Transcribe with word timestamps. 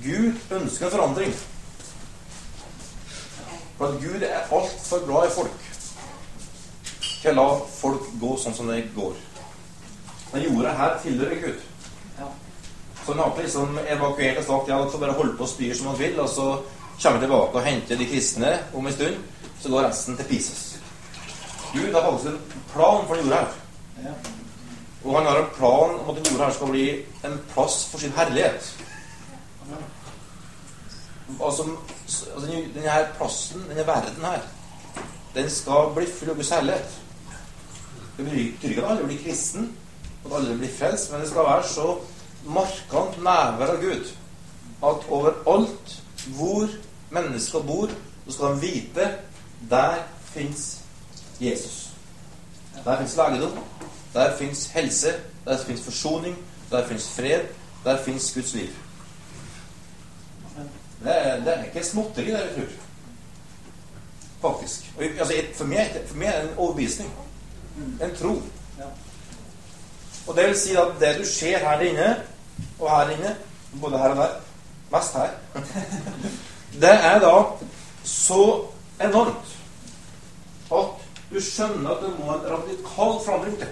Gud 0.00 0.32
ønsker 0.50 0.86
en 0.86 0.94
forandring. 0.94 1.34
For 3.78 3.86
at 3.86 4.00
Gud 4.00 4.22
er 4.22 4.48
altfor 4.52 5.04
glad 5.06 5.28
i 5.28 5.34
folk 5.34 5.68
til 7.22 7.30
å 7.30 7.34
la 7.38 7.48
folk 7.70 8.06
gå 8.20 8.32
sånn 8.40 8.56
som 8.56 8.70
det 8.72 8.80
går. 8.96 9.14
Den 10.32 10.46
jorda 10.48 10.72
her 10.78 10.96
tilhører 11.02 11.42
Gud. 11.42 11.60
Så 13.02 13.12
han 13.12 13.18
har 13.18 13.32
ikke 13.32 13.44
liksom 13.44 13.78
evakuert 13.82 14.38
og 14.38 14.46
sagt 14.46 14.68
ja, 14.70 14.78
dere 14.78 14.90
får 14.90 15.02
bare 15.02 15.16
holde 15.18 15.36
på 15.38 15.46
å 15.46 15.50
styre 15.50 15.76
som 15.78 15.88
han 15.90 15.98
vil, 15.98 16.18
og 16.22 16.28
så 16.30 16.46
kommer 17.02 17.18
vi 17.18 17.26
tilbake 17.26 17.58
og 17.58 17.66
henter 17.66 17.98
de 17.98 18.06
kristne 18.06 18.52
om 18.78 18.86
en 18.86 18.94
stund, 18.94 19.16
så 19.62 19.72
går 19.72 19.88
resten 19.88 20.18
til 20.18 20.28
Pises. 20.30 20.62
Gud 21.72 21.94
har 21.94 22.06
faktisk 22.06 22.30
en 22.30 22.62
plan 22.72 23.06
for 23.08 23.18
den 23.18 23.26
jorda 23.26 23.42
her. 23.42 24.22
Og 25.02 25.16
han 25.16 25.26
har 25.26 25.40
en 25.40 25.52
plan 25.56 25.94
om 25.98 26.10
at 26.10 26.18
den 26.18 26.30
jorda 26.30 26.46
her 26.46 26.56
skal 26.58 26.70
bli 26.70 26.86
en 27.26 27.38
plass 27.54 27.78
for 27.90 28.02
sin 28.02 28.14
herlighet. 28.16 28.70
Altså, 31.40 31.64
altså 32.34 32.46
denne 32.46 32.96
plassen, 33.16 33.64
denne 33.68 33.86
verden 33.86 34.24
her, 34.24 34.40
den 35.34 35.50
skal 35.50 35.92
bli 35.94 36.06
full 36.06 36.30
av 36.30 36.36
Guds 36.36 36.50
herlighet. 36.50 36.98
Det 38.16 38.24
betyr 38.24 38.68
ikke 38.68 38.86
alle 38.86 39.06
blir 39.06 39.22
kristen, 39.24 39.70
at 40.24 40.34
alle 40.36 40.58
blir 40.58 40.74
frelst, 40.78 41.12
men 41.12 41.22
det 41.22 41.30
skal 41.30 41.48
være 41.48 41.68
så 41.68 41.86
markant 42.44 43.22
nærvær 43.22 43.76
av 43.76 43.80
Gud 43.80 44.10
at 44.82 45.06
overalt 45.08 46.02
hvor 46.36 46.68
mennesker 47.10 47.62
bor, 47.62 47.90
så 48.26 48.32
skal 48.32 48.46
de 48.46 48.60
vite 48.60 49.10
der 49.70 49.94
fins 50.24 50.80
Jesus. 51.40 51.90
Der 52.84 52.98
fins 52.98 53.16
legedom, 53.16 53.58
der 54.14 54.36
fins 54.36 54.66
helse, 54.66 55.12
der 55.44 55.64
fins 55.64 55.80
forsoning, 55.80 56.36
der 56.70 56.88
fins 56.88 57.08
fred, 57.08 57.40
der 57.84 58.04
fins 58.04 58.32
Guds 58.34 58.54
liv. 58.54 58.68
Det 61.02 61.14
er, 61.16 61.40
det 61.44 61.52
er 61.54 61.64
ikke 61.64 61.84
småtteri, 61.86 62.30
det 62.30 62.42
vi 62.56 62.60
tror. 62.60 62.78
Faktisk. 64.42 64.92
Og, 64.98 65.04
altså, 65.04 65.34
for, 65.54 65.70
meg, 65.70 65.96
for 66.06 66.18
meg 66.18 66.28
er 66.28 66.42
det 66.42 66.50
en 66.50 66.58
overbevisning. 66.58 67.10
En 68.02 68.16
tro. 68.18 68.36
Og 70.26 70.36
det 70.36 70.46
vil 70.46 70.58
si 70.58 70.74
at 70.78 70.94
det 71.00 71.16
du 71.18 71.24
ser 71.26 71.58
her 71.58 71.80
inne, 71.80 72.08
og 72.78 72.90
her 72.90 73.10
inne, 73.16 73.36
både 73.80 73.98
her 73.98 74.14
og 74.14 74.16
der 74.16 74.40
Mest 74.92 75.12
her. 75.12 75.28
Det 76.80 76.90
er 76.90 77.18
da 77.20 77.42
så 78.04 78.64
enormt 79.00 79.56
at 80.72 81.02
du 81.30 81.40
skjønner 81.40 81.90
at 81.90 82.02
det 82.04 82.12
må 82.18 82.32
en 82.32 82.46
radikal 82.48 83.18
forandring 83.24 83.58
til. 83.58 83.68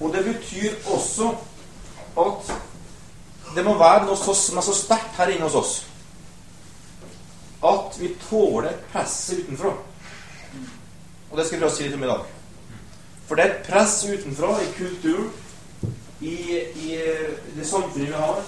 Og 0.00 0.14
det 0.14 0.24
betyr 0.24 0.72
også 0.94 1.28
at 2.18 2.52
det 3.54 3.64
må 3.64 3.76
være 3.78 4.06
noe 4.06 4.18
så, 4.18 4.34
som 4.36 4.58
er 4.58 4.66
så 4.66 4.74
sterkt 4.76 5.18
her 5.20 5.32
inne 5.34 5.48
hos 5.48 5.58
oss 5.58 5.72
at 7.62 7.98
vi 8.00 8.08
tåler 8.28 8.72
presset 8.92 9.38
utenfra. 9.38 9.70
Og 11.30 11.38
det 11.38 11.46
skal 11.46 11.60
vi 11.60 11.64
også 11.64 11.76
si 11.76 11.86
litt 11.86 11.94
om 11.94 12.02
i 12.02 12.10
dag. 12.10 12.24
For 13.28 13.38
det 13.38 13.44
er 13.44 13.52
et 13.52 13.68
press 13.68 14.00
utenfra 14.04 14.56
i 14.60 14.72
kulturen, 14.76 15.30
i, 16.22 16.34
i 16.58 16.88
det 17.56 17.66
samfunnet 17.66 18.08
vi 18.08 18.18
har, 18.18 18.42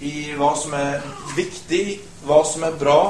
i 0.00 0.12
hva 0.36 0.50
som 0.56 0.76
er 0.76 1.02
viktig, 1.36 2.00
hva 2.24 2.40
som 2.48 2.64
er 2.64 2.76
bra, 2.80 3.00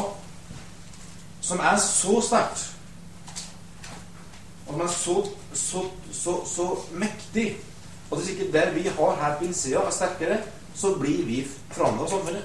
som 1.43 1.63
er 1.63 1.77
så 1.83 2.21
sterkt. 2.27 2.65
Og 4.67 4.73
som 4.75 4.87
er 4.87 4.95
så, 4.95 5.17
så, 5.55 5.85
så, 6.15 6.37
så 6.47 6.69
mektig. 6.93 7.49
Og 8.11 8.19
hvis 8.19 8.33
ikke 8.33 8.51
det 8.55 8.65
vi 8.75 8.89
har 8.89 9.19
her 9.21 9.39
på 9.39 9.47
innsida, 9.47 9.83
er 9.83 9.95
sterkere, 9.95 10.41
så 10.75 10.95
blir 10.95 11.25
vi 11.25 11.47
forandra 11.71 12.05
av 12.05 12.09
samfunnet. 12.09 12.45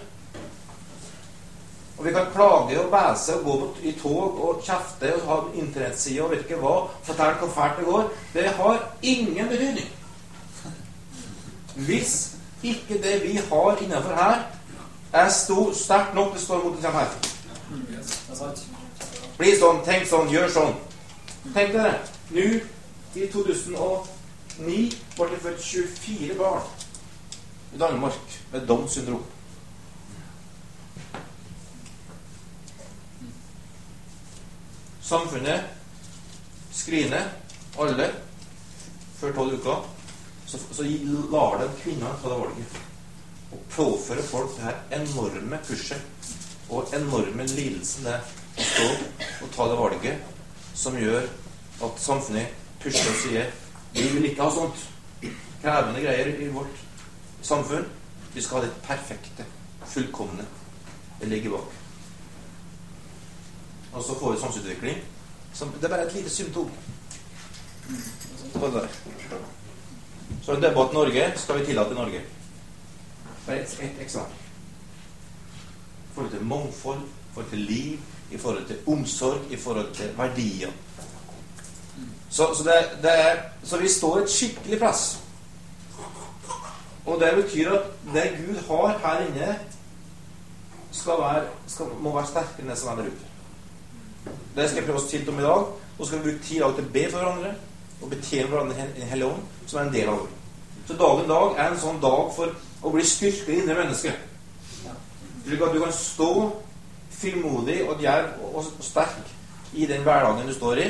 Og 1.98 2.06
vi 2.06 2.12
kan 2.12 2.32
klage 2.34 2.80
og 2.80 2.92
bæse 2.92 3.36
og 3.36 3.44
gå 3.46 3.68
i 3.88 3.92
tog 4.00 4.40
og 4.44 4.64
kjefte 4.64 5.14
og 5.16 5.28
ha 5.30 5.38
internettside 5.56 6.24
og 6.24 6.32
vet 6.32 6.44
ikke 6.44 6.60
hva, 6.60 6.74
fortelle 7.08 7.40
hvor 7.40 7.54
fælt 7.56 7.80
det 7.80 7.86
går. 7.86 8.10
Det 8.34 8.48
har 8.58 8.82
ingen 9.02 9.50
betydning. 9.50 9.92
Hvis 11.76 12.36
ikke 12.64 13.02
det 13.04 13.24
vi 13.24 13.38
har 13.38 13.78
innenfor 13.82 14.16
her, 14.16 14.44
er 15.14 15.30
sterkt 15.30 16.16
nok 16.16 16.34
til 16.34 16.42
å 16.42 16.44
stå 16.44 16.60
imot 16.60 16.76
det 16.76 16.84
som 16.84 17.00
her. 17.00 17.10
Bli 19.38 19.56
sånn, 19.60 19.84
tenk 19.88 20.08
sånn, 20.08 20.32
gjør 20.32 20.52
sånn. 20.52 20.76
Tenk 21.54 21.76
dere. 21.76 22.00
Nå, 22.36 22.48
i 23.16 23.28
2009, 23.32 24.80
ble 25.16 25.30
det 25.32 25.42
født 25.44 25.64
24 25.64 26.38
barn 26.40 26.85
i 27.76 27.78
Danmark 27.78 28.42
med 28.52 28.68
Downs 28.68 28.92
syndrom. 28.92 29.24
Samfunnet 35.02 35.62
skriner 36.72 37.28
alle 37.80 38.08
før 39.20 39.36
tolv 39.36 39.60
uker. 39.60 39.84
Så, 40.48 40.60
så 40.72 40.86
lar 41.32 41.60
de 41.62 41.68
kvinnene 41.82 42.14
ta 42.22 42.32
det 42.32 42.40
valget. 42.40 42.80
Og 43.52 43.68
påfører 43.76 44.24
folk 44.24 44.56
det 44.56 44.66
her 44.70 45.02
enorme 45.02 45.60
pushet 45.68 46.32
og 46.70 46.96
enorme 46.96 47.46
lidelsen 47.52 48.08
det 48.08 48.16
å 48.56 48.66
stå 48.72 48.88
og 49.44 49.52
ta 49.54 49.68
det 49.70 49.78
valget 49.80 50.34
som 50.76 50.98
gjør 50.98 51.28
at 51.86 52.02
samfunnet 52.02 52.56
pusher 52.82 53.12
og 53.12 53.22
sier 53.22 53.54
vi 53.96 54.08
vil 54.16 54.32
ikke 54.32 54.48
ha 54.48 54.52
sånt. 54.52 54.88
Krevende 55.62 56.02
greier 56.04 56.34
i 56.40 56.50
vårt 56.54 56.85
samfunn. 57.46 57.86
Vi 58.34 58.42
skal 58.42 58.58
ha 58.58 58.66
det 58.66 58.74
perfekte, 58.84 59.46
fullkomne. 59.86 60.46
Det 61.20 61.30
ligger 61.32 61.58
bak. 61.58 61.74
Og 63.94 64.04
så 64.04 64.20
får 64.20 64.32
vi 64.32 64.40
samfunnsutvikling. 64.40 65.04
det 65.60 65.84
er 65.84 65.90
bare 65.90 66.08
et 66.08 66.14
lite 66.14 66.30
symptom 66.30 66.72
det. 68.54 68.90
Så 70.42 70.56
en 70.56 70.62
debatt 70.62 70.94
Norge 70.94 71.34
skal 71.36 71.60
vi 71.60 71.66
tillate 71.66 71.94
Norge. 71.94 72.22
Bare 73.46 73.60
ett 73.60 73.78
et 73.82 74.02
eksempel. 74.02 74.34
I 76.12 76.16
forhold 76.16 76.32
til 76.32 76.46
mangfold, 76.46 77.00
i 77.00 77.34
forhold 77.34 77.50
til 77.50 77.60
liv, 77.60 78.00
i 78.32 78.38
forhold 78.38 78.68
til 78.68 78.78
omsorg, 78.88 79.52
i 79.52 79.58
forhold 79.58 79.94
til 79.94 80.18
verdier. 80.18 80.72
Så, 82.30 82.54
så, 82.58 82.64
det, 82.64 83.02
det 83.02 83.20
er, 83.20 83.38
så 83.64 83.78
vi 83.78 83.90
står 83.90 84.18
et 84.18 84.30
skikkelig 84.30 84.80
press. 84.80 85.20
Og 87.06 87.20
det 87.22 87.32
betyr 87.38 87.72
at 87.78 87.90
det 88.14 88.26
Gud 88.40 88.60
har 88.68 88.98
her 89.04 89.26
inne, 89.28 89.56
skal 90.92 91.20
være, 91.20 91.44
skal, 91.68 91.86
må 92.00 92.14
være 92.16 92.30
sterkere 92.32 92.64
enn 92.64 92.72
det 92.72 92.78
som 92.80 92.92
er 92.92 93.02
der 93.02 93.12
ute. 93.12 93.32
Det 94.56 94.70
skal 94.70 94.80
jeg 94.80 94.88
prøve 94.88 95.02
oss 95.02 95.10
til 95.12 95.30
om 95.30 95.40
i 95.40 95.46
dag. 95.46 95.66
Og 96.00 96.08
skal 96.08 96.20
vi 96.20 96.24
bruke 96.30 96.44
tid 96.44 96.64
til 96.64 96.64
å 96.64 96.94
be 96.94 97.04
for 97.12 97.22
hverandre 97.22 97.54
og 98.02 98.10
betjene 98.12 98.50
hverandre 98.52 98.76
i 98.84 99.00
Den 99.00 99.08
hellige 99.08 99.30
ånd, 99.32 99.44
som 99.66 99.80
er 99.80 99.86
en 99.86 99.94
del 99.94 100.10
av 100.12 100.24
det. 100.24 100.32
Så 100.88 100.98
dagen 101.00 101.30
dag 101.30 101.56
er 101.58 101.72
en 101.72 101.80
sånn 101.82 102.02
dag 102.04 102.32
for 102.36 102.52
å 102.86 102.92
bli 102.94 103.06
styrket 103.08 103.54
i 103.54 103.66
det 103.66 103.78
mennesket. 103.78 104.18
Slik 105.46 105.62
at 105.62 105.74
du 105.74 105.80
kan 105.82 105.94
stå 105.96 106.32
frimodig 107.16 107.80
og 107.86 108.02
djerv 108.02 108.44
og 108.52 108.68
sterk 108.84 109.32
i 109.74 109.88
den 109.90 110.04
hverdagen 110.06 110.48
du 110.48 110.54
står 110.54 110.82
i, 110.84 110.90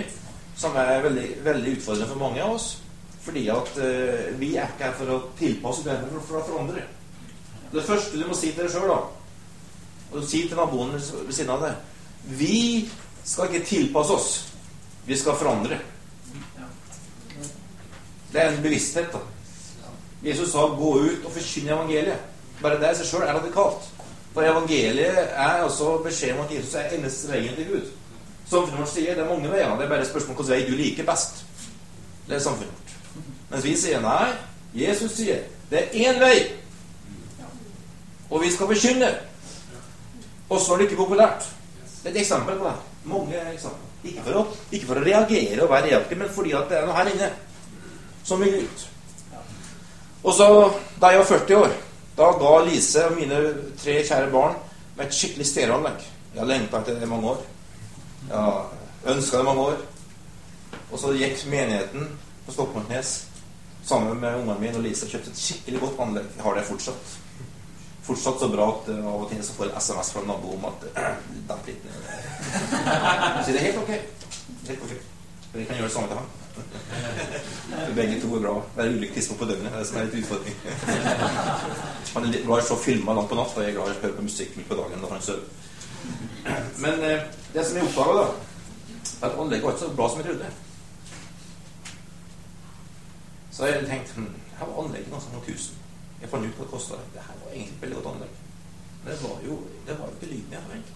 som 0.58 0.76
er 0.80 1.04
veldig, 1.04 1.28
veldig 1.46 1.78
utfordrende 1.78 2.10
for 2.12 2.24
mange 2.24 2.44
av 2.44 2.56
oss. 2.58 2.68
Fordi 3.26 3.48
at 3.50 3.72
uh, 3.78 4.40
vi 4.40 4.56
er 4.56 4.70
ikke 4.70 4.86
her 4.86 4.96
for 5.00 5.12
å 5.12 5.22
tilpasse, 5.40 5.90
er 5.90 6.04
for, 6.12 6.26
for 6.30 6.42
å 6.42 6.46
forandre. 6.50 6.86
Det 7.74 7.84
første 7.84 8.20
du 8.20 8.28
må 8.30 8.38
si 8.38 8.52
til 8.54 8.64
deg 8.64 8.72
sjøl, 8.72 8.94
og 10.12 10.24
si 10.24 10.46
til 10.46 10.60
naboen 10.60 10.94
ved 10.96 11.34
siden 11.34 11.56
av 11.56 11.64
deg 11.66 12.36
Vi 12.40 12.90
skal 13.26 13.50
ikke 13.50 13.66
tilpasse 13.66 14.14
oss. 14.14 14.30
Vi 15.06 15.18
skal 15.18 15.38
forandre. 15.38 15.80
Det 18.32 18.42
er 18.42 18.52
en 18.52 18.64
bevissthet. 18.64 19.12
da. 19.14 19.20
Jesus 20.24 20.52
sa 20.52 20.68
'gå 20.68 20.94
ut 21.00 21.26
og 21.26 21.32
forkynne 21.32 21.72
evangeliet'. 21.72 22.24
Bare 22.62 22.80
det 22.80 22.92
i 22.92 22.96
seg 22.96 23.06
sjøl 23.06 23.22
er 23.22 23.34
radikalt. 23.34 23.90
For 24.34 24.42
evangeliet 24.42 25.18
er 25.18 25.62
altså 25.64 25.98
beskjed 26.04 26.34
om 26.34 26.46
at 26.46 26.52
Jesus 26.52 26.74
er 26.74 26.90
eneste 26.98 27.32
veien 27.32 27.56
til 27.56 27.68
Gud. 27.68 27.92
Samfunnet 28.50 28.80
vårt 28.80 28.90
sier 28.90 29.16
det 29.16 29.24
er 29.24 29.30
mange 29.30 29.52
veier. 29.52 29.76
Det 29.78 29.86
er 29.86 29.90
bare 29.90 30.02
et 30.02 30.08
spørsmål 30.08 30.36
hvilken 30.36 30.54
vei 30.54 30.66
du 30.70 30.76
liker 30.76 31.06
best. 31.06 31.46
Det 32.28 32.36
er 32.36 32.40
samfunnet. 32.40 32.85
Mens 33.56 33.64
vi 33.64 33.74
sier 33.80 34.02
nei. 34.04 34.34
Jesus 34.76 35.14
sier 35.16 35.46
det 35.72 35.80
er 35.80 35.94
én 36.10 36.18
vei. 36.20 36.42
Og 38.28 38.42
vi 38.44 38.50
skal 38.52 38.68
forkynne. 38.68 39.14
Også 40.50 40.74
når 40.74 40.82
det 40.82 40.88
ikke 40.90 40.98
er 40.98 41.04
populært. 41.06 41.46
Det 42.02 42.10
er 42.10 42.12
et 42.12 42.20
eksempel 42.26 42.58
på 42.60 42.68
det. 42.68 42.74
Mange 43.08 43.40
eksempler. 43.54 43.94
Ikke 44.06 44.26
for, 44.26 44.38
å, 44.42 44.44
ikke 44.76 44.90
for 44.90 45.00
å 45.00 45.04
reagere 45.06 45.64
og 45.64 45.72
være 45.72 45.88
reaktiv, 45.88 46.20
men 46.20 46.34
fordi 46.36 46.52
at 46.54 46.68
det 46.70 46.78
er 46.78 46.84
noe 46.86 46.98
her 46.98 47.08
inne 47.10 47.30
som 48.28 48.44
vil 48.44 48.60
ut. 48.60 48.84
Og 50.26 50.36
så, 50.36 50.48
da 51.02 51.14
jeg 51.14 51.22
var 51.24 51.32
40 51.32 51.58
år, 51.62 51.78
da 52.20 52.28
ga 52.42 52.52
Lise 52.68 53.06
og 53.08 53.16
mine 53.18 53.40
tre 53.80 53.96
kjære 54.04 54.30
barn 54.34 54.60
meg 54.98 55.08
et 55.08 55.16
skikkelig 55.16 55.48
stereoanlegg. 55.48 56.04
Jeg 56.34 56.44
har 56.44 56.52
lengta 56.52 56.84
etter 56.84 57.00
det 57.00 57.08
i 57.08 57.14
mange 57.14 57.32
år. 57.32 57.42
Jeg 58.28 59.16
ønska 59.16 59.40
det 59.40 59.46
i 59.46 59.48
mange 59.48 59.66
år. 59.72 59.82
Og 60.92 61.00
så 61.02 61.16
gikk 61.16 61.48
menigheten 61.50 62.12
på 62.46 62.54
Stokmarknes 62.54 63.16
sammen 63.86 64.20
med 64.20 64.36
ungene 64.36 64.60
mine 64.60 64.80
og 64.80 64.86
Lise 64.86 65.08
kjøpt 65.10 65.30
et 65.30 65.40
skikkelig 65.40 65.82
godt 65.84 66.00
anlegg. 66.06 66.30
Jeg 66.38 66.44
har 66.46 66.58
det 66.58 66.66
fortsatt. 66.70 67.18
Fortsatt 68.06 68.40
så 68.42 68.50
bra 68.54 68.70
at 68.70 68.90
uh, 68.94 69.02
av 69.02 69.26
og 69.26 69.30
til 69.32 69.44
så 69.46 69.54
får 69.58 69.70
jeg 69.70 69.82
SMS 69.82 70.12
fra 70.14 70.24
en 70.24 70.28
nabo 70.30 70.54
om 70.56 70.66
at 70.70 70.88
uh, 70.90 71.12
demp 71.50 71.70
litt 71.70 71.86
ned. 71.86 72.10
Så 73.46 73.52
det 73.52 73.60
er 73.60 73.68
helt 73.68 73.80
ok. 73.82 73.94
Helt 74.70 74.84
ok. 74.88 74.96
Vi 75.56 75.64
kan 75.66 75.80
gjøre 75.80 75.88
det 75.88 75.94
samme 75.94 76.10
til 76.12 76.18
ham. 76.20 76.34
Begge 77.98 78.20
to 78.22 78.36
er 78.36 78.44
bra. 78.44 78.56
Det 78.76 78.86
er 78.86 78.98
ulikt 78.98 79.18
tidspunkt 79.18 79.42
på 79.42 79.48
døgnet. 79.50 79.72
Det 79.72 79.74
er 79.74 79.84
det 79.84 79.90
som 79.90 79.98
er 79.98 80.08
litt 80.08 80.20
utfordring. 80.22 80.58
Han 82.14 82.28
er 82.28 82.46
glad 82.46 82.58
i 82.58 82.66
å 82.66 82.68
se 82.70 82.78
filmer 82.84 83.18
langt 83.18 83.32
på 83.32 83.40
natt, 83.40 83.56
og 83.56 83.64
jeg 83.64 83.74
er 83.74 83.78
glad 83.80 83.90
i 83.90 83.96
å 83.96 84.04
høre 84.04 84.18
på 84.20 84.28
musikk 84.28 84.54
midt 84.60 84.70
på 84.70 84.78
dagen 84.82 85.02
når 85.02 85.16
han 85.16 85.26
sover. 85.26 85.48
Men 86.86 87.02
uh, 87.06 87.26
det 87.56 87.66
som 87.66 87.80
jeg 87.80 87.90
oppdaga, 87.90 88.22
da, 88.22 88.62
er 89.16 89.28
at 89.30 89.42
anlegget 89.42 89.66
var 89.66 89.78
ikke 89.78 89.86
så 89.86 89.98
bra 89.98 90.12
som 90.12 90.22
jeg 90.22 90.30
trodde. 90.30 90.54
Så 93.56 93.66
jeg 93.66 93.86
tenkte 93.88 94.14
hm, 94.20 94.34
her 94.60 94.68
var 94.68 94.84
anlegget 94.84 95.12
ganske 95.12 95.32
noen 95.32 95.46
tusen. 95.46 95.78
Jeg 96.22 96.30
fant 96.32 96.44
ut 96.44 96.58
hva 96.58 96.66
det 96.66 96.72
kosta. 96.74 97.00
Det 97.14 97.24
her 97.24 97.38
var 97.44 97.54
egentlig 97.54 97.76
et 97.76 97.82
veldig 97.82 97.98
godt 98.02 98.10
anlegg. 98.12 98.34
Men 99.04 99.14
det 99.14 99.20
var 99.24 99.38
jo, 99.46 99.56
det 99.88 99.96
var 100.00 100.10
jo 100.10 100.18
ikke 100.18 100.32
lyden 100.32 100.56
jeg 100.56 100.64
hadde. 100.66 100.96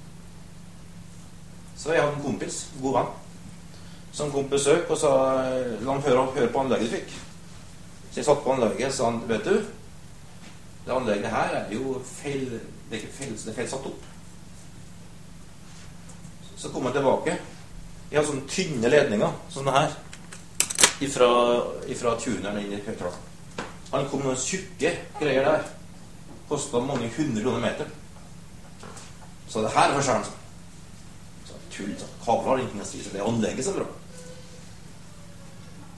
Så 1.79 1.93
jeg 1.93 2.03
hadde 2.03 2.15
en 2.17 2.23
kompis, 2.23 2.57
god 2.81 2.97
venn, 2.97 3.11
som 4.11 4.31
kom 4.31 4.49
på 4.49 4.57
besøk 4.57 4.89
og 4.91 4.97
sa 4.99 5.11
La 5.79 5.93
ham 5.93 6.03
høre, 6.03 6.25
høre 6.35 6.51
på 6.51 6.63
anlegget 6.65 6.89
du 6.89 6.95
fikk. 6.97 7.13
Så 8.09 8.19
jeg 8.19 8.27
satt 8.27 8.43
på 8.43 8.55
anlegget 8.55 8.89
og 8.89 8.97
sa 8.97 9.11
han, 9.11 9.21
vet 9.29 9.45
du 9.45 9.53
Det 10.85 10.95
anlegget 10.95 11.31
her 11.31 11.55
er 11.61 11.71
jo 11.71 12.01
feil 12.03 12.45
Det 12.49 12.97
er 12.97 13.03
ikke 13.03 13.13
feil, 13.21 13.33
det 13.37 13.51
er 13.53 13.57
feil 13.61 13.71
satt 13.71 13.87
opp. 13.87 14.05
Så 16.57 16.73
kom 16.73 16.89
han 16.89 16.93
tilbake. 16.97 17.37
Jeg 18.09 18.17
hadde 18.17 18.27
sånne 18.33 18.51
tynne 18.51 18.89
ledninger, 18.91 19.35
sånne 19.53 19.75
her 19.77 19.93
ifra, 20.99 21.29
ifra 21.87 22.15
tuneren 22.19 22.59
inn 22.61 22.75
i 22.75 22.81
høyttaleren. 22.83 23.27
Han 23.91 24.09
kom 24.09 24.21
med 24.21 24.31
noen 24.31 24.41
tjukke 24.41 24.91
greier 25.19 25.47
der. 25.47 25.69
Kosta 26.49 26.81
mange 26.83 27.09
hundre 27.15 27.43
kroner 27.43 27.63
meter. 27.63 27.89
Så 29.49 29.63
det 29.65 29.73
her 29.73 29.89
er 29.89 29.95
forskjellen. 29.97 30.27
Så 31.47 31.61
tull. 31.73 31.95
Så 31.97 32.09
kabler 32.25 32.51
har 32.51 32.61
ingenting 32.61 32.83
å 32.83 32.89
si. 32.89 33.01
Så 33.03 33.13
det 33.13 33.23
er 33.23 33.29
anlegget 33.31 33.65
som 33.65 33.77
er 33.77 33.81
bra. 33.81 33.89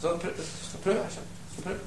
Så 0.01 0.15
prøv, 0.21 0.95
jeg. 0.95 1.11
Skal 1.51 1.65
prøve. 1.67 1.79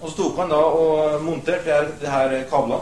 Og 0.00 0.10
så 0.10 0.16
tok 0.18 0.40
han 0.40 0.50
da 0.50 0.56
og 0.56 1.22
monterte 1.22 1.64
det 1.68 1.76
her, 1.76 1.92
det 2.00 2.10
her 2.10 2.48
kablene. 2.50 2.80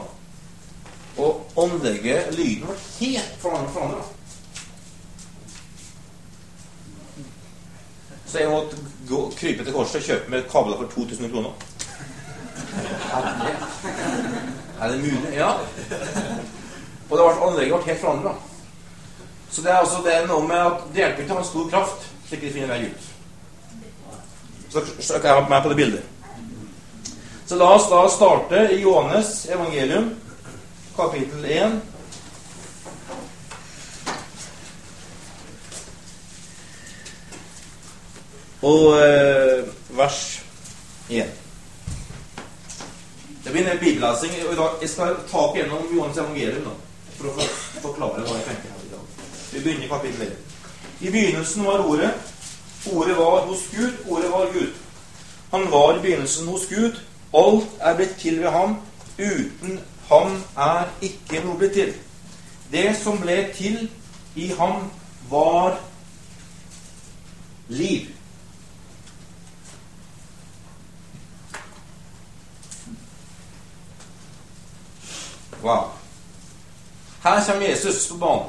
Og 1.20 1.58
anlegget, 1.61 2.32
lyden, 2.38 2.70
var 2.70 2.78
helt 3.00 3.35
forandra. 3.43 4.06
Så 8.26 8.38
jeg 8.38 8.49
måtte 8.49 8.78
gå, 9.12 9.20
krype 9.38 9.64
til 9.64 9.76
korset 9.76 10.00
og 10.00 10.09
kjøpe 10.09 10.32
med 10.32 10.49
kabler 10.50 10.81
for 10.81 10.94
2000 10.94 11.31
kroner. 11.32 11.53
Er 14.81 14.88
det 14.88 14.99
mulig? 15.05 15.35
Ja. 15.37 15.50
Og 17.11 17.19
det 17.19 17.25
var, 17.25 17.43
anlegget 17.49 17.76
ble 17.76 17.93
helt 17.93 18.00
forandra. 18.00 18.32
Så 19.50 19.62
det 19.62 19.70
er, 19.70 19.79
også, 19.85 20.00
det 20.05 20.14
er 20.17 20.26
noe 20.26 20.47
med 20.49 20.56
at 20.56 20.87
det 20.93 21.03
hjelper 21.03 21.23
ikke 21.23 21.35
å 21.35 21.38
ha 21.38 21.44
en 21.44 21.50
stor 21.50 21.69
kraft, 21.75 22.06
slik 22.29 22.41
de 22.41 22.53
finner 22.55 22.73
vei 22.73 22.88
ut. 22.88 23.11
Så 24.73 24.81
skal 24.97 25.29
jeg 25.29 25.37
ha 25.37 25.44
med 25.49 25.62
på 25.62 25.73
det 25.73 25.76
bildet. 25.76 26.09
Så 27.47 27.59
la 27.61 27.69
oss 27.75 27.91
da 27.91 28.00
starte 28.09 28.62
i 28.73 28.81
Johannes 28.81 29.35
evangelium, 29.53 30.14
kapittel 30.97 31.44
1. 31.44 31.81
Og 38.62 38.99
eh, 39.03 39.64
vers 39.91 40.43
1. 41.11 41.26
Det 43.44 43.53
blir 43.53 43.70
en 43.70 43.79
bibellesing. 43.79 44.32
og 44.47 44.53
i 44.53 44.56
dag, 44.56 44.69
Jeg 44.81 44.88
skal 44.88 45.17
ta 45.31 45.38
opp 45.38 45.56
gjennom 45.56 45.88
Johans 45.94 46.19
evangelium 46.19 46.69
da, 46.69 46.75
for 47.17 47.32
å 47.32 47.49
forklare 47.82 48.23
hva 48.23 48.37
jeg 48.38 48.47
tenker 48.47 48.70
her 48.70 48.85
i 48.87 48.93
dag. 48.93 49.25
Vi 49.53 49.64
begynner 49.64 49.87
i 49.87 49.91
kapittel 49.91 50.23
1. 50.29 50.37
I 51.00 51.11
begynnelsen 51.11 51.67
var 51.67 51.82
Ordet. 51.82 52.12
Ordet 52.93 53.17
var 53.19 53.41
hos 53.50 53.67
Gud. 53.75 53.99
Ordet 54.09 54.31
var 54.31 54.55
Gud. 54.55 54.70
Han 55.50 55.70
var 55.70 55.97
i 55.97 56.03
begynnelsen 56.06 56.47
hos 56.47 56.69
Gud. 56.70 57.03
Alt 57.35 57.76
er 57.81 57.99
blitt 57.99 58.17
til 58.19 58.41
ved 58.41 58.50
ham. 58.50 58.79
Uten 59.19 59.81
ham 60.09 60.38
er 60.56 60.88
ikke 61.03 61.43
noe 61.43 61.59
blitt 61.59 61.75
til. 61.75 61.94
Det 62.73 62.88
som 63.03 63.19
ble 63.20 63.43
til 63.59 63.88
i 64.38 64.53
ham, 64.59 64.87
var 65.31 65.81
liv. 67.69 68.06
Wow. 75.62 75.91
Her 77.23 77.44
kommer 77.44 77.69
Jesus 77.69 78.09
på 78.09 78.17
banen. 78.17 78.47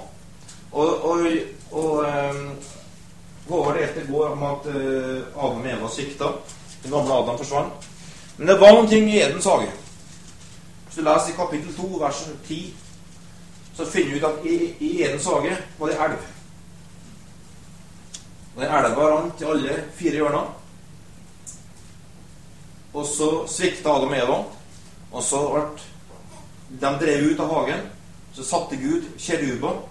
Og, 0.72 1.06
og, 1.06 1.28
og 1.72 1.92
um, 1.98 2.60
Håvard 3.50 3.78
delte 3.78 4.02
i 4.02 4.12
går 4.12 4.30
om 4.30 4.44
at 4.44 4.66
uh, 4.66 5.46
Adam 5.46 5.62
og 5.62 5.68
Eva 5.70 5.90
svikta. 5.90 6.32
Den 6.84 6.92
gamle 6.92 7.14
Adam 7.14 7.38
forsvant. 7.38 7.90
Men 8.38 8.48
det 8.48 8.60
var 8.60 8.74
noen 8.74 8.90
ting 8.90 9.10
i 9.12 9.20
Edens 9.22 9.46
hage. 9.46 9.70
Hvis 10.86 10.98
du 10.98 11.04
leser 11.06 11.30
i 11.30 11.38
kapittel 11.38 11.76
2, 11.76 11.92
vers 12.02 12.24
10, 12.48 12.74
så 13.78 13.86
finner 13.86 14.12
du 14.12 14.18
ut 14.18 14.30
at 14.32 14.50
i, 14.50 14.58
i 14.80 14.92
Edens 15.04 15.30
hage 15.30 15.58
var 15.78 15.88
det 15.94 16.02
elv. 16.08 16.28
Og 18.56 18.62
Den 18.62 18.76
elva 18.80 19.08
rant 19.14 19.38
til 19.38 19.54
alle 19.54 19.80
fire 19.94 20.18
hjørner. 20.18 20.52
Og 22.94 23.06
så 23.06 23.32
svikta 23.48 23.90
Adam 23.90 24.10
og 24.10 24.18
Eva. 24.18 24.44
Og 25.12 25.24
så 25.24 25.48
ble 25.54 25.93
de 26.80 26.92
drev 27.00 27.32
ut 27.32 27.40
av 27.40 27.54
hagen. 27.54 27.80
Så 28.34 28.44
satte 28.44 28.78
Gud 28.82 29.06
kjeruber 29.18 29.84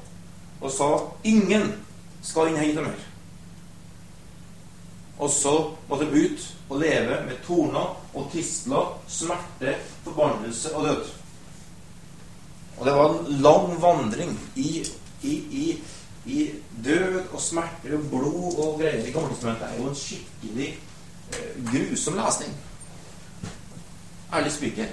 og 0.60 0.70
sa 0.70 0.98
'Ingen 1.24 1.72
skal 2.22 2.48
inn 2.48 2.56
hit 2.56 2.76
mer'. 2.76 3.08
Og 5.18 5.30
så 5.30 5.74
måtte 5.88 6.04
de 6.04 6.24
ut 6.24 6.54
og 6.68 6.80
leve 6.80 7.24
med 7.26 7.36
torner 7.46 7.96
og 8.14 8.30
tistler, 8.32 8.98
smerte, 9.08 9.76
forbannelse 10.04 10.74
og 10.76 10.84
død. 10.84 11.04
Og 12.78 12.86
det 12.86 12.94
var 12.94 13.10
en 13.10 13.42
lang 13.42 13.82
vandring 13.82 14.40
i, 14.56 14.86
i, 15.22 15.32
i, 15.32 15.80
i 16.26 16.50
død 16.84 17.22
og 17.32 17.40
smerter 17.40 17.94
og 17.98 18.08
blod 18.10 18.58
og 18.58 18.80
greier 18.80 19.06
i 19.06 19.12
Gamletestamentet. 19.12 19.68
er 19.68 19.82
jo 19.82 19.88
en 19.88 19.94
skikkelig 19.94 20.68
eh, 21.32 21.72
grusom 21.72 22.14
lesning. 22.18 22.56
Ærlig 24.32 24.52
spiker. 24.52 24.86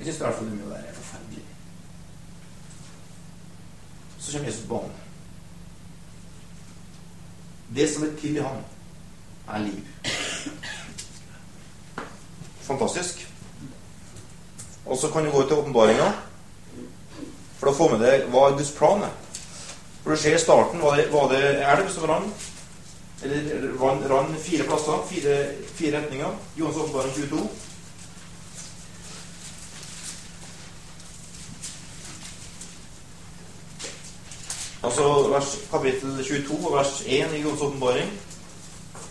Jeg 0.00 0.06
syns 0.06 0.20
i 0.20 0.24
hvert 0.24 0.34
fall 0.34 0.46
det 0.48 0.56
må 0.56 0.68
være 0.70 0.92
forferdelig. 0.96 1.42
Så 4.18 4.32
kommer 4.32 4.48
Jesus 4.48 4.66
på 4.66 4.74
banen. 4.74 4.94
Det 7.76 7.88
som 7.90 8.06
er 8.06 8.14
til 8.20 8.36
i 8.36 8.40
ham, 8.40 8.62
er 9.48 9.58
liv. 9.58 9.84
Fantastisk. 12.60 13.28
Og 14.86 14.98
så 14.98 15.10
kan 15.12 15.24
du 15.24 15.30
gå 15.30 15.42
til 15.42 15.60
åpenbaringa, 15.60 16.08
for 17.60 17.68
å 17.68 17.76
få 17.76 17.92
med 17.92 18.00
deg 18.00 18.30
hva 18.32 18.48
er 18.48 18.56
Guds 18.56 18.72
plan 18.72 19.04
er. 19.04 19.12
For 20.00 20.16
du 20.16 20.22
ser 20.22 20.38
i 20.38 20.40
starten 20.40 20.80
var 20.80 20.96
det, 20.96 21.10
var 21.12 21.28
det 21.28 21.44
elv 21.60 21.92
som 21.92 22.08
rant. 22.08 22.46
Eller 23.22 23.68
rann 24.08 24.32
fire 24.40 24.64
plasser, 24.64 25.04
fire, 25.10 25.40
fire 25.76 25.98
retninger. 26.00 26.38
Johans 26.56 26.80
åpenbaring 26.80 27.12
22. 27.12 27.48
Altså 34.82 35.28
vers, 35.28 35.58
kapittel 35.70 36.24
22 36.24 36.72
vers 36.72 37.02
1 37.06 37.34
i 37.38 37.42
Guds 37.42 37.60
åpenbaring. 37.60 38.12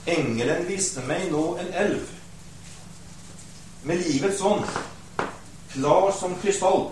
Engelen 0.10 0.64
viste 0.66 1.04
meg 1.06 1.28
nå 1.30 1.44
en 1.62 1.74
elv 1.78 2.08
med 3.86 4.02
livets 4.02 4.42
ånd, 4.42 4.66
klar 5.72 6.10
som 6.18 6.34
krystall. 6.42 6.88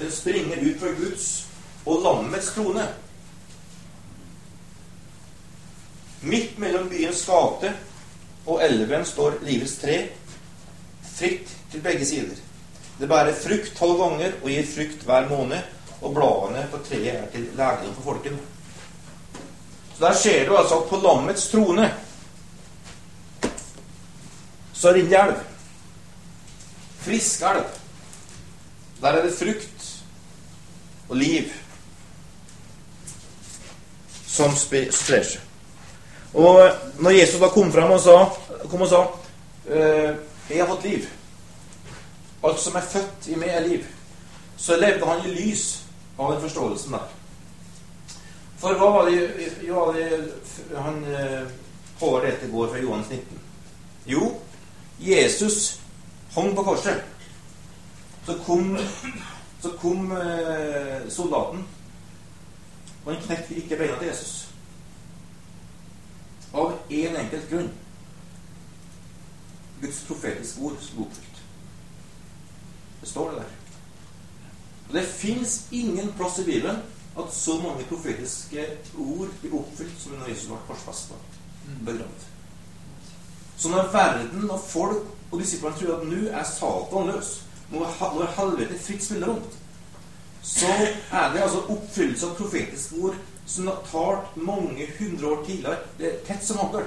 Den 0.00 0.10
springer 0.12 0.58
ut 0.66 0.80
fra 0.80 0.90
Guds 0.98 1.28
og 1.86 2.02
lammets 2.02 2.50
trone. 2.56 2.88
Midt 6.26 6.58
mellom 6.58 6.90
byens 6.90 7.22
gate 7.30 7.70
og 8.46 8.64
elven 8.66 9.06
står 9.06 9.38
livets 9.46 9.78
tre, 9.78 10.00
fritt 11.14 11.54
til 11.70 11.86
begge 11.86 12.06
sider. 12.06 12.34
Det 12.98 13.08
bærer 13.08 13.38
frukt 13.46 13.72
tolv 13.78 14.02
ganger 14.02 14.36
og 14.42 14.50
gir 14.50 14.68
frukt 14.74 15.06
hver 15.06 15.30
måned 15.30 15.75
og 16.00 16.14
bladene 16.14 16.66
på 16.70 16.80
treet 16.84 17.14
er 17.14 17.30
til 17.32 17.48
lærdom 17.56 17.94
for 17.94 18.12
folkene. 18.12 18.38
Så 19.96 20.04
der 20.04 20.14
ser 20.14 20.48
du 20.48 20.56
altså 20.56 20.80
at 20.80 20.88
på 20.90 21.00
lammets 21.00 21.48
trone 21.48 21.94
så 24.76 24.92
renner 24.92 25.08
det 25.08 25.20
elv. 25.22 25.36
Frisk 27.00 27.42
elv. 27.42 27.64
Der 29.00 29.08
er 29.08 29.24
det 29.24 29.38
frukt 29.38 29.86
og 31.08 31.16
liv 31.16 31.52
som 34.26 34.52
sprer 34.56 34.92
seg. 34.92 35.40
Og 36.36 36.60
når 37.00 37.10
Jesus 37.16 37.40
da 37.40 37.48
kom 37.48 37.72
frem 37.72 37.94
og 37.94 38.00
sa, 38.04 38.16
kom 38.68 38.82
og 38.84 38.88
sa 38.88 39.02
eh, 39.68 40.16
'Jeg 40.50 40.60
har 40.60 40.66
fått 40.66 40.84
liv'. 40.84 41.08
Alt 42.44 42.60
som 42.60 42.76
er 42.76 42.80
født 42.80 43.26
i 43.26 43.34
meg, 43.34 43.48
er 43.48 43.66
liv. 43.66 43.84
Så 44.56 44.76
levde 44.76 45.06
han 45.06 45.26
i 45.26 45.34
lys 45.34 45.85
av 46.16 46.32
den 46.32 46.40
forståelsen 46.40 46.92
der. 46.92 47.08
For 48.58 48.78
hva 48.80 48.88
var 48.94 49.10
det, 49.10 49.48
hva 49.66 49.88
var 49.88 49.98
det 49.98 50.76
han 50.76 51.02
eh, 51.04 51.42
Håvard 52.00 52.24
Ete 52.28 52.48
går 52.52 52.70
fra 52.72 52.80
Johannes 52.80 53.10
19? 53.10 53.40
Jo, 54.06 54.30
Jesus 55.00 55.80
hang 56.32 56.54
på 56.56 56.64
korset. 56.64 57.04
Så 58.26 58.38
kom, 58.46 58.78
så 59.62 59.70
kom 59.80 60.12
eh, 60.12 61.08
soldaten, 61.08 61.66
og 63.04 63.12
han 63.12 63.22
knekte 63.22 63.60
ikke 63.60 63.76
beina 63.76 63.98
til 63.98 64.08
Jesus. 64.08 64.48
Av 66.56 66.72
én 66.90 67.12
en 67.12 67.20
enkelt 67.20 67.50
grunn. 67.50 67.70
Guds 69.80 70.00
profetiske 70.08 70.64
ord 70.64 70.80
sto 70.80 71.04
oppfylt. 71.04 71.42
Det 73.00 73.08
står 73.08 73.30
det 73.30 73.38
der. 73.42 73.54
Og 74.88 74.94
Det 74.94 75.04
fins 75.08 75.64
ingen 75.70 76.12
plass 76.16 76.38
i 76.38 76.44
Bibelen 76.44 76.82
at 77.18 77.32
så 77.34 77.56
mange 77.62 77.84
profetiske 77.88 78.66
ord 78.98 79.28
blir 79.40 79.54
oppfylt 79.58 80.00
som 80.00 80.12
når 80.12 80.28
Jesus 80.28 80.48
ble 80.50 80.58
korsfesta 80.68 81.14
begravd. 81.84 82.26
Så 83.56 83.68
når 83.72 83.92
verden 83.92 84.50
og 84.50 84.60
folk 84.60 85.06
og 85.30 85.40
disiplene 85.40 85.76
tror 85.76 85.96
at 85.96 86.04
nå 86.06 86.26
er 86.28 86.44
Satan 86.44 87.08
løs, 87.10 87.30
nå 87.72 87.82
er 87.82 88.34
helvete 88.36 88.78
fritt 88.78 89.04
spillerom, 89.04 89.40
så 90.42 90.68
er 91.12 91.32
det 91.32 91.42
altså 91.42 91.64
oppfyllelse 91.72 92.28
av 92.28 92.36
profetiske 92.38 93.00
ord 93.02 93.16
som 93.46 93.66
har 93.70 93.80
talt 93.90 94.36
mange 94.36 94.86
hundre 94.98 95.26
år 95.32 95.42
tidligere. 95.46 95.78
Det 95.98 96.06
er 96.12 96.22
tett 96.26 96.44
som 96.46 96.60
hagl. 96.60 96.86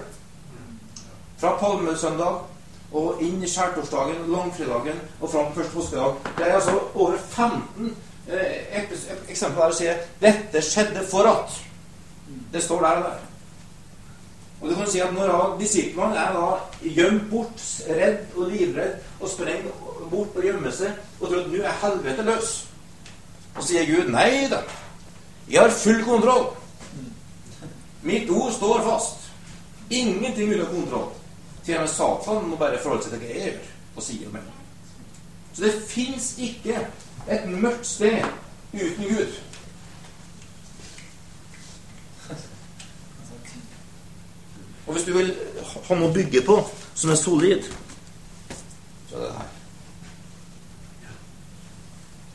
Fra 1.40 1.56
palmesøndag 1.60 2.40
og 2.94 3.22
inn 3.22 3.44
i 3.44 3.48
skjærtorsdagen, 3.50 4.28
langfredagen 4.34 5.02
og 5.22 5.30
fram 5.30 5.54
til 5.54 5.64
første 5.64 5.74
påskedag. 5.74 6.14
Det 6.38 6.48
er 6.48 6.54
altså 6.56 6.80
over 6.96 7.18
15 7.18 7.96
eh, 8.30 8.84
eksempler 9.30 9.64
der 9.66 9.72
si 9.72 9.84
sier 9.84 9.98
'Dette 10.22 10.62
skjedde 10.62 11.08
for 11.12 11.24
at'. 11.24 11.64
Det 12.54 12.64
står 12.64 12.82
der 12.82 12.88
og 12.88 13.04
der. 13.04 13.20
Og 14.62 14.70
du 14.70 14.76
kan 14.76 14.88
si 14.92 15.00
at 15.00 15.14
Når 15.14 15.58
disiplene 15.60 16.16
er 16.16 16.34
da 16.34 16.90
gjemt 16.90 17.30
bort, 17.30 17.84
redd 17.90 18.18
og 18.36 18.52
livredd 18.52 18.94
og 19.20 19.30
sprenger 19.30 19.72
bort 20.12 20.36
og 20.36 20.44
gjemmer 20.44 20.72
seg 20.72 20.92
og 21.20 21.28
tror 21.28 21.40
at 21.40 21.52
nå 21.52 21.64
er 21.64 21.80
helvete 21.82 22.24
løs, 22.24 22.68
og 23.56 23.64
sier 23.64 23.86
Gud 23.86 24.12
nei 24.12 24.48
da, 24.52 24.62
jeg 25.50 25.62
har 25.62 25.70
full 25.70 26.04
kontroll. 26.04 26.46
Mitt 28.02 28.30
ord 28.30 28.52
står 28.54 28.84
fast. 28.84 29.16
Ingenting 29.90 30.54
under 30.54 30.66
kontroll. 30.66 31.10
Til 31.66 31.76
og 31.76 31.82
med 31.82 31.92
Satan 31.92 32.50
må 32.50 32.58
bare 32.60 32.80
forholde 32.82 33.04
seg 33.06 33.14
til 33.14 33.22
hva 33.24 33.30
jeg 33.34 33.44
gjør 33.46 33.68
og 33.96 34.06
sier 34.06 34.34
meg. 34.34 34.50
Så 35.54 35.66
det 35.66 35.76
fins 35.90 36.34
ikke 36.40 36.88
et 37.28 37.48
mørkt 37.50 37.88
sted 37.88 38.24
uten 38.74 39.10
Gud. 39.10 39.38
Og 44.88 44.94
hvis 44.94 45.06
du 45.06 45.14
vil 45.14 45.36
ha 45.62 45.96
noe 46.00 46.10
å 46.10 46.14
bygge 46.14 46.42
på 46.48 46.56
som 46.98 47.12
er 47.14 47.20
solid, 47.20 47.68
så 49.10 49.20
er 49.20 49.26
det 49.26 49.34
her. 49.36 49.52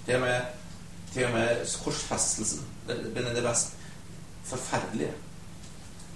Til 0.04 0.14
og 0.14 0.20
med, 0.22 0.52
til 1.14 1.26
og 1.26 1.32
med 1.34 1.64
korsfestelsen, 1.84 2.62
den 2.86 3.26
er 3.26 3.34
det 3.34 3.42
mest 3.42 3.74
forferdelige, 4.44 5.10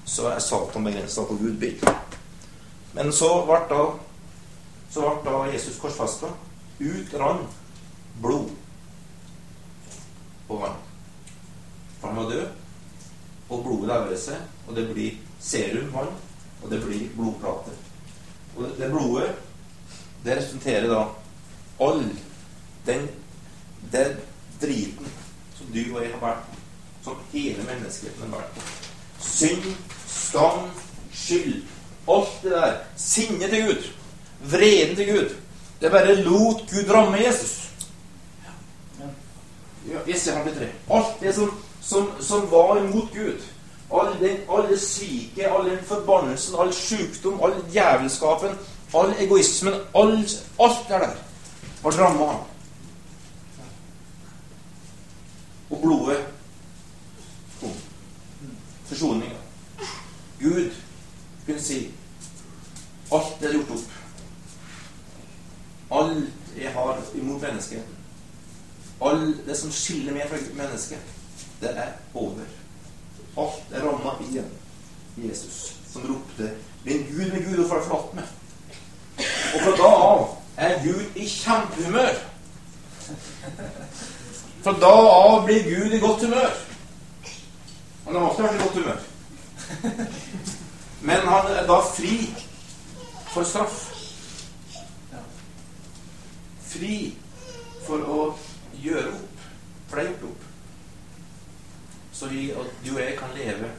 så 0.05 0.29
er 0.31 0.39
Satan 0.45 0.85
begrensa 0.85 1.25
på 1.27 1.41
Gud 1.41 1.57
bil. 1.59 1.83
Men 2.99 3.13
så 3.15 3.31
ble 3.47 3.59
da, 3.71 3.83
så 4.91 5.07
ble 5.23 5.31
da 5.31 5.53
Jesus 5.55 5.79
korsfesta. 5.79 6.33
Ut 6.79 7.15
rant 7.19 7.59
blod 8.23 8.51
på 10.49 10.59
vann. 10.59 10.79
For 12.01 12.11
han 12.11 12.19
var 12.19 12.33
død, 12.33 12.49
og 13.49 13.63
blodet 13.65 13.91
lever 13.93 14.19
seg, 14.23 14.43
og 14.67 14.75
det 14.77 14.89
blir 14.91 15.21
serum 15.43 15.93
vann 15.95 16.11
og 16.63 16.71
det 16.71 16.81
blir 16.83 17.07
blodplater. 17.15 17.73
Og 18.57 18.71
det 18.79 18.91
blodet, 18.91 19.31
det 20.25 20.37
representerer 20.37 20.89
da 20.91 21.05
all 21.81 22.03
den, 22.87 23.09
den 23.93 24.17
driten 24.61 25.07
som 25.55 25.71
du 25.75 25.83
og 25.95 26.03
jeg 26.03 26.13
har 26.17 26.23
vært. 26.23 26.55
Som 27.05 27.21
hele 27.33 27.63
menneskeheten 27.63 28.27
har 28.27 28.41
vært. 28.41 28.73
Synd, 29.23 29.69
skam, 30.11 30.67
skyld. 31.15 31.63
Alt 32.09 32.43
det 32.43 32.51
der. 32.51 32.75
Sinnet 32.97 33.51
til 33.51 33.67
Gud. 33.67 33.85
Vreden 34.51 34.97
til 34.97 35.13
Gud. 35.13 35.35
Det 35.81 35.91
bare 35.91 36.15
lot 36.15 36.61
Gud 36.71 36.91
ramme 36.91 37.19
Jesus. 37.27 37.71
Ja, 39.89 40.43
ble 40.43 40.55
tre. 40.55 40.69
Alt 40.91 41.21
det 41.21 41.35
som, 41.35 41.55
som, 41.81 42.11
som 42.21 42.51
var 42.51 42.77
imot 42.79 43.13
Gud 43.15 43.41
All, 43.95 44.21
den, 44.21 44.37
alle 44.51 44.79
sviket, 44.79 45.47
all 45.47 45.71
den 45.71 45.85
forbannelsen, 45.85 46.55
all 46.61 46.73
sykdom, 46.73 47.41
all 47.45 47.55
djevelskapen, 47.73 48.59
all 48.95 49.15
egoismen, 49.19 49.75
all, 49.97 50.13
alt 50.61 50.91
er 50.91 50.99
der. 50.99 51.15
Har 51.83 51.91
ramma 51.91 52.27
ham. 52.27 52.41
Og 55.71 55.81
blodet 55.83 56.27
kom. 57.61 57.73
Forsoninga. 58.85 59.37
Gud 60.41 60.71
kunne 61.47 61.63
si 61.63 61.95
alt 63.13 63.43
er 63.43 63.53
gjort 63.57 63.71
opp. 63.71 63.97
Alt 65.91 66.57
jeg 66.59 66.73
har 66.75 67.03
imot 67.15 67.43
mennesket, 67.43 67.83
alt 69.01 69.45
det 69.47 69.57
som 69.57 69.73
skiller 69.73 70.17
meg 70.17 70.29
fra 70.29 70.41
mennesket, 70.59 71.15
det 71.61 71.71
er 71.71 71.93
over. 72.15 72.49
Alt 73.39 73.73
er 73.73 73.87
ramma 73.87 74.17
igjen. 74.27 74.49
Jesus 75.19 75.75
som 75.93 76.03
ropte 76.07 76.51
'Min 76.85 77.07
Gud, 77.11 77.33
min 77.33 77.43
Gud, 77.43 77.57
hvorfor 77.57 77.75
har 77.75 77.83
du 77.83 77.89
forlatt 77.89 78.15
meg?' 78.15 78.25
Og 79.55 79.61
fra 79.61 79.71
da 79.77 79.89
av 79.89 80.37
er 80.57 80.83
Gud 80.85 81.17
i 81.17 81.29
kjempehumør. 81.29 82.15
Fra 84.63 84.73
da 84.73 84.95
av 85.11 85.45
blir 85.47 85.63
Gud 85.63 85.93
i 85.93 85.99
godt 85.99 86.25
humør. 86.25 86.51
Han 88.07 88.15
har 88.15 88.29
alltid 88.29 88.45
vært 88.45 88.55
i 88.55 88.63
godt 88.63 88.79
humør. 88.79 89.01
Men 91.01 91.17
han 91.17 91.51
er 91.57 91.67
da 91.67 91.81
fri 91.95 92.15
for 93.33 93.45
straff. 93.45 93.79
Fri 96.69 97.17
for 97.87 98.05
å 98.05 98.21
gjøre 98.83 99.13
opp. 99.15 99.47
For 99.89 99.97
det 99.97 100.05
er 100.05 100.11
gjort 100.13 100.27
opp. 100.31 100.49
Så 102.19 102.29
vi, 102.33 102.49
og 102.53 102.67
du 102.85 102.91
og 102.97 103.01
jeg 103.01 103.15
kan 103.19 103.37
leve 103.37 103.71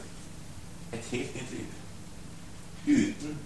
et 0.96 1.12
helt 1.12 1.36
nytt 1.36 1.54
liv. 1.54 1.76
Uten 2.86 3.38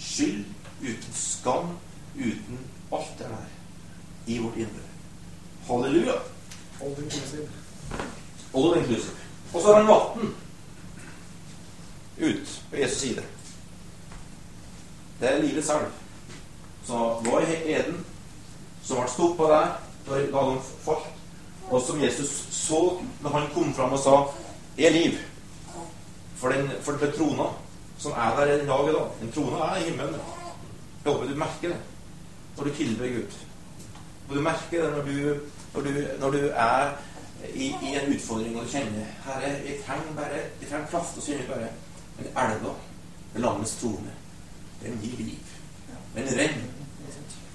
skyld, 0.00 0.44
uten 0.82 1.14
skam, 1.14 1.74
uten 2.18 2.58
alt 2.92 3.18
det 3.18 3.30
der 3.30 3.48
i 4.26 4.38
vårt 4.38 4.56
indre. 4.56 4.86
Halleluja. 5.68 6.18
All 6.82 6.94
inclusive. 6.98 7.48
All 8.54 8.78
inclusive. 8.78 9.16
Og 9.52 9.62
så 9.62 9.66
har 9.66 9.82
han 9.82 9.86
vann 9.86 10.34
ut 12.18 12.62
på 12.70 12.76
Jesus 12.76 12.98
side. 12.98 13.22
Det 15.20 15.28
er 15.28 15.42
livets 15.42 15.70
elv. 15.70 15.88
Så 16.86 16.98
var 17.24 17.40
i 17.40 17.72
Eden, 17.74 18.04
som 18.82 19.00
ble 19.00 19.08
stoppa 19.12 19.48
der 19.52 19.72
da 20.32 20.44
de 20.48 20.60
falt, 20.84 21.10
og 21.70 21.82
som 21.86 22.00
Jesus 22.02 22.30
så 22.50 22.80
når 23.22 23.30
han 23.30 23.50
kom 23.54 23.74
fram 23.74 23.92
og 23.92 23.98
sa 23.98 24.14
er 24.78 24.90
liv'. 24.90 25.18
For 26.36 26.48
den, 26.48 26.70
for 26.82 26.92
den 26.92 27.12
trona 27.12 27.50
som 28.00 28.12
er 28.12 28.36
der 28.36 28.62
i 28.62 28.66
dag 28.66 28.88
i 28.88 28.92
dag. 28.92 29.08
Den 29.20 29.32
trona 29.32 29.56
er 29.64 29.76
i 29.76 29.90
himmelen. 29.90 30.14
Jeg 31.04 31.12
håper 31.12 31.26
du 31.28 31.34
merker 31.34 31.68
det 31.68 31.76
når 32.56 32.64
du 32.64 32.74
tilber 32.74 33.08
Gud. 33.08 33.36
Og 34.28 34.36
du 34.36 34.40
merker 34.40 34.82
det 34.82 34.90
når 34.90 35.02
du, 35.02 35.36
når 35.74 35.80
du, 35.80 35.90
når 36.20 36.30
du 36.30 36.50
er 36.52 36.92
i, 37.54 37.66
i, 37.66 37.96
en 37.96 38.14
utfordring 38.14 38.56
og 38.56 38.64
du 38.64 38.70
kjenner 38.70 39.04
Herre, 39.24 39.50
jeg 39.66 39.76
trenger 39.86 40.16
bare 40.16 40.40
jeg 40.60 40.68
trenger 40.70 40.86
kraft. 40.86 41.16
Og 41.16 41.22
kjenner 41.22 41.46
bare 41.46 41.68
Men 42.16 42.26
elva 42.26 42.72
ved 43.32 43.42
landets 43.42 43.76
trone, 43.80 44.12
den 44.82 45.00
gir 45.02 45.24
liv. 45.24 45.38
Den 46.14 46.28
renner. 46.38 46.68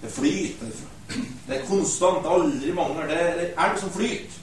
Det 0.01 0.12
flyter. 0.12 0.65
Det 1.48 1.58
er 1.58 1.65
konstant, 1.67 2.25
aldri 2.25 2.72
mangler. 2.74 3.08
Det 3.08 3.17
er 3.17 3.65
elv 3.67 3.79
som 3.79 3.91
flyter. 3.91 4.41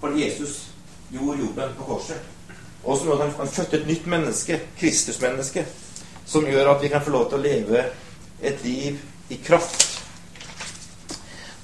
For 0.00 0.18
Jesus 0.18 0.66
gjorde 1.12 1.38
jobben 1.38 1.74
på 1.78 1.84
korset. 1.84 2.20
Og 2.84 2.98
som 2.98 3.06
gjør 3.06 3.24
at 3.24 3.36
han 3.36 3.48
fødte 3.48 3.80
et 3.80 3.86
nytt 3.86 4.06
menneske, 4.06 4.60
Kristusmenneske, 4.78 5.66
som 6.26 6.46
gjør 6.46 6.74
at 6.74 6.82
vi 6.82 6.88
kan 6.88 7.04
få 7.04 7.10
lov 7.10 7.28
til 7.30 7.38
å 7.38 7.42
leve 7.42 7.84
et 8.42 8.64
liv 8.64 8.98
i 9.30 9.38
kraft. 9.44 9.88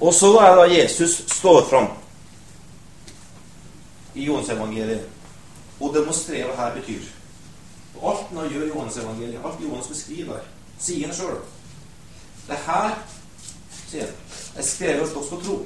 Og 0.00 0.14
så 0.14 0.30
er 0.38 0.54
det 0.54 0.58
da 0.60 0.74
Jesus 0.74 1.16
står 1.26 1.64
fram 1.70 1.88
i 4.14 4.24
Johansevangeliet 4.28 5.80
og 5.80 5.94
demonstrerer 5.94 6.52
hva 6.52 6.68
her 6.68 6.76
betyr. 6.78 7.02
Alt 8.02 8.34
han 8.34 8.50
gjør 8.52 8.64
i 8.64 8.68
Johansevangeliet, 8.68 9.40
alt 9.44 9.62
Johannes 9.62 9.88
beskriver, 9.90 10.44
sier 10.78 11.08
han 11.08 11.16
sjøl. 11.16 11.40
Det 12.48 12.58
her, 12.66 12.94
sier 13.88 14.06
han, 14.06 14.14
er 14.56 14.66
skrevet 14.66 15.12
for 15.12 15.20
at 15.22 15.30
på 15.32 15.40
tro. 15.44 15.58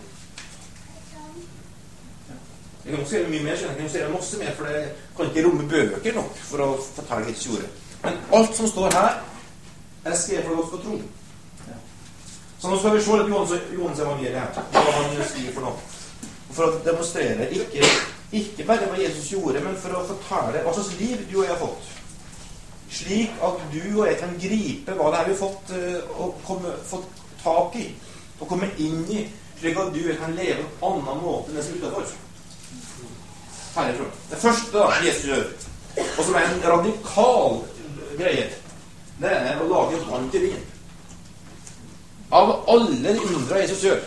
Jeg 2.85 2.97
kan 2.97 3.07
skrive 3.07 3.29
mye 3.31 3.43
mer, 3.45 3.59
jeg 3.61 3.77
kan 3.79 3.89
skrive 3.89 4.13
masse 4.13 4.39
mer, 4.39 4.55
for 4.57 4.67
det 4.67 4.79
kan 5.17 5.29
ikke 5.29 5.45
romme 5.47 5.69
bøker 5.71 6.17
nok 6.19 6.39
for 6.49 6.65
å 6.65 6.71
fortelle 6.83 7.29
Guds 7.29 7.45
jorda. 7.47 7.69
Men 8.03 8.23
alt 8.39 8.57
som 8.59 8.71
står 8.71 8.97
her, 8.97 9.21
er 10.05 10.17
skrevet 10.19 10.49
for 10.49 10.65
at 10.65 10.73
på 10.73 10.81
tro. 10.83 10.97
Så 12.63 12.71
nå 12.71 12.79
skal 12.79 12.97
vi 12.97 13.03
se 13.03 13.19
litt 13.19 13.71
Johans 13.75 14.01
evangeliet 14.03 14.39
her. 14.39 14.67
Hva 14.75 14.97
han 14.97 15.25
skriver 15.27 15.55
for 15.55 15.67
noe. 15.67 15.79
For 16.53 16.67
å 16.69 16.83
demonstrere 16.85 17.49
ikke, 17.55 17.87
ikke 18.39 18.67
bare 18.69 18.87
hva 18.91 18.99
Jesus 19.01 19.33
gjorde, 19.33 19.63
men 19.65 19.79
for 19.83 19.97
å 19.99 20.03
fortelle 20.11 20.63
hva 20.63 20.75
slags 20.77 20.93
liv 21.01 21.25
du 21.31 21.41
og 21.41 21.47
jeg 21.47 21.51
har 21.51 21.59
fått. 21.63 21.89
Slik 22.93 23.37
at 23.41 23.61
du 23.73 23.83
og 24.01 24.07
jeg 24.07 24.19
kan 24.21 24.35
gripe 24.41 24.97
hva 24.99 25.11
det 25.13 25.21
er 25.21 25.29
vi 25.29 25.35
har 25.35 25.41
fått, 25.41 25.71
eh, 25.73 26.81
fått 26.91 27.23
tak 27.43 27.77
i 27.81 27.87
og 28.41 28.49
komme 28.51 28.69
inn 28.83 29.05
i, 29.09 29.23
slik 29.61 29.79
at 29.79 29.93
du 29.95 30.01
og 30.03 30.11
jeg 30.11 30.19
kan 30.21 30.35
leve 30.37 30.67
på 30.81 30.91
en 30.91 31.07
annen 31.07 31.23
måte 31.25 31.51
enn 31.51 31.57
det 31.57 31.65
som 31.65 31.77
er 31.77 31.87
utenfor. 31.87 32.15
Herifra. 33.73 34.09
Det 34.31 34.41
første 34.43 34.73
da, 34.77 34.89
Jesus 35.07 35.25
gjør, 35.31 35.47
og 36.03 36.25
som 36.25 36.35
er 36.37 36.49
en 36.49 36.65
radikal 36.67 37.61
greie, 38.19 38.49
det 39.23 39.31
er 39.33 39.63
å 39.63 39.69
lage 39.71 40.03
vann 40.11 40.29
til 40.35 40.49
vin. 40.49 40.67
Av 42.33 42.53
alle 42.73 43.15
de 43.15 43.31
undra 43.31 43.63
Jesus 43.63 43.87
gjør, 43.87 44.03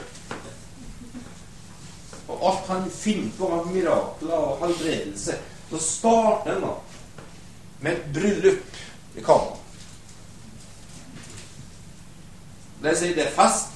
og 2.27 2.45
alt 2.49 2.69
han 2.69 2.87
finner 2.91 3.33
på 3.37 3.49
av 3.53 3.67
mirakler 3.71 4.35
og 4.35 4.61
helbredelse, 4.65 5.37
så 5.69 5.81
starter 5.81 6.55
han 6.55 6.65
da 6.65 6.73
med 7.79 7.91
et 7.93 8.07
bryllup 8.13 8.81
i 9.15 9.23
Kana. 9.25 9.61
Det 12.83 12.93
sier 12.99 13.15
det 13.17 13.25
er 13.25 13.35
fest, 13.35 13.71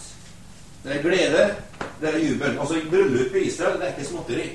det 0.83 0.95
er 0.95 1.03
glede, 1.03 1.45
det 2.01 2.09
er 2.11 2.17
jubel. 2.23 2.57
Altså 2.59 2.81
bryllup 2.89 3.35
i 3.35 3.47
Israel 3.49 3.79
det 3.79 3.87
er 3.87 3.95
ikke 3.95 4.09
småtteri. 4.09 4.49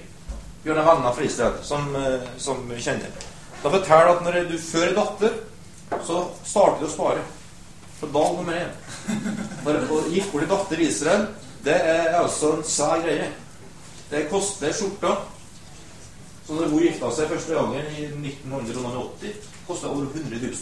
Har 0.64 0.78
venner 0.80 1.12
fra 1.12 1.24
Israel 1.24 1.56
som, 1.62 1.96
eh, 1.96 2.28
som 2.38 2.70
kjenner. 2.78 3.10
Da 3.62 3.70
forteller 3.70 4.14
at 4.14 4.22
når 4.24 4.44
du 4.48 4.58
før 4.58 4.86
er 4.88 4.94
datter, 4.96 5.34
så 6.04 6.30
starter 6.44 6.80
du 6.80 6.86
å 6.86 6.92
spare. 6.92 7.24
For 7.98 8.12
dag 8.12 8.36
nummer 8.36 8.52
én. 8.52 8.72
Å 9.64 10.00
gifte 10.12 10.32
bort 10.32 10.42
en 10.42 10.52
datter 10.54 10.80
i 10.80 10.88
Israel, 10.88 11.26
det 11.64 11.76
er 11.76 12.16
altså 12.18 12.56
en 12.56 12.64
sær 12.64 13.02
greie. 13.04 13.30
Det 14.10 14.26
koster 14.30 14.72
skjorta. 14.72 15.16
Så 16.46 16.56
når 16.56 16.72
hun 16.72 16.82
gifta 16.84 17.10
seg 17.16 17.30
første 17.32 17.56
gangen 17.56 17.86
i 17.96 18.08
1980, 18.28 19.36
kosta 19.68 19.88
over 19.88 20.10
100 20.12 20.40
000. 20.42 20.54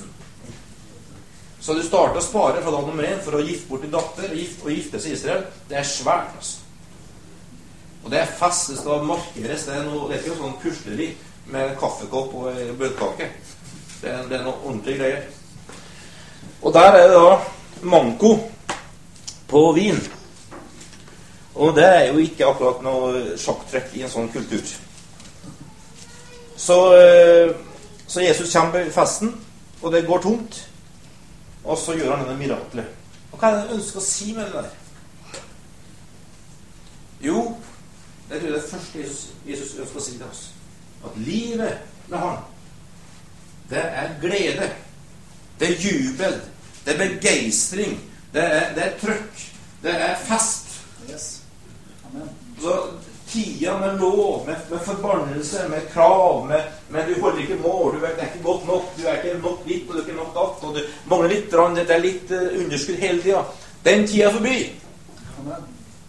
Så 1.63 1.75
du 1.79 1.83
starter 1.87 2.19
å 2.19 2.25
spare 2.25 2.63
fra 2.63 2.75
dag 2.75 2.87
nummer 2.87 3.07
én 3.07 3.21
for 3.23 3.39
å 3.39 3.43
gifte 3.43 3.71
bort 3.71 3.85
din 3.85 3.93
datter 3.95 4.31
og 4.31 4.39
gifte, 4.39 4.67
og 4.67 4.75
gifte 4.75 5.01
seg 5.03 5.13
i 5.13 5.17
Israel. 5.19 5.45
Det 5.71 5.79
er 5.79 5.87
svært. 5.87 6.33
altså. 6.37 6.59
Og 8.03 8.11
det 8.11 8.19
er 8.19 8.33
fest. 8.39 8.73
Det 8.83 8.97
markeres. 9.07 9.67
Det 9.67 9.77
er, 9.77 9.85
noe, 9.87 10.09
det 10.09 10.17
er 10.17 10.23
ikke 10.25 10.35
noe 10.35 10.43
sånn 10.43 10.57
pusleri 10.63 11.09
med 11.55 11.77
kaffekopp 11.79 12.35
og 12.39 12.63
bløtkake. 12.79 13.29
Det 14.03 14.11
er, 14.11 14.27
er 14.27 14.43
noe 14.47 14.59
ordentlige 14.65 14.99
greier. 14.99 15.29
Og 16.63 16.75
der 16.75 16.99
er 16.99 17.07
det 17.11 17.19
da 17.19 17.87
manko 17.95 18.33
på 19.51 19.63
vin. 19.79 19.99
Og 21.55 21.75
det 21.77 21.87
er 21.87 22.07
jo 22.11 22.23
ikke 22.23 22.49
akkurat 22.49 22.83
noe 22.83 23.37
sjakktrekk 23.39 23.95
i 23.99 24.07
en 24.07 24.11
sånn 24.11 24.31
kultur. 24.35 24.63
Så, 26.63 26.97
eh, 26.97 27.57
så 28.07 28.21
Jesus 28.21 28.53
kommer 28.53 28.79
i 28.79 28.91
festen, 28.91 29.45
og 29.83 29.93
det 29.93 30.07
går 30.07 30.23
tomt. 30.23 30.69
Og 31.65 31.79
så 31.79 31.93
gjør 31.93 32.17
han 32.17 32.27
denne 32.27 32.39
miraklet. 32.39 32.87
Og 33.33 33.39
hva 33.39 33.49
er 33.49 33.57
det 33.57 33.63
han 33.65 33.81
ønsker 33.81 33.99
å 33.99 34.05
si 34.07 34.31
med 34.37 34.47
det 34.47 34.61
der? 34.61 35.41
Jo, 37.23 37.43
det 38.29 38.39
tror 38.39 38.49
jeg 38.49 38.55
det 38.61 38.71
første 38.71 39.03
Jesus, 39.03 39.27
Jesus 39.47 39.75
ønsker 39.79 39.99
å 39.99 40.05
si 40.07 40.17
til 40.17 40.27
oss. 40.29 40.45
At 41.03 41.19
livet 41.19 41.79
med 42.09 42.19
Han, 42.19 42.39
det 43.71 43.83
er 43.83 44.17
glede. 44.23 44.73
Det 45.59 45.71
er 45.71 45.83
jubel. 45.83 46.41
Det 46.85 46.95
er 46.95 47.09
begeistring. 47.09 47.99
Det 48.35 48.43
er, 48.43 48.75
det 48.75 48.87
er 48.87 48.99
trøkk. 49.03 49.47
Det 49.83 49.95
er 49.95 50.15
fest. 50.29 50.79
Yes. 51.11 51.43
Amen. 52.07 52.31
Så 52.61 52.77
tida 53.33 53.79
med 53.79 54.01
lov, 54.01 54.47
med, 54.47 54.57
med 54.71 54.79
forbannelse, 54.79 55.69
med 55.69 55.89
krav, 55.93 56.47
med, 56.47 56.63
med 56.89 57.07
'du 57.07 57.21
holder 57.21 57.39
ikke 57.39 57.55
mål', 57.63 58.01
du 58.01 58.05
er, 58.05 58.11
ikke 58.11 58.43
godt 58.43 58.67
nok, 58.67 58.83
du 58.97 59.03
er 59.07 59.23
ikke 59.23 59.43
nok 59.43 59.69
ditt, 59.69 59.89
og 59.89 59.95
du 59.95 59.99
er 59.99 60.07
ikke 60.07 60.17
nok 60.17 60.35
datt, 60.35 60.65
og 60.69 60.75
du 60.77 60.81
mangler 61.11 61.29
litt, 61.29 61.51
grann, 61.51 61.77
det 61.77 61.91
er 61.91 61.99
litt 61.99 62.31
uh, 62.31 62.65
underskudd 62.65 62.97
hele 62.97 63.23
tida. 63.23 63.45
Den 63.85 64.07
tida 64.07 64.25
er 64.29 64.33
forbi. 64.33 64.59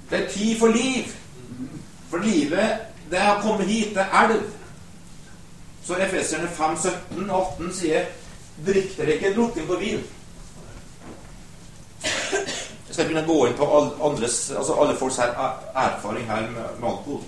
Det 0.10 0.20
er 0.20 0.30
tid 0.30 0.60
for 0.60 0.68
liv. 0.68 1.14
For 2.10 2.18
livet, 2.18 2.78
det 3.12 3.20
har 3.20 3.42
kommet 3.42 3.68
hit. 3.68 3.96
Det 3.96 4.06
er 4.12 4.28
elv. 4.30 4.44
Så 5.86 5.96
Efeserne 5.96 6.48
5, 6.48 6.78
17, 6.78 7.30
18 7.30 7.74
sier 7.74 8.06
Drikk 8.66 8.98
dere 8.98 9.16
ikke 9.16 9.34
drukking 9.36 9.68
på 9.68 9.80
vin. 9.82 10.04
Jeg 12.94 12.98
skal 13.00 13.08
begynne 13.10 13.24
å 13.26 13.34
gå 13.34 13.46
inn 13.50 13.56
på 13.58 13.66
all, 13.74 13.88
andres, 14.06 14.36
altså 14.54 14.74
alle 14.78 14.94
folks 15.00 15.16
her, 15.18 15.32
er- 15.34 15.64
erfaring 15.82 16.28
her 16.30 16.44
med, 16.52 16.76
med 16.78 16.90
alkohol. 16.92 17.24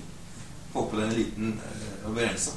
Håper 0.76 1.00
det 1.00 1.06
er 1.06 1.10
en 1.10 1.18
liten 1.18 1.48
uh, 2.06 2.12
begrensa. 2.14 2.52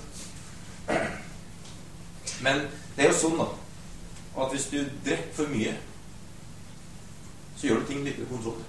Men 2.44 2.60
det 2.98 3.06
er 3.06 3.08
jo 3.08 3.16
sånn, 3.22 3.40
da, 3.40 3.48
at 4.44 4.52
hvis 4.52 4.68
du 4.74 4.76
drikker 5.06 5.32
for 5.40 5.48
mye, 5.54 5.72
så 7.56 7.70
gjør 7.70 7.80
du 7.80 7.88
ting 7.88 8.04
du 8.04 8.12
ikke 8.12 8.26
har 8.26 8.32
kontroll. 8.36 8.62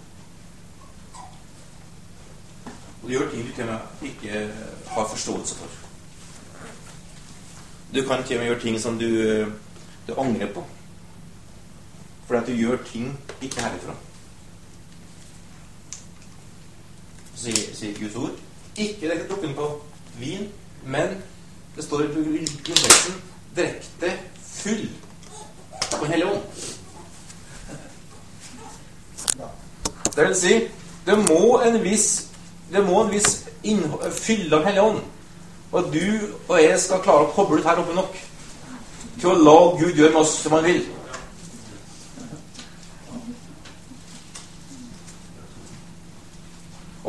Og 3.01 3.05
du 3.09 3.13
gjør 3.17 3.31
ting 3.35 3.43
du 3.43 3.51
til 3.59 3.67
og 3.67 3.75
med 3.75 4.09
ikke 4.13 4.47
har 4.95 5.13
forståelse 5.17 5.55
for. 5.59 5.69
Du 7.91 8.05
kan 8.07 8.23
til 8.23 8.37
og 8.39 8.45
med 8.45 8.53
gjøre 8.53 8.63
ting 8.69 8.79
som 8.79 8.95
du, 9.03 9.09
du 10.07 10.15
angrer 10.15 10.53
på. 10.55 10.63
Fordi 12.29 12.39
at 12.39 12.47
du 12.47 12.53
gjør 12.63 12.85
ting 12.87 13.11
ikke 13.41 13.67
herifra. 13.67 13.93
Så 17.28 17.28
sier, 17.39 17.75
sier 17.75 17.97
Guds 17.99 18.15
ord 18.19 18.37
ikke 18.79 19.09
legg 19.09 19.25
drukken 19.29 19.55
på 19.57 19.67
vin, 20.19 20.47
men 20.85 21.17
det 21.75 21.83
står 21.83 22.05
i 22.05 22.11
grunnteksten 22.13 23.21
drikk 23.55 23.87
det 24.01 24.13
full 24.43 24.85
på 25.91 26.05
en 26.05 26.23
ånd. 26.23 26.41
Det 30.15 30.27
vil 30.27 30.35
si, 30.35 30.55
det 31.05 31.17
må 31.27 31.59
en 31.63 31.79
viss 31.83 32.29
det 32.69 32.83
må 32.85 33.03
en 33.03 33.11
viss 33.11 33.45
fylle 34.13 34.59
av 34.59 34.67
Hellig 34.67 34.83
Ånd. 34.83 34.99
Og 35.71 35.79
at 35.79 35.93
du 35.93 36.03
og 36.47 36.59
jeg 36.61 36.77
skal 36.81 37.01
klare 37.05 37.25
å 37.25 37.31
koble 37.33 37.59
ut 37.59 37.65
her 37.65 37.81
oppe 37.81 37.95
nok 37.97 38.17
til 39.19 39.31
å 39.31 39.39
la 39.41 39.57
Gud 39.79 39.97
gjøre 39.97 40.13
med 40.13 40.21
oss 40.21 40.35
som 40.43 40.53
han 40.57 40.67
vil. 40.67 40.83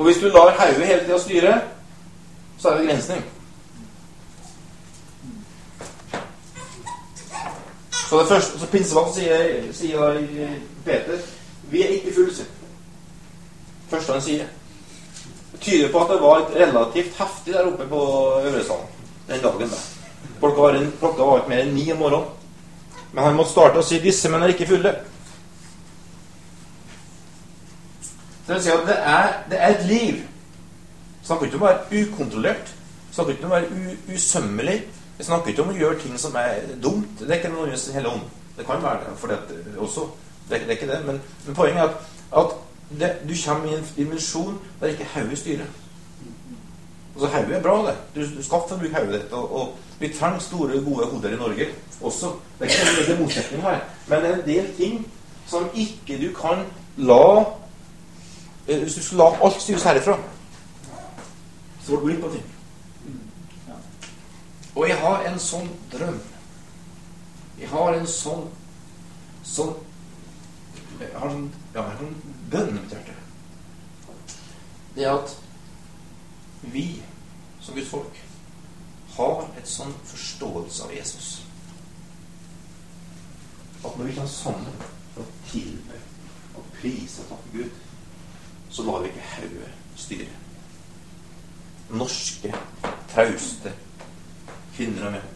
Og 0.01 0.05
hvis 0.05 0.17
du 0.17 0.29
lar 0.29 0.55
hodet 0.57 0.87
hele 0.87 1.01
tida 1.05 1.19
styre, 1.19 1.61
så 2.59 2.69
er 2.69 2.77
det 2.77 2.81
begrensning. 2.87 3.25
Så 8.09 8.21
det 8.21 8.29
første, 8.29 8.59
så 8.59 8.67
Pinsevakt 8.67 9.13
sier, 9.15 9.67
sier 9.77 10.17
Peter 10.87 11.21
vi 11.71 11.83
er 11.83 11.93
ikke 11.99 12.15
fulle. 12.15 12.47
Første 13.91 14.17
han 14.17 14.25
sier 14.25 14.49
Det 15.53 15.61
tyder 15.61 15.93
på 15.93 16.01
at 16.01 16.11
det 16.15 16.23
var 16.23 16.39
et 16.39 16.57
relativt 16.63 17.21
heftig 17.21 17.55
der 17.55 17.69
oppe 17.69 17.87
på 17.93 18.01
Øvresalen 18.45 18.89
den 19.29 19.41
dagen. 19.43 19.71
der. 19.71 19.85
Var, 20.41 20.81
klokka 21.01 21.23
var 21.23 21.39
ikke 21.43 21.49
mer 21.49 21.63
enn 21.67 21.75
ni 21.75 21.93
om 21.93 21.99
morgenen. 21.99 22.29
Men 23.13 23.25
han 23.25 23.37
måtte 23.37 23.51
starte 23.51 23.79
å 23.79 23.85
si 23.85 24.01
'disse 24.01 24.33
menn 24.33 24.43
er 24.43 24.57
ikke 24.57 24.73
fulle'. 24.73 24.97
Det 28.51 28.57
vil 28.57 28.63
si 28.65 28.71
at 28.75 28.87
det 28.89 28.97
er, 28.99 29.27
det 29.51 29.59
er 29.63 29.69
et 29.77 29.85
liv. 29.87 30.15
Snakker 31.23 31.47
ikke 31.47 31.59
om 31.61 31.63
å 31.63 31.69
være 31.69 32.01
ukontrollert. 32.01 32.73
Snakker 33.15 33.37
ikke 33.37 33.45
om 33.47 33.53
å 33.53 33.61
være 33.61 33.93
usømmelig. 34.17 34.75
Jeg 35.21 35.27
snakker 35.29 35.53
ikke 35.53 35.63
om 35.63 35.71
å 35.71 35.77
gjøre 35.79 35.99
ting 36.03 36.17
som 36.19 36.35
er 36.41 36.65
dumt. 36.83 37.13
Det 37.21 37.29
er 37.31 37.39
ikke 37.39 37.53
noe 37.53 37.69
hele 37.95 38.11
ånd. 38.11 38.25
Det 38.57 38.67
kan 38.67 38.83
være 38.83 39.05
det 39.05 39.13
for 39.21 39.31
dette 39.31 39.61
også. 39.79 40.09
Det, 40.49 40.57
er- 40.57 40.65
det 40.67 40.75
er 40.75 40.81
ikke 40.81 40.89
det. 40.91 40.99
Men, 41.07 41.21
men 41.47 41.55
poenget 41.61 41.85
er 41.85 41.93
at, 41.93 42.11
at 42.43 42.57
det, 43.05 43.13
du 43.29 43.37
kommer 43.45 43.71
i 43.71 43.77
en 43.79 43.87
dimensjon 43.97 44.59
der 44.81 44.97
ikke 44.97 45.07
hodet 45.15 45.39
styrer. 45.39 45.71
Altså, 47.15 47.31
Hodet 47.37 47.55
er 47.57 47.63
bra, 47.63 47.77
det. 47.87 47.97
Du, 48.17 48.21
du 48.39 48.43
skal 48.43 48.67
få 48.69 48.81
bruke 48.83 48.95
hodet 49.05 49.21
ditt. 49.21 49.33
Og, 49.33 49.55
og 49.61 49.79
vi 50.03 50.11
trenger 50.19 50.43
store, 50.43 50.83
gode 50.83 51.07
hoder 51.15 51.37
i 51.37 51.39
Norge 51.39 51.71
også. 52.03 52.35
Det 52.59 52.67
er 52.67 52.99
ikke 52.99 53.15
en 53.15 53.23
motsetning 53.23 53.63
her. 53.63 53.79
Men 54.09 54.23
det 54.27 54.31
er 54.31 54.35
en 54.41 54.47
del 54.51 54.75
ting 54.77 55.01
som 55.47 55.71
ikke 55.75 56.19
du 56.27 56.31
kan 56.35 56.67
la 56.97 57.23
Hvis 58.71 58.95
du 58.95 59.03
skulle 59.03 59.25
la 59.25 59.45
alt 59.45 59.63
styres 59.63 59.83
herifra, 59.83 60.17
så 61.83 61.91
går 61.91 62.01
du 62.01 62.07
glipp 62.07 62.25
av 62.25 62.35
ting. 62.37 62.47
Og 64.75 64.89
jeg 64.89 64.99
har 65.01 65.27
en 65.27 65.39
sånn 65.43 65.69
drøm. 65.93 66.21
Jeg 67.59 67.69
har 67.73 67.99
en 67.99 68.07
sånn 68.07 68.47
sånn 69.45 69.75
jeg 71.01 71.09
har 71.17 71.31
en, 71.33 71.47
ja, 71.75 71.81
jeg 71.81 71.97
har 71.97 72.01
en 72.05 72.35
bønn 72.53 72.69
i 72.69 72.73
mitt 72.77 72.93
hjerte. 72.93 73.15
Det 74.95 75.07
er 75.07 75.15
at 75.17 75.37
vi 76.75 76.87
som 77.61 77.75
Guds 77.75 77.91
folk 77.91 78.19
har 79.17 79.47
et 79.59 79.69
sånn 79.69 79.95
forståelse 80.05 80.85
av 80.85 80.93
Jesus 80.95 81.31
at 83.81 83.97
når 83.97 84.11
vi 84.11 84.13
kan 84.13 84.29
samle 84.29 84.73
og 85.17 85.27
tilbe 85.49 86.01
og 86.55 86.65
prise 86.81 87.23
og 87.23 87.29
takke 87.29 87.53
Gud, 87.55 87.71
så 88.71 88.83
lar 88.87 89.03
vi 89.03 89.11
ikke 89.11 89.29
hodet 89.37 89.73
styre. 89.97 90.27
Norske, 91.91 92.55
trauste 93.11 93.73
kvinner 94.77 95.09
og 95.09 95.13
menn. 95.17 95.31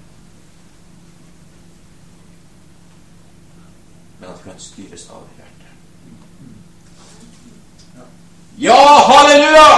Men 4.20 4.30
at 4.30 4.44
kan 4.44 4.60
styres 4.62 5.08
av 5.10 5.26
hjertet. 5.36 5.50
Ja, 8.62 8.78
halleluja! 9.10 9.68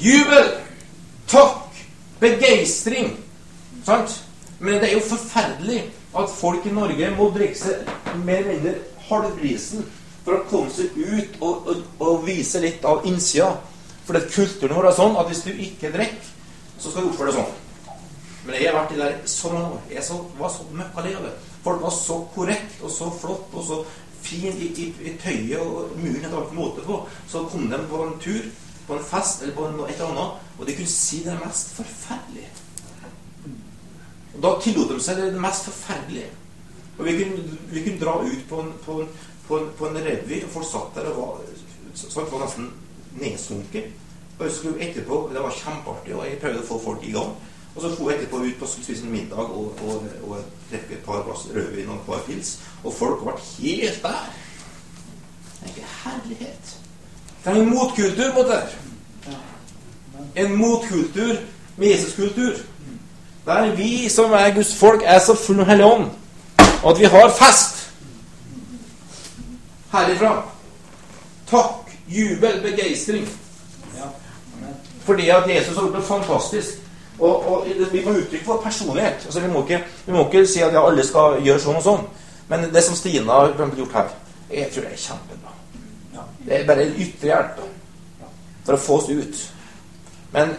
Jubel! 0.00 0.54
Takk! 1.28 1.84
Begeistring! 2.20 3.12
Sant? 3.84 4.22
Men 4.58 4.80
det 4.80 4.90
er 4.90 4.96
jo 4.96 5.04
forferdelig 5.04 5.82
at 6.16 6.32
folk 6.32 6.66
i 6.66 6.72
Norge 6.74 7.10
må 7.16 7.30
drikke 7.36 7.58
seg 7.60 8.16
mer 8.24 8.40
eller 8.40 8.54
mindre 8.56 8.74
halvbrisen 9.10 9.84
for 10.24 10.36
å 10.36 10.44
komme 10.50 10.72
seg 10.74 10.96
ut 10.96 11.40
og, 11.40 11.70
og, 11.70 11.82
og 12.04 12.26
vise 12.26 12.60
litt 12.62 12.84
av 12.88 13.06
innsida. 13.08 13.54
For 14.04 14.16
det 14.16 14.30
kulturen 14.32 14.76
vår 14.76 14.90
er 14.90 14.96
sånn 14.98 15.18
at 15.20 15.28
hvis 15.30 15.44
du 15.46 15.50
ikke 15.52 15.92
drikker, 15.94 16.30
så 16.80 16.90
skal 16.90 17.04
du 17.04 17.10
oppføre 17.12 17.32
deg 17.32 17.40
sånn. 17.40 17.58
Men 18.46 18.56
jeg 18.56 18.70
har 18.70 18.78
vært 18.78 18.94
i 18.94 19.00
der 19.00 19.16
så 19.28 19.52
mange 19.52 19.74
år. 19.76 19.82
Jeg 19.92 20.04
så, 20.06 20.16
var 20.38 20.52
så 20.52 20.64
møkkalei 20.72 21.12
av 21.16 21.26
det. 21.28 21.34
Folk 21.64 21.82
var 21.84 21.92
så 21.92 22.16
korrekt 22.34 22.80
og 22.80 22.92
så 22.94 23.10
flott 23.20 23.52
og 23.52 23.66
så 23.66 23.82
fin 24.22 24.56
i, 24.56 24.70
i, 24.72 24.88
i 25.10 25.12
tøyet 25.20 25.60
og 25.60 25.92
muren 26.00 26.24
et 26.24 26.32
annet 26.32 26.56
måte 26.56 26.84
på. 26.86 27.02
Så 27.28 27.44
kom 27.52 27.68
de 27.70 27.80
på 27.90 28.02
en 28.06 28.16
tur, 28.22 28.42
på 28.86 28.96
en 28.96 29.06
fest 29.12 29.44
eller 29.44 29.56
på 29.56 29.68
en, 29.68 29.78
et 29.86 29.94
eller 29.94 30.12
annet, 30.14 30.50
og 30.58 30.66
de 30.66 30.76
kunne 30.76 30.92
si 30.92 31.22
det 31.24 31.36
mest 31.44 31.74
forferdelige. 31.76 32.50
Og 34.34 34.42
Da 34.44 34.54
tillot 34.62 34.92
de 34.92 35.00
seg 35.04 35.20
det 35.20 35.40
mest 35.40 35.68
forferdelige. 35.68 36.30
Og 36.98 37.06
vi 37.06 37.16
kunne, 37.16 37.58
vi 37.70 37.82
kunne 37.84 38.00
dra 38.00 38.18
ut 38.24 38.42
på 38.48 38.60
en, 38.60 38.72
på 38.84 39.00
en, 39.02 39.12
på 39.50 39.58
en, 39.58 39.70
på 39.78 39.88
en 39.88 39.98
revy, 40.06 40.44
og 40.46 40.50
folk 40.54 40.66
satt 40.70 40.96
der 40.96 41.10
og 41.10 41.20
var, 41.20 41.38
satt 41.98 42.32
var 42.32 42.44
nesten 42.44 42.70
nedsunket. 43.20 43.90
Og 44.38 44.46
jeg 44.46 44.54
skulle 44.56 44.88
etterpå, 44.88 45.30
Det 45.34 45.42
var 45.42 45.56
kjempeartig, 45.62 46.14
og 46.14 46.26
jeg 46.26 46.38
prøvde 46.40 46.62
å 46.62 46.68
få 46.68 46.78
folk 46.84 47.02
i 47.04 47.12
gang. 47.12 47.32
Og 47.74 47.82
så 47.82 47.88
dro 47.94 48.10
jeg 48.10 48.18
etterpå 48.18 48.42
ut 48.44 48.58
på 48.58 48.66
å 48.66 48.70
spise 48.70 49.04
en 49.06 49.12
middag 49.12 49.42
og, 49.42 49.82
og, 49.86 50.06
og 50.26 50.70
drikke 50.70 50.96
et 50.96 51.04
par 51.06 51.24
glass 51.26 51.44
rødvin 51.54 51.90
og 51.90 51.98
et 51.98 52.06
par 52.06 52.22
pils. 52.26 52.54
Og 52.84 52.94
folk 52.94 53.24
ble 53.26 53.34
helt 53.42 54.00
der. 54.02 54.30
Det 55.60 55.66
er 55.66 55.74
ikke 55.74 55.90
herlighet. 56.04 56.72
Det 57.44 57.52
er 57.52 57.60
en 57.60 57.70
motkultur 57.74 58.32
mot 58.34 58.48
det. 58.48 58.62
En 60.40 60.56
motkultur 60.56 61.36
med 61.76 61.88
Jesus-kultur. 61.88 62.64
Der 63.46 63.74
vi 63.76 64.08
som 64.08 64.32
er 64.32 64.54
Guds 64.54 64.74
folk, 64.76 65.02
er 65.04 65.18
så 65.18 65.34
full 65.34 65.60
av 65.60 65.70
Hellig 65.70 65.86
Ånd. 65.86 66.10
At 66.86 66.98
vi 67.00 67.04
har 67.12 67.30
fest 67.36 67.69
herifra. 69.92 70.34
Takk, 71.50 71.90
jubel, 72.06 72.60
begeistring. 72.62 73.28
Ja. 73.96 74.08
Fordi 75.04 75.28
at 75.28 75.48
Jesus 75.48 75.76
har 75.76 75.82
gjort 75.82 75.96
det 75.96 76.04
fantastisk. 76.04 76.68
Og, 77.18 77.52
og 77.52 77.66
Vi 77.92 78.04
må 78.04 78.10
uttrykke 78.10 78.46
vår 78.46 78.60
personlighet. 78.64 79.24
Altså, 79.24 79.40
vi, 79.40 79.48
må 79.48 79.62
ikke, 79.62 79.84
vi 80.06 80.12
må 80.12 80.24
ikke 80.26 80.46
si 80.46 80.62
at 80.64 80.72
ja, 80.72 80.86
alle 80.86 81.04
skal 81.04 81.40
gjøre 81.44 81.60
sånn 81.60 81.80
og 81.80 81.84
sånn. 81.84 82.06
Men 82.48 82.70
det 82.74 82.82
som 82.84 82.96
Stina 82.96 83.32
har 83.32 83.52
gjort 83.76 83.92
her, 83.94 84.14
jeg 84.50 84.70
tror 84.72 84.86
det 84.86 84.92
er 84.92 85.02
kjempebra. 85.04 85.52
Det 86.46 86.56
er 86.56 86.66
bare 86.66 86.86
ytre 86.88 87.28
hjelp 87.28 87.60
for 88.64 88.74
å 88.74 88.80
få 88.80 88.96
oss 89.00 89.10
ut. 89.10 89.42
Men, 90.32 90.54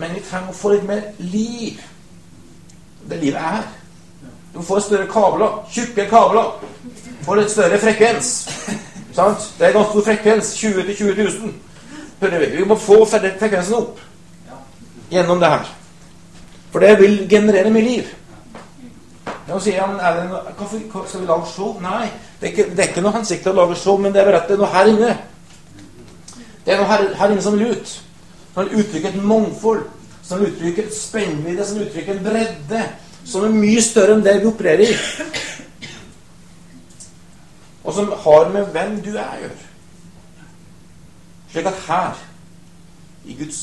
men 0.00 0.14
vi 0.16 0.22
trenger 0.24 0.50
å 0.50 0.56
få 0.56 0.72
litt 0.74 0.88
mer 0.88 1.04
liv. 1.18 1.82
Det 3.10 3.20
livet 3.20 3.38
er 3.40 3.58
her. 3.58 3.68
Du 4.54 4.62
får 4.66 4.82
større 4.86 5.06
kabler. 5.10 5.60
Tjukke 5.70 6.06
kabler. 6.10 6.50
Får 7.24 7.40
litt 7.40 7.52
større 7.52 7.80
frekvens. 7.80 8.30
Sant? 9.16 9.50
Det 9.58 9.66
er 9.66 9.74
ganske 9.74 9.92
stor 9.92 10.06
frekvens. 10.06 10.54
20 10.56 10.86
til 10.88 10.96
20 10.96 11.24
000. 11.24 11.52
Hører 12.20 12.38
vi. 12.38 12.56
Vi 12.56 12.68
må 12.68 12.76
få 12.78 13.02
frekvensen 13.08 13.76
opp 13.80 14.00
gjennom 15.10 15.40
det 15.40 15.50
her. 15.50 15.70
For 16.70 16.84
det 16.84 16.98
vil 17.00 17.28
generere 17.28 17.72
mye 17.74 17.84
liv. 17.84 18.10
Ja, 19.48 19.56
og 19.56 19.62
sier 19.64 19.80
han, 19.82 19.96
er 19.98 20.20
det 20.20 20.26
noe, 20.30 21.04
Skal 21.08 21.24
vi 21.24 21.26
lage 21.26 21.48
show? 21.50 21.72
Nei, 21.82 22.06
det 22.38 22.46
er, 22.46 22.52
ikke, 22.52 22.66
det 22.70 22.84
er 22.84 22.92
ikke 22.92 23.02
noe 23.02 23.16
hensikt 23.16 23.48
å 23.50 23.54
lage 23.56 23.78
show, 23.80 23.98
men 23.98 24.14
det 24.14 24.22
er 24.22 24.28
bare 24.28 24.42
at 24.44 24.50
det 24.50 24.54
er 24.54 24.60
noe 24.62 24.70
her 24.70 24.90
inne. 24.92 25.14
Det 26.64 26.74
er 26.74 26.78
noe 26.78 26.90
her, 26.92 27.06
her 27.18 27.34
inne 27.34 27.42
som 27.42 27.56
vil 27.58 27.72
ut. 27.74 27.94
Som 28.54 28.68
vil 28.68 28.84
uttrykke 28.84 29.10
et 29.10 29.22
mangfold. 29.32 29.82
Som 30.22 30.38
vil 30.38 30.52
uttrykke 30.52 30.84
et 30.86 30.94
spennvidde, 30.94 31.66
som 31.66 31.80
vil 31.80 31.88
uttrykke 31.88 32.14
en 32.14 32.22
bredde. 32.28 32.84
Som 33.26 33.48
er 33.48 33.56
mye 33.56 33.82
større 33.82 34.14
enn 34.14 34.22
det 34.24 34.36
vi 34.38 34.50
opererer 34.52 34.86
i. 34.86 34.94
Og 37.84 37.94
som 37.94 38.12
har 38.12 38.48
med 38.48 38.72
hvem 38.74 38.98
du 39.04 39.14
er 39.14 39.36
å 39.36 39.42
gjøre. 39.44 39.68
Slik 41.50 41.66
at 41.66 41.80
her, 41.86 42.20
i 43.24 43.34
Guds, 43.36 43.60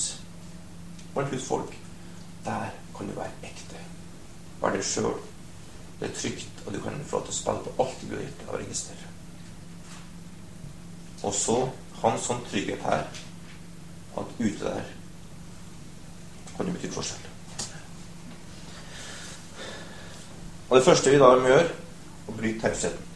blant 1.13 1.31
Guds 1.31 1.45
folk, 1.47 1.77
der 2.45 2.73
kan 2.97 3.07
du 3.09 3.13
være 3.17 3.47
ekte. 3.47 3.79
Være 4.61 4.77
deg 4.77 4.85
sjøl. 4.85 5.15
Det 5.99 6.09
er 6.09 6.17
trygt, 6.17 6.63
og 6.65 6.73
du 6.73 6.81
kan 6.81 6.99
få 7.05 7.17
lov 7.17 7.27
til 7.27 7.33
å 7.33 7.37
spille 7.37 7.63
på 7.65 7.83
alt 7.83 8.03
du 8.03 8.15
har 8.15 8.25
gjort 8.25 8.43
av 8.49 8.59
register. 8.61 9.05
Og 11.23 11.33
så 11.33 11.57
ha 12.01 12.11
en 12.11 12.21
sånn 12.21 12.43
trygghet 12.49 12.83
her 12.85 13.07
at 14.17 14.35
ute 14.37 14.61
der 14.61 14.93
kan 16.57 16.67
det 16.67 16.75
bety 16.75 16.91
forskjell. 16.93 17.25
Og 20.69 20.77
det 20.77 20.85
første 20.85 21.13
vi 21.13 21.19
da 21.21 21.33
må 21.39 21.49
gjøre, 21.49 21.75
å 22.27 22.35
bryte 22.35 22.65
tausheten. 22.65 23.06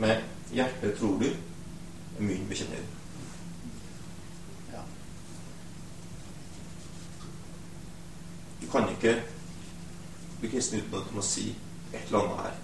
Med 0.00 0.22
hjertet 0.56 0.96
tror 0.98 1.18
du, 1.20 1.26
munnen 2.18 2.46
bekjenner 2.48 2.80
du. 2.80 2.96
Ja. 4.72 4.80
Du 8.62 8.66
kan 8.72 8.88
ikke 8.94 9.14
bli 10.40 10.50
kristen 10.54 10.80
uten 10.80 10.96
at 11.00 11.10
du 11.10 11.16
må 11.18 11.24
si 11.24 11.50
et 11.92 12.00
eller 12.06 12.22
annet 12.22 12.42
her. 12.46 12.56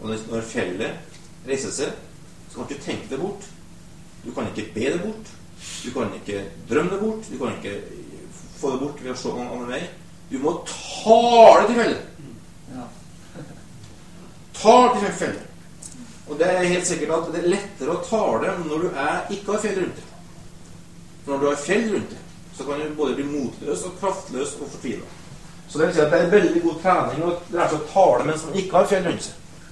Og 0.00 0.08
når- 0.08 0.26
når 0.30 0.42
fjellet 0.42 0.98
reiser 1.46 1.70
seg, 1.70 1.92
så 2.50 2.54
kan 2.58 2.66
du 2.66 2.74
ikke 2.74 2.84
tenke 2.84 3.08
det 3.10 3.20
bort. 3.20 3.46
Du 4.24 4.32
kan 4.32 4.46
ikke 4.50 4.72
be 4.74 4.80
det 4.80 5.00
bort. 5.02 5.30
Du 5.84 5.90
kan 5.90 6.14
ikke 6.14 6.44
drømme 6.70 6.90
det 6.90 7.00
bort. 7.00 7.30
Du 7.30 7.38
kan 7.38 7.56
ikke 7.56 7.82
få 8.58 8.72
det 8.72 8.80
bort 8.80 9.04
ved 9.04 9.12
å 9.12 9.16
se 9.16 9.28
noen 9.28 9.48
annen 9.48 9.68
vei. 9.68 9.82
Du 10.30 10.38
må 10.38 10.64
tale 10.66 11.66
til 11.66 11.74
fjellet. 11.74 12.04
Tar 14.62 14.96
til 14.98 15.12
fjellet. 15.20 15.44
Og 16.28 16.38
det 16.38 16.48
er 16.52 16.72
helt 16.72 16.86
sikkert 16.86 17.14
at 17.16 17.28
det 17.32 17.40
er 17.40 17.52
lettere 17.54 17.94
å 17.94 18.02
tale 18.04 18.56
når 18.66 18.82
du 18.84 18.88
er, 18.90 19.20
ikke 19.32 19.54
har 19.54 19.62
fjell 19.62 19.78
rundt 19.80 20.00
deg. 20.00 20.08
For 21.24 21.32
når 21.32 21.40
du 21.40 21.46
har 21.48 21.62
fjell 21.62 21.86
rundt 21.94 22.10
deg, 22.12 22.26
så 22.58 22.66
kan 22.66 22.82
du 22.82 22.98
både 22.98 23.14
bli 23.16 23.24
motløs 23.28 23.86
og 23.88 23.94
kraftløs 24.00 24.56
og 24.58 24.66
fortvila. 24.74 25.14
Så 25.68 25.78
det 25.78 25.86
vil 25.86 25.94
si 25.94 26.02
at 26.02 26.12
det 26.12 26.20
er 26.20 26.34
veldig 26.34 26.62
god 26.64 26.82
trening 26.82 27.24
å 27.24 27.32
lære 27.54 27.70
seg 27.70 27.78
å 27.78 27.88
tale 27.92 28.28
mens 28.28 28.44
man 28.48 28.60
ikke 28.60 28.76
har 28.76 28.90
fjell 28.90 29.08
rundt 29.08 29.26
seg. 29.28 29.64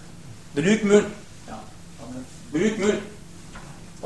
Bruk 0.56 0.88
munn. 0.88 1.12
Ja. 1.50 1.60
Bruk 2.54 2.80
munn. 2.84 3.04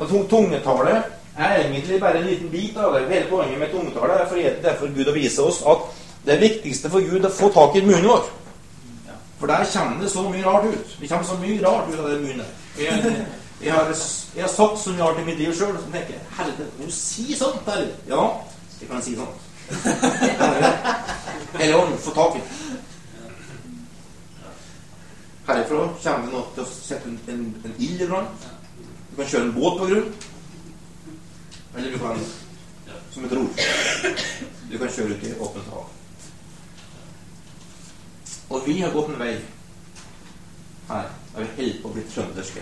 Og 0.01 0.13
tungetale 0.31 0.99
er 1.37 1.57
egentlig 1.61 1.99
bare 2.01 2.19
en 2.19 2.27
liten 2.27 2.51
bit 2.51 2.77
av 2.77 2.95
det. 2.95 3.07
Hele 3.11 3.29
poenget 3.29 3.59
med 3.59 3.71
tungetale 3.71 4.19
er 4.19 4.27
for, 4.27 4.43
er 4.43 4.79
for 4.79 4.95
Gud 4.95 5.11
å 5.11 5.15
vise 5.15 5.43
oss 5.45 5.61
at 5.67 5.87
det 6.25 6.39
viktigste 6.41 6.91
for 6.91 7.03
Gud 7.05 7.21
er 7.21 7.29
å 7.29 7.35
få 7.35 7.51
tak 7.53 7.77
i 7.79 7.85
munnen 7.85 8.09
vår. 8.11 8.27
For 9.41 9.47
der 9.47 9.65
kommer 9.73 10.01
det 10.01 10.09
så 10.11 10.29
mye 10.29 10.45
rart 10.45 10.65
ut. 10.65 10.97
Det 11.01 11.07
kommer 11.09 11.25
så 11.25 11.35
mye 11.41 11.67
rart 11.67 11.87
ut 11.89 11.99
av 11.99 12.09
den 12.09 12.21
munnen. 12.21 12.49
Jeg, 12.77 13.25
jeg, 13.63 13.73
har, 13.73 13.87
jeg 14.35 14.43
har 14.43 14.49
sagt 14.53 14.79
så 14.79 14.91
mye 14.93 15.03
rart 15.03 15.21
i 15.21 15.23
mitt 15.25 15.39
liv 15.39 15.53
sjøl, 15.57 15.71
så 15.81 15.87
tenker 15.93 16.19
Helvete, 16.37 16.67
må 16.77 16.85
du 16.85 16.91
si 16.93 17.25
sånt? 17.39 17.71
eller? 17.73 17.95
Ja, 18.07 18.25
jeg 18.81 18.89
kan 18.89 19.01
si 19.01 19.15
sånt. 19.17 19.47
Hele 21.61 21.77
ånden, 21.79 21.97
få 22.03 22.13
tak 22.13 22.37
i. 22.37 22.41
Herifra 25.47 25.87
kommer 26.03 26.27
det 26.27 26.35
noe 26.35 26.43
til 26.53 26.63
å 26.63 26.67
sette 26.69 27.09
en, 27.09 27.17
en, 27.33 27.41
en 27.65 27.73
ild 27.79 28.03
i 28.05 28.09
brann. 28.11 28.29
Du 29.09 29.15
kan 29.23 29.31
kjøre 29.33 29.47
en 29.47 29.55
båt 29.55 29.79
på 29.79 29.87
grunn. 29.89 30.13
Eller 31.77 31.89
du 31.89 31.97
kan, 31.97 32.21
som 33.15 33.25
et 33.25 33.33
ror, 33.33 33.65
du 34.69 34.77
kan 34.77 34.93
kjøre 34.99 35.17
ut 35.17 35.27
i 35.31 35.33
åpent 35.39 35.73
hav. 35.73 35.89
Og 38.51 38.61
vi 38.65 38.81
har 38.81 38.91
gått 38.91 39.09
en 39.09 39.19
vei 39.19 39.33
her 40.89 41.09
der 41.35 41.41
vi 41.41 41.47
holder 41.55 41.75
på 41.81 41.87
å 41.87 41.93
bli 41.95 42.01
trønderske. 42.11 42.61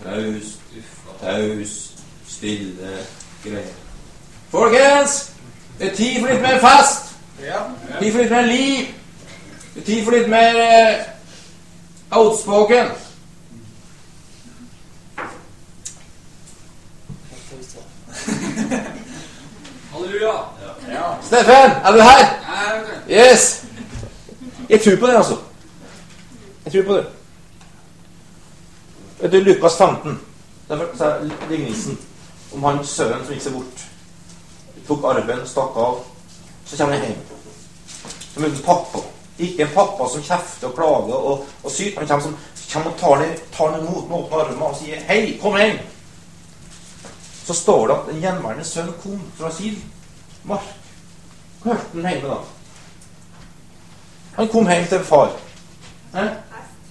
Traust, 0.00 0.64
taust, 1.20 2.02
stille 2.26 2.96
greier. 3.44 3.76
Folkens! 4.50 5.30
Det 5.78 5.92
er 5.92 5.96
tid 5.96 6.18
for 6.20 6.32
litt 6.32 6.42
mer 6.42 6.58
fest! 6.62 7.14
Ja. 7.42 7.62
Tid 8.00 8.10
for 8.10 8.24
litt 8.24 8.34
mer 8.34 8.46
liv. 8.50 8.90
Det 9.74 9.82
er 9.82 9.86
Tid 9.86 10.04
for 10.04 10.18
litt 10.18 10.28
mer 10.30 10.58
uh, 10.58 12.18
outspoken. 12.18 12.90
Halleluja. 19.92 20.53
Steffen, 21.26 21.70
er 21.84 21.92
du 21.92 22.00
her? 22.00 22.24
Yes! 23.08 23.64
Jeg 24.68 24.80
tror 24.80 24.96
på 24.96 25.06
det, 25.06 25.16
altså. 25.16 25.36
Jeg 26.64 26.72
tror 26.72 26.82
på 26.82 26.96
det. 26.96 27.06
Vet 29.20 29.32
du, 29.32 29.36
Lukas 29.36 29.76
15, 29.76 30.20
derfor 30.68 31.04
er 31.04 31.30
lignelsen 31.50 31.98
om 32.54 32.64
han 32.64 32.84
sønnen 32.86 33.24
som 33.24 33.34
gikk 33.34 33.42
seg 33.44 33.56
bort. 33.56 33.84
Tok 34.88 35.06
arven, 35.08 35.40
stakk 35.48 35.78
av. 35.80 36.02
Så 36.66 36.76
kommer 36.76 36.98
han 36.98 37.06
hjem. 37.06 37.22
som 38.34 38.44
uten 38.44 38.62
pappa. 38.66 38.98
Ikke 39.38 39.62
en 39.64 39.74
pappa 39.74 40.08
som 40.10 40.22
kjefter 40.22 40.68
og 40.68 40.74
klager 40.76 41.14
og, 41.14 41.46
og 41.62 41.70
syter. 41.70 41.98
Han 41.98 42.08
kommer, 42.08 42.24
som, 42.24 42.36
kommer 42.72 42.90
og 42.90 42.98
tar 43.00 43.22
den, 43.22 43.34
tar 43.56 43.78
imot 43.78 44.08
med 44.08 44.18
åpne 44.18 44.44
armer 44.44 44.66
og 44.66 44.76
sier 44.76 45.00
'Hei, 45.00 45.38
kom 45.42 45.56
hjem'. 45.56 45.82
Så 47.46 47.54
står 47.54 47.86
det 47.86 47.94
at 47.94 48.06
den 48.10 48.20
gjenværende 48.20 48.64
sønn 48.64 48.94
kom 49.02 49.22
fra 49.38 49.52
sin 49.52 49.82
Mark. 50.44 50.83
Hørte 51.64 51.86
han 51.94 52.08
hjemme 52.10 52.28
da? 52.28 52.38
Han 54.36 54.48
kom 54.48 54.68
hjem 54.68 54.86
til 54.90 55.04
far. 55.04 55.30
Eh? 56.14 56.30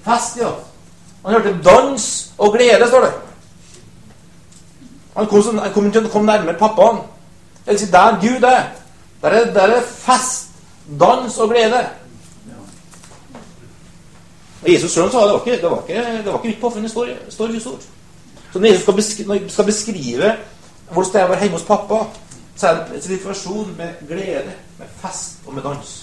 Fest, 0.06 0.38
ja. 0.40 0.52
Han 1.26 1.34
hørte 1.34 1.58
dans 1.64 2.34
og 2.38 2.54
glede, 2.54 2.88
står 2.88 3.06
det. 3.06 3.14
Han 5.18 5.28
kom, 5.28 5.58
han 5.60 5.74
kom, 5.74 5.90
å 5.90 6.24
nærmere 6.26 6.58
pappaen. 6.60 7.04
Det 7.66 7.76
vil 7.76 7.80
si, 7.80 7.92
der 7.92 8.18
Gud 8.22 8.48
er, 8.48 8.64
der 9.22 9.36
er, 9.40 9.52
der 9.56 9.76
er 9.78 9.84
fest, 9.88 10.50
dans 11.00 11.38
og 11.38 11.52
glede. 11.54 11.84
Og 14.64 14.72
Jesus 14.72 14.92
selv 14.92 15.12
sa 15.12 15.26
det 15.28 15.34
var 15.34 15.46
ikke, 15.46 15.62
det 15.62 15.72
var 15.72 15.82
ikke, 15.82 16.04
det 16.24 16.26
var 16.26 16.40
ikke 16.40 16.48
mitt 16.48 16.62
påfunn. 16.62 16.86
offentlig 16.86 17.22
står, 17.32 17.60
står. 17.60 17.80
Så 18.54 18.60
når 18.60 18.68
Jesus 18.68 18.82
skal 18.84 18.94
beskrive, 18.94 19.50
skal 19.50 19.66
beskrive 19.66 20.36
hvordan 20.92 21.14
det 21.14 21.30
være 21.30 21.40
hjemme 21.40 21.58
hos 21.58 21.68
pappa, 21.68 22.06
så 22.56 22.70
er 22.70 22.84
det 22.92 23.02
situasjon 23.04 23.74
med 23.78 24.04
glede, 24.08 24.54
med 24.80 24.96
fest 25.02 25.46
og 25.48 25.58
med 25.58 25.66
dans. 25.66 25.94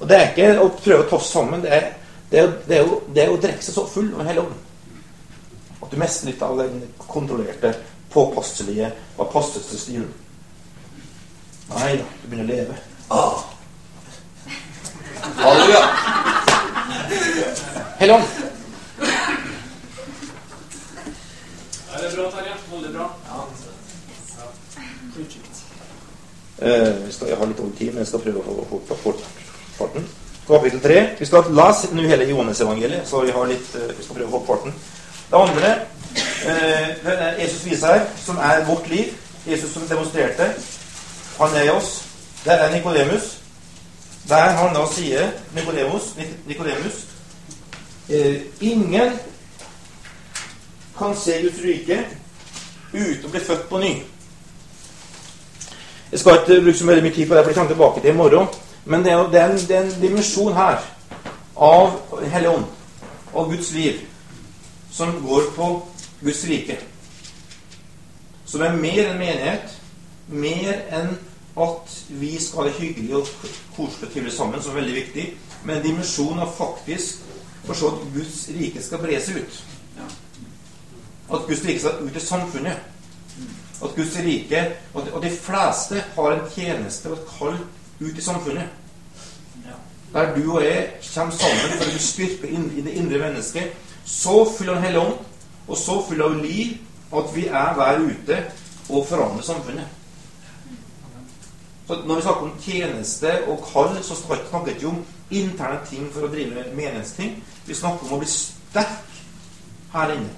Og 0.00 0.08
det 0.08 0.16
er 0.16 0.30
ikke 0.30 0.50
å 0.62 0.70
prøve 0.78 1.04
å 1.04 1.10
tosse 1.10 1.34
sammen. 1.34 1.60
Det 1.64 1.72
er, 1.76 1.92
det 2.30 2.40
er, 2.40 2.52
det 2.66 2.76
er, 2.78 2.86
jo, 2.88 3.00
det 3.14 3.24
er 3.24 3.32
å 3.34 3.40
drikke 3.40 3.64
seg 3.64 3.76
så 3.76 3.86
full 3.90 4.12
over 4.14 4.28
hele 4.28 4.46
ånden 4.46 4.66
at 5.90 5.96
du 5.96 6.00
mister 6.00 6.26
litt 6.26 6.42
av 6.42 6.58
den 6.58 6.82
kontrollerte, 7.06 7.72
påpasselige 8.12 8.92
og 9.16 9.32
passeste 9.32 9.78
stilen. 9.78 10.10
Nei 11.70 11.96
da, 11.98 12.04
du 12.22 12.28
begynner 12.28 12.44
å 12.44 12.50
leve. 12.50 12.76
Ah. 13.10 13.40
Halleluja. 15.40 15.82
Hellige 17.98 18.18
ånd. 18.18 18.26
Er 21.90 22.04
det 22.04 22.12
bra, 22.14 22.30
Terje? 22.36 22.54
Veldig 22.70 22.94
bra. 22.94 23.08
Skal, 23.26 23.69
jeg 27.26 27.36
har 27.38 27.46
litt 27.48 27.58
dårlig 27.58 27.76
tid, 27.78 27.92
men 27.92 28.02
jeg 28.02 28.10
skal 28.10 28.24
prøve 28.24 28.42
å 28.44 28.80
få 28.88 28.96
fort, 29.04 29.22
farten. 29.78 30.08
Kapittel 30.50 30.80
3. 30.82 30.98
Vi 31.18 31.26
skal 31.28 31.50
lese 31.54 31.90
nå 31.94 32.04
hele 32.10 32.26
Johannes-evangeliet, 32.28 33.08
så 33.08 33.22
vi, 33.24 33.32
litt, 33.52 33.74
eh, 33.78 33.92
vi 33.96 34.04
skal 34.04 34.18
prøve 34.18 34.28
å 34.28 34.34
få 34.38 34.42
farten. 34.48 34.74
Det 35.30 35.38
andre 35.38 35.70
eh, 35.70 36.88
det 37.04 37.16
er 37.16 37.40
Jesus 37.40 37.64
viser 37.64 37.94
her, 37.94 38.06
som 38.24 38.38
er 38.38 38.64
vårt 38.66 38.88
liv. 38.90 39.14
Jesus 39.46 39.72
som 39.72 39.86
demonstrerte. 39.88 40.50
Han 41.38 41.54
er 41.56 41.68
i 41.68 41.72
oss. 41.72 42.02
Der 42.44 42.66
er 42.66 42.74
Nikodemus. 42.74 43.36
Der 44.28 44.52
han 44.58 44.74
da 44.74 44.84
sier 44.92 45.30
Nikodemus, 45.54 46.12
Nikodemus 46.46 47.06
eh, 48.08 48.42
Ingen 48.60 49.16
kan 50.98 51.16
se 51.16 51.40
Guds 51.42 51.62
rike 51.64 52.02
uten 52.92 53.24
å 53.24 53.32
bli 53.32 53.40
født 53.40 53.68
på 53.70 53.80
ny. 53.80 53.94
Jeg 56.12 56.18
skal 56.20 56.38
ikke 56.40 56.62
bruke 56.64 56.78
så 56.78 56.86
veldig 56.86 57.02
mye 57.06 57.14
tid 57.14 57.26
på 57.28 57.34
det, 57.34 57.44
for 57.44 57.50
jeg 57.50 57.54
kommer 57.58 57.70
tilbake 57.74 58.00
til 58.00 58.10
i 58.10 58.16
morgen. 58.16 58.46
Men 58.84 59.04
det 59.04 59.12
er, 59.12 59.16
jo- 59.18 59.30
det 59.32 59.40
er, 59.40 59.50
en, 59.50 59.58
det 59.68 59.76
er 59.76 59.82
en 59.82 60.00
dimensjon 60.02 60.52
her 60.56 60.78
av 61.56 61.90
Den 62.20 62.30
hellige 62.30 62.50
ånd 62.50 62.64
og 63.32 63.50
Guds 63.52 63.72
liv 63.72 63.98
som 64.90 65.12
går 65.26 65.42
på 65.56 65.66
Guds 66.24 66.44
rike. 66.48 66.78
Som 68.44 68.60
er 68.66 68.72
mer 68.76 69.04
enn 69.12 69.18
menighet. 69.20 69.76
Mer 70.28 70.80
enn 70.98 71.12
at 71.60 71.92
vi 72.08 72.32
skal 72.42 72.62
ha 72.62 72.68
det 72.68 72.78
hyggelig 72.80 73.14
og 73.20 73.28
koselig 73.76 74.08
og 74.08 74.12
trivelig 74.12 74.32
sammen, 74.32 74.62
som 74.62 74.72
er 74.72 74.80
veldig 74.80 74.94
viktig. 74.96 75.26
Men 75.64 75.76
en 75.76 75.82
dimensjon 75.84 76.38
av 76.42 76.50
faktisk 76.56 77.22
forstå 77.66 77.86
at 77.92 78.08
Guds 78.14 78.48
rike 78.58 78.82
skal 78.82 78.98
bre 79.02 79.20
seg 79.22 79.42
ut. 79.44 79.60
At 81.30 81.46
Guds 81.46 81.64
rike 81.66 81.78
skal 81.84 82.02
ut 82.02 82.16
i 82.16 82.20
samfunnet. 82.26 82.78
At 83.80 83.94
Guds 83.96 84.16
rike 84.20 84.64
og 84.94 85.22
de, 85.22 85.30
fleste 85.30 86.02
har 86.14 86.32
en 86.32 86.48
tjeneste 86.54 87.08
og 87.08 87.16
et 87.16 87.30
kall 87.38 87.58
ut 88.00 88.18
i 88.18 88.24
samfunnet. 88.24 88.68
Der 90.12 90.34
du 90.34 90.52
og 90.56 90.64
jeg 90.64 90.88
kommer 91.14 91.36
sammen 91.36 91.76
for 91.78 91.86
å 91.86 91.92
bli 91.92 92.02
styrket 92.02 92.50
inn 92.50 92.66
i 92.76 92.84
det 92.84 92.96
indre 92.98 93.20
mennesket. 93.22 93.76
Så 94.04 94.42
full 94.56 94.68
av 94.68 94.80
Den 94.80 94.84
hellige 94.84 95.04
ånd, 95.06 95.18
og 95.68 95.78
så 95.78 96.00
full 96.08 96.22
av 96.22 96.36
liv 96.42 96.76
at 97.14 97.32
vi 97.34 97.46
er 97.46 97.74
hver 97.78 98.02
ute 98.02 98.38
og 98.88 99.06
forandrer 99.06 99.46
samfunnet. 99.46 99.96
Så 101.86 102.02
Når 102.06 102.14
vi 102.14 102.22
snakker 102.22 102.42
om 102.42 102.58
tjeneste 102.62 103.30
og 103.46 103.64
kall, 103.72 103.96
så 104.02 104.14
snakker 104.14 104.64
vi 104.64 104.70
ikke 104.70 104.88
om 104.88 105.04
interne 105.30 105.80
ting 105.90 106.10
for 106.12 106.26
å 106.26 106.30
drive 106.30 106.68
menighetsting. 106.74 107.38
Vi 107.66 107.74
snakker 107.74 108.06
om 108.06 108.18
å 108.18 108.20
bli 108.22 108.28
sterk 108.30 109.16
her 109.92 110.14
inne. 110.14 110.30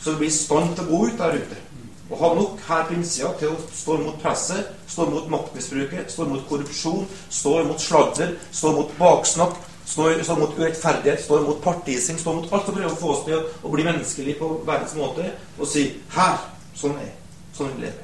Så 0.00 0.12
vi 0.12 0.24
blir 0.24 0.30
i 0.30 0.36
stand 0.36 0.76
til 0.76 0.84
å 0.84 0.90
gå 0.90 1.06
ut 1.06 1.18
der 1.18 1.38
ute. 1.40 1.63
Og 2.10 2.18
ha 2.20 2.34
nok 2.36 2.60
her 2.68 2.82
på 2.84 2.94
innsida 2.98 3.30
til 3.40 3.54
å 3.54 3.60
stå 3.72 3.94
imot 3.96 4.18
presset, 4.20 4.72
stå 4.92 5.06
imot 5.08 5.30
maktmisbruket, 5.32 6.10
stå 6.12 6.26
imot 6.26 6.42
korrupsjon, 6.48 7.06
stå 7.32 7.54
imot 7.62 7.80
sladder, 7.80 8.34
stå 8.52 8.72
imot 8.74 8.90
baksnakk, 8.98 9.54
stå, 9.88 10.10
stå 10.22 10.36
imot 10.36 10.58
urettferdighet, 10.58 11.22
stå 11.24 11.38
imot 11.40 11.62
partising, 11.64 12.18
stå 12.20 12.34
imot 12.34 12.52
alt 12.52 12.68
som 12.68 12.76
prøver 12.76 12.92
å 12.92 12.98
få 13.00 13.12
oss 13.14 13.22
til 13.24 13.38
å, 13.38 13.42
å 13.64 13.72
bli 13.72 13.86
menneskelig 13.86 14.36
på 14.40 14.50
verdens 14.66 14.92
måte, 14.98 15.30
og 15.58 15.70
si 15.70 15.86
'Her! 16.12 16.36
Sånn 16.74 16.98
er. 16.98 17.12
Sånn 17.54 17.70
vil 17.76 17.86
leve'. 17.86 18.02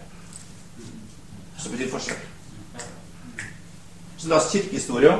Så 1.58 1.72
betyr 1.72 1.90
forskjell. 1.90 2.20
Så 4.16 4.28
les 4.28 4.36
oss 4.36 4.52
kirkehistoria, 4.52 5.18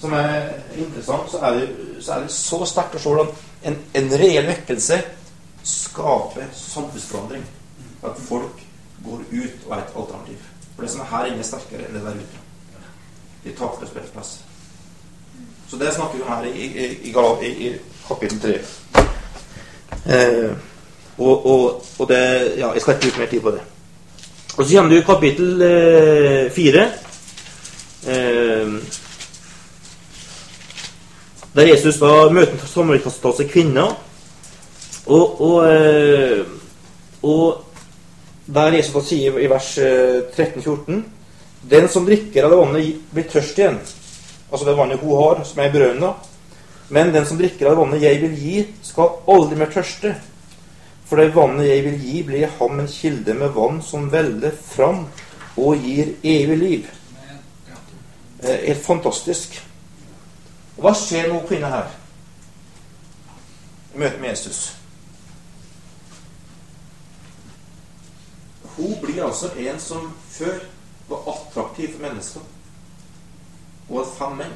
som 0.00 0.12
er 0.12 0.52
interessant, 0.76 1.30
så 1.30 1.40
er 1.46 1.58
det 1.58 1.66
så, 2.02 2.12
er 2.12 2.20
det 2.20 2.30
så 2.34 2.60
sterkt 2.66 2.94
å 2.98 3.02
se 3.02 3.08
hvordan 3.08 3.34
en, 3.70 3.76
en 3.98 4.14
reell 4.18 4.46
vekkelse 4.50 4.98
skaper 5.62 6.48
samfunnsforandring. 6.58 7.44
At 8.02 8.18
folk 8.28 8.62
går 9.04 9.20
ut 9.32 9.66
og 9.66 9.76
er 9.76 9.82
et 9.82 9.96
alternativ. 9.96 10.38
For 10.74 10.82
det 10.82 10.90
som 10.90 11.00
er 11.00 11.10
her 11.10 11.24
inne, 11.30 11.38
er 11.38 11.48
sterkere 11.48 11.86
enn 11.88 11.98
det 11.98 12.02
der 12.06 12.22
ute. 12.22 12.42
De 13.44 13.54
taper 13.58 13.86
spillplass. 13.90 14.32
Så 15.70 15.76
det 15.80 15.94
snakker 15.94 16.16
vi 16.16 16.22
om 16.22 16.28
her 16.28 16.44
i, 16.44 16.66
i, 16.66 16.86
i, 17.08 17.14
i, 17.42 17.68
i 17.68 17.72
kapittel 18.08 18.40
3. 18.40 18.58
Eh, 20.06 20.50
og, 21.18 21.46
og, 21.46 21.84
og 21.98 22.08
det 22.08 22.22
Ja, 22.58 22.72
jeg 22.72 22.80
skal 22.80 22.94
ikke 22.94 23.06
bruke 23.06 23.18
mer 23.20 23.30
tid 23.30 23.40
på 23.40 23.50
det. 23.50 23.60
Og 24.56 24.64
så 24.66 24.76
kommer 24.76 24.90
du 24.90 24.96
i 24.96 25.04
kapittel 25.06 25.62
eh, 25.62 26.52
4. 26.52 26.82
Eh, 28.06 28.72
der 31.54 31.68
Jesus 31.68 31.98
da 32.00 32.30
møter 32.32 32.52
en 32.52 33.48
kvinner. 33.48 33.94
Og, 35.06 35.40
og, 35.40 35.74
eh, 35.74 36.46
og 37.22 37.64
der 38.52 38.76
Jesus 38.76 39.08
sier 39.08 39.38
i 39.40 39.48
vers 39.50 39.78
eh, 39.78 40.22
13-14 40.36 41.02
Den 41.62 41.88
som 41.88 42.06
drikker 42.06 42.44
av 42.44 42.50
det 42.50 42.58
vannet, 42.58 43.02
blir 43.14 43.28
tørst 43.30 43.58
igjen. 43.58 43.78
Altså 44.50 44.66
det 44.66 44.74
vannet 44.76 45.00
hun 45.00 45.14
har, 45.14 45.44
som 45.46 45.60
er 45.62 45.70
i 45.70 45.72
brønnen. 45.76 46.16
Men 46.92 47.12
den 47.14 47.26
som 47.26 47.38
drikker 47.38 47.68
av 47.68 47.76
det 47.76 47.80
vannet 47.84 48.02
jeg 48.02 48.18
vil 48.24 48.34
gi, 48.36 48.64
skal 48.82 49.14
aldri 49.30 49.60
mer 49.60 49.70
tørste. 49.70 50.16
For 51.06 51.22
det 51.22 51.36
vannet 51.36 51.70
jeg 51.70 51.84
vil 51.86 52.02
gi, 52.02 52.24
blir 52.26 52.50
ham 52.58 52.82
en 52.82 52.90
kilde 52.90 53.38
med 53.38 53.54
vann 53.54 53.78
som 53.86 54.10
veller 54.10 54.58
fram 54.58 55.06
og 55.60 55.86
gir 55.86 56.16
evig 56.26 56.58
liv. 56.58 56.90
Eh, 58.42 58.66
helt 58.66 58.84
fantastisk. 58.84 59.60
Og 60.76 60.86
hva 60.88 60.96
skjer 60.98 61.30
med 61.30 61.38
hun 61.38 61.48
kvinna 61.48 61.70
her? 61.78 61.98
I 63.94 64.02
møte 64.02 64.18
med 64.18 64.32
Jesus. 64.34 64.81
Hun 68.76 68.94
blir 69.02 69.24
altså 69.24 69.50
en 69.58 69.80
som 69.80 70.12
før 70.30 70.62
var 71.08 71.26
attraktiv 71.34 71.94
for 71.94 72.04
mennesker. 72.06 72.46
Og 73.88 73.98
hadde 73.98 74.14
fem 74.18 74.38
menn. 74.40 74.54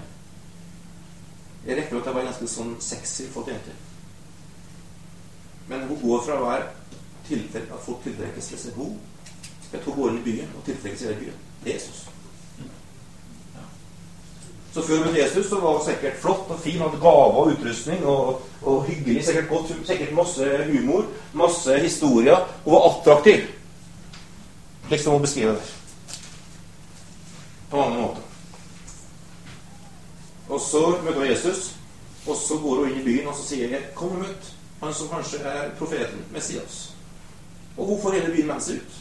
Jeg 1.67 1.77
rekker 1.77 1.99
at 1.99 2.07
jeg 2.07 2.15
var 2.15 2.29
ganske 2.29 2.49
sånn 2.49 2.77
sexy 2.81 3.27
for 3.35 3.49
jenter. 3.51 3.75
Men 5.69 5.89
hun 5.89 5.99
går 6.01 6.23
fra 6.25 6.39
å 6.39 6.47
være 6.47 6.69
tiltrekk, 7.27 7.73
at 7.75 7.85
folk 7.85 8.05
tiltrekkes 8.05 8.53
til 8.53 8.61
seg. 8.63 8.79
Hun 8.79 8.97
at 9.73 9.85
hun 9.85 9.95
går 9.95 10.11
inn 10.11 10.21
i 10.21 10.27
byen 10.27 10.53
og 10.57 10.65
tiltrekkes 10.67 11.03
i 11.03 11.17
byen. 11.21 11.41
Jesus. 11.67 12.07
Så 14.73 14.83
før 14.83 15.07
hun 15.07 15.17
Jesus, 15.17 15.47
så 15.49 15.61
var 15.61 15.79
hun 15.79 15.85
sikkert 15.87 16.19
flott 16.21 16.51
og 16.53 16.61
fin, 16.61 16.79
hadde 16.79 17.01
gaver 17.01 17.39
og 17.41 17.53
utrustning 17.55 18.05
og, 18.05 18.43
og 18.63 18.85
hyggelig. 18.85 19.25
Sikkert 19.25 19.49
godt, 19.49 19.73
sikkert 19.89 20.13
masse 20.13 20.49
humor, 20.71 21.07
masse 21.33 21.79
historier. 21.81 22.37
Hun 22.65 22.73
var 22.73 22.91
attraktiv. 22.91 23.47
Slik 24.87 25.07
å 25.11 25.19
beskrive 25.19 25.57
det. 25.57 25.63
På 27.71 27.81
mange 27.81 28.03
måter. 28.03 28.23
Og 30.47 30.61
så 30.63 30.83
møter 31.03 31.19
hun 31.19 31.27
Jesus, 31.27 31.73
og 32.27 32.37
så 32.39 32.59
går 32.63 32.85
hun 32.85 32.93
inn 32.93 33.01
i 33.01 33.07
byen 33.07 33.27
og 33.27 33.35
så 33.35 33.49
sier 33.49 33.71
jeg, 33.71 33.89
'Kom 33.95 34.13
og 34.13 34.19
møt 34.19 34.53
han 34.83 34.95
som 34.95 35.09
kanskje 35.09 35.39
er 35.39 35.75
profeten, 35.79 36.25
Messias'. 36.33 36.93
Og 37.77 37.87
hun 37.87 38.03
får 38.03 38.13
hele 38.13 38.35
byen 38.35 38.47
med 38.47 38.61
seg 38.61 38.77
ut. 38.77 38.93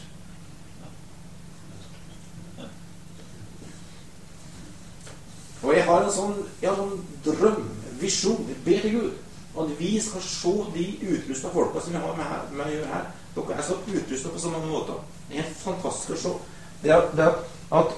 Og 5.62 5.74
jeg 5.74 5.84
har 5.84 6.04
en 6.04 6.12
sånn, 6.12 6.48
jeg 6.62 6.70
har 6.70 6.82
en 6.82 7.06
drøm, 7.24 7.70
visjon, 8.00 8.56
ber 8.64 8.80
til 8.80 8.92
Gud 8.92 9.12
at 9.60 9.78
vi 9.78 10.00
skal 10.00 10.22
se 10.22 10.52
de 10.74 10.98
utrusta 11.16 11.48
folka 11.48 11.80
som 11.80 11.92
vi 11.92 11.98
har 11.98 12.16
med 12.16 12.24
her. 12.24 12.42
Med 12.52 12.86
her. 12.86 13.06
Dere 13.34 13.54
er 13.56 13.62
så 13.62 13.74
utrusta 13.74 14.28
på. 14.28 14.38
Det 14.38 14.94
er 14.94 15.15
helt 15.30 15.56
fantastisk 15.60 16.12
å 16.12 16.22
se. 16.22 16.34
Det 16.82 16.92
er, 16.94 17.06
det 17.16 17.24
er 17.24 17.38
at 17.76 17.94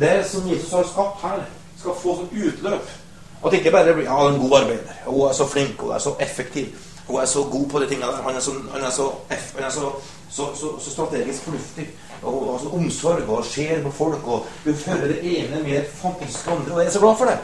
det 0.00 0.26
som 0.30 0.48
Jesus 0.48 0.72
har 0.72 0.84
skapt 0.86 1.22
her, 1.22 1.46
skal 1.78 1.94
få 1.94 2.16
sånn 2.18 2.32
utløp. 2.34 2.90
At 3.38 3.52
det 3.52 3.60
ikke 3.60 3.72
bare 3.74 3.94
blir 3.94 4.08
ja, 4.08 4.18
en 4.26 4.40
god 4.40 4.56
arbeider. 4.60 4.94
Hun 5.06 5.28
er 5.28 5.36
så 5.38 5.46
flink, 5.46 5.80
hun 5.80 5.94
er 5.94 6.02
så 6.02 6.14
effektiv. 6.20 6.74
Hun 7.06 7.20
er 7.22 7.26
så 7.30 7.44
god 7.44 7.68
på 7.70 7.80
de 7.80 7.86
tingene 7.88 8.10
der. 8.10 8.22
Han 8.22 8.36
er 8.36 8.40
så, 8.40 8.54
han 8.72 8.84
er 8.84 8.90
så, 8.90 9.06
han 9.30 9.64
er 9.64 9.70
så, 9.70 9.92
så, 10.30 10.48
så, 10.56 10.90
strategisk 10.90 11.42
fornuftig. 11.42 11.86
Og, 12.22 12.44
har 12.44 12.52
altså 12.52 12.68
omsorg 12.68 13.30
og 13.30 13.44
ser 13.44 13.82
på 13.82 13.90
folk. 13.90 14.26
Og 14.26 14.46
du 14.64 14.74
føler 14.74 15.06
det 15.06 15.20
ene 15.22 15.62
mer 15.62 15.86
fantastisk 15.94 16.50
andre. 16.50 16.74
Og 16.74 16.80
jeg 16.80 16.86
er 16.86 16.92
så 16.92 17.00
glad 17.00 17.16
for 17.16 17.24
det. 17.24 17.38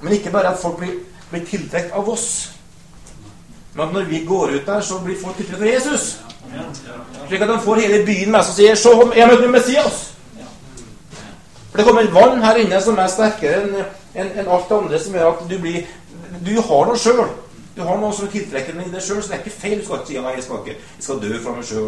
Men 0.00 0.12
ikke 0.12 0.30
bare 0.30 0.54
at 0.54 0.62
folk 0.62 0.78
blir, 0.78 0.96
blir 1.30 1.44
tiltrukket 1.46 1.92
av 1.92 2.08
oss. 2.08 2.30
Men 3.74 3.88
at 3.88 3.94
når 3.94 4.08
vi 4.08 4.24
går 4.24 4.56
ut 4.56 4.66
der, 4.66 4.80
så 4.80 4.98
blir 5.04 5.18
folk 5.22 5.36
tiltrukket 5.36 5.66
av 5.66 5.72
Jesus. 5.74 6.20
Slik 7.28 7.42
at 7.42 7.48
de 7.48 7.58
får 7.64 7.74
hele 7.84 8.04
byen 8.06 8.32
med 8.32 8.42
seg 8.42 8.50
og 8.50 8.56
sier 8.56 8.74
'Se, 8.74 8.90
jeg 9.16 9.28
møter 9.28 9.48
møtt 9.48 9.60
Messias'. 9.60 10.00
For 11.70 11.78
det 11.78 11.86
kommer 11.86 12.10
vann 12.12 12.42
her 12.42 12.56
inne 12.56 12.80
som 12.82 12.98
er 12.98 13.06
sterkere 13.06 13.62
enn 13.62 13.74
en, 14.14 14.26
en 14.38 14.48
alt 14.48 14.68
det 14.68 14.76
andre, 14.76 14.98
som 14.98 15.14
gjør 15.14 15.28
at 15.28 15.44
du 15.50 15.58
blir 15.58 15.86
Du 16.46 16.60
har 16.60 16.86
noe 16.86 16.98
sjøl. 16.98 17.28
Du 17.76 17.82
har 17.82 17.96
noe 17.98 18.12
som 18.12 18.28
tiltrekker 18.28 18.74
deg 18.74 18.86
i 18.96 19.00
sjøl, 19.00 19.22
så 19.22 19.28
det 19.28 19.34
er 19.34 19.42
ikke 19.44 19.60
feil. 19.60 19.78
Du 19.80 19.84
skal 19.84 19.96
ikke 19.96 20.06
si 20.06 20.16
at 20.16 20.34
jeg 20.34 20.42
skal 20.42 20.58
jeg 20.66 20.76
skal 20.98 21.22
dø 21.22 21.38
fra 21.42 21.52
meg 21.52 21.64
sjøl. 21.64 21.80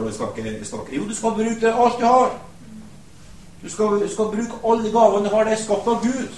Jo, 0.92 1.04
du 1.08 1.14
skal 1.14 1.30
bruke 1.30 1.72
alt 1.72 2.00
du 2.00 2.06
har. 2.06 2.30
Du 3.62 3.68
skal, 3.70 3.86
du 4.00 4.08
skal 4.08 4.24
bruke 4.24 4.60
alle 4.64 4.92
gavene 4.92 5.28
du 5.28 5.34
har. 5.34 5.44
Det 5.44 5.52
er 5.52 5.62
skapt 5.64 5.88
av 5.88 6.02
Gud. 6.02 6.28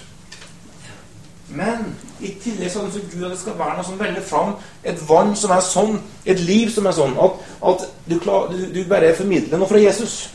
Men 1.48 1.96
i 2.20 2.30
tillegg 2.40 2.70
så 2.72 2.84
ønsker 2.84 3.04
Gud 3.12 3.24
at 3.24 3.34
det 3.34 3.40
skal 3.40 3.58
være 3.58 3.76
noe 3.76 3.84
som 3.84 3.98
velger 4.00 4.24
fram 4.24 4.54
et 4.84 5.02
vann 5.08 5.34
som 5.36 5.52
er 5.52 5.60
sånn, 5.64 5.98
et 6.24 6.40
liv 6.40 6.70
som 6.72 6.88
er 6.88 6.96
sånn, 6.96 7.18
at, 7.20 7.44
at 7.68 7.84
du, 8.08 8.16
klar, 8.22 8.48
du, 8.52 8.64
du, 8.72 8.80
bare 8.88 9.12
formidler 9.16 9.60
noe 9.60 9.68
fra 9.68 9.82
Jesus. 9.82 10.30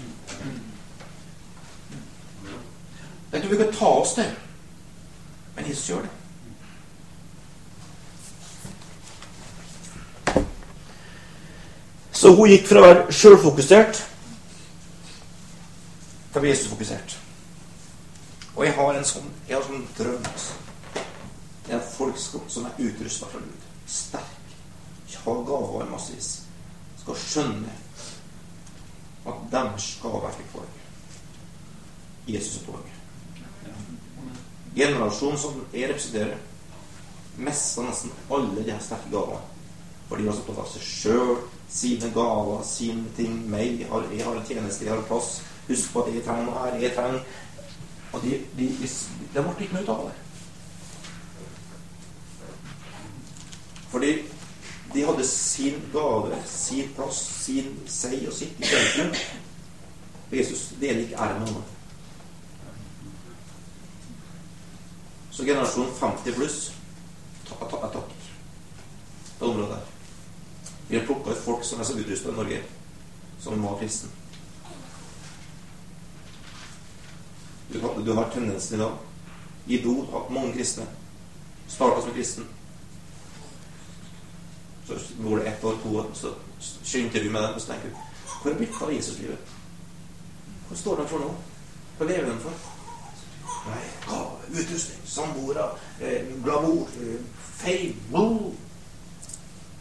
Er 3.32 3.42
ikke 3.42 3.52
vi 3.56 3.60
kan 3.64 3.74
ta 3.74 3.90
oss 4.04 4.16
det, 4.18 4.30
men 5.58 5.70
Jesus 5.70 5.90
gjør 5.90 6.06
det. 6.06 6.14
Så 12.20 12.34
hun 12.36 12.52
gikk 12.52 12.66
fra 12.68 12.82
å 12.82 12.84
være 12.84 13.16
sjølfokusert 13.16 14.02
til 16.30 16.40
å 16.40 16.44
bli 16.44 16.52
Jesusfokusert. 16.52 17.16
Og 18.58 18.66
jeg 18.66 18.76
har 18.76 18.98
en 18.98 19.08
sånn, 19.08 19.30
jeg 19.48 19.56
har 19.56 19.64
en 19.64 19.70
sånn 19.70 19.86
drøm. 19.96 20.26
Altså. 20.34 20.59
Det 21.70 21.76
er 21.78 21.90
folk 21.94 22.18
som 22.18 22.66
er 22.66 22.80
utrusta 22.82 23.28
fra 23.30 23.40
Gud. 23.40 23.66
Sterk. 23.86 24.36
Har 25.20 25.44
gaver 25.46 25.90
massevis. 25.92 26.30
Skal 26.98 27.18
skjønne 27.22 27.74
at 29.30 29.44
deres 29.52 30.00
gave 30.02 30.22
er 30.26 30.38
ikke 30.40 30.54
folk. 30.54 30.80
Jesus 32.28 32.62
er 32.62 32.66
poenget. 32.66 32.96
Generasjonen 34.76 35.38
som 35.38 35.60
jeg 35.74 35.90
representerer, 35.92 36.38
mester 37.38 37.86
nesten 37.86 38.16
alle 38.32 38.64
de 38.64 38.72
her 38.72 38.82
sterke 38.82 39.12
gavene. 39.14 39.42
For 40.08 40.18
de 40.18 40.26
har 40.26 40.34
så 40.34 40.42
opptatt 40.42 40.64
av 40.64 40.72
seg 40.74 40.88
sjøl, 40.88 41.36
sine 41.70 42.10
gaver, 42.16 42.64
sine 42.66 43.14
ting, 43.18 43.44
meg. 43.52 43.84
Jeg 43.84 43.92
har, 43.92 44.10
jeg 44.16 44.26
har 44.26 44.40
en 44.40 44.50
tjeneste, 44.50 44.88
jeg 44.88 44.96
har 44.96 45.04
en 45.04 45.10
plass. 45.12 45.44
Husk 45.68 45.94
på 45.94 46.02
at 46.02 46.16
jeg 46.16 46.26
trenger 46.26 46.50
noe 46.50 46.64
her, 46.64 46.82
jeg 46.82 46.96
trenger 46.98 47.22
Og 48.10 48.24
de, 48.24 48.40
de, 48.58 48.72
de, 48.80 48.88
det 49.36 49.42
ble 49.46 49.68
ikke 49.68 49.76
noe 49.76 49.86
ut 49.86 49.94
av 49.94 50.08
det. 50.08 50.29
Fordi 53.90 54.24
de 54.94 55.06
hadde 55.06 55.28
sin 55.28 55.82
gave, 55.94 56.36
sin 56.46 56.90
plass, 56.96 57.20
sin 57.46 57.74
seg 57.90 58.28
og 58.28 58.34
sitt 58.34 58.62
i 58.62 58.70
sentrum. 58.70 59.14
Jesus 60.32 60.70
deler 60.82 61.06
ikke 61.06 61.18
ære 61.18 61.40
med 61.40 61.52
noen. 61.52 61.68
Så 65.32 65.46
generasjon 65.46 65.94
50 66.00 66.36
pluss 66.36 66.60
takker 67.50 67.90
det 69.40 69.46
området 69.46 69.70
der. 69.70 69.86
Vi 70.90 70.98
har 70.98 71.06
plukka 71.06 71.32
ut 71.32 71.44
folk 71.46 71.64
som 71.64 71.80
er 71.80 71.84
så 71.84 71.98
utrusta 71.98 72.30
i 72.30 72.36
Norge, 72.36 72.64
som 73.40 73.64
var 73.64 73.78
kristen. 73.80 74.10
Du, 77.74 77.80
du, 78.06 78.14
har 78.14 78.30
tendensen 78.34 78.76
i 78.76 78.82
dag. 78.82 78.92
Idol 79.68 80.06
har 80.12 80.30
mange 80.30 80.54
kristne. 80.54 80.86
Starta 81.68 82.02
som 82.02 82.14
kristen. 82.14 82.48
Så 84.90 85.24
går 85.24 85.38
det 85.38 85.46
ett 85.52 85.64
år, 85.64 85.76
to 85.84 85.98
år, 85.98 86.08
så 86.14 86.34
skynder 86.84 87.24
du 87.24 87.30
med 87.30 87.44
dem 87.44 87.54
og 87.54 87.62
så 87.62 87.72
tenker 87.72 87.90
du 87.90 87.96
Hvor 88.42 88.50
er 88.50 88.56
det 88.56 88.58
blitt 88.58 88.82
av 88.82 88.94
Jesuslivet? 88.94 89.54
Hva 90.70 90.78
står 90.78 91.02
de 91.02 91.08
for 91.12 91.26
nå? 91.26 91.30
Hva 91.98 92.08
lever 92.08 92.30
de 92.30 92.40
for? 92.44 92.66
Nei, 93.70 93.84
gave, 94.06 94.50
utrustning, 94.54 95.02
samboere, 95.06 95.66
eh, 96.00 96.26
glamour, 96.44 96.88
eh, 97.04 97.94
blod 98.10 98.56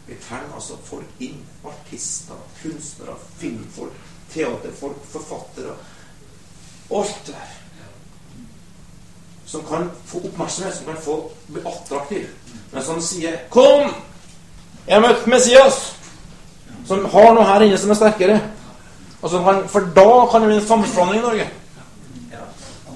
vi 0.09 0.15
trenger 0.15 0.55
altså 0.55 0.77
folk 0.83 1.21
inn. 1.21 1.37
Artister, 1.63 2.37
kunstnere, 2.61 3.15
filmfolk, 3.37 3.93
teaterfolk, 4.33 5.03
forfattere. 5.05 5.75
Alt 6.91 7.27
der. 7.27 7.51
Som 9.45 9.65
kan 9.65 9.91
få 10.05 10.21
oppmerksomhet, 10.25 10.75
som 10.75 10.85
kan 10.85 11.01
få 11.01 11.31
bli 11.47 11.61
attraktiv. 11.61 12.27
Men 12.71 12.83
som 12.83 13.01
sier 13.01 13.37
'Kom! 13.49 13.93
Jeg 14.89 14.97
har 14.97 15.07
møtt 15.07 15.27
Messias!' 15.27 15.95
Som 16.87 17.05
har 17.05 17.33
noe 17.33 17.45
her 17.45 17.61
inne 17.61 17.77
som 17.77 17.91
er 17.93 17.97
sterkere. 17.99 18.39
Kan, 19.21 19.67
for 19.69 19.79
da 19.95 20.25
kan 20.31 20.41
det 20.41 20.47
bli 20.47 20.55
en 20.57 20.67
samfunnsforandring 20.67 21.19
i 21.19 21.25
Norge. 21.25 21.49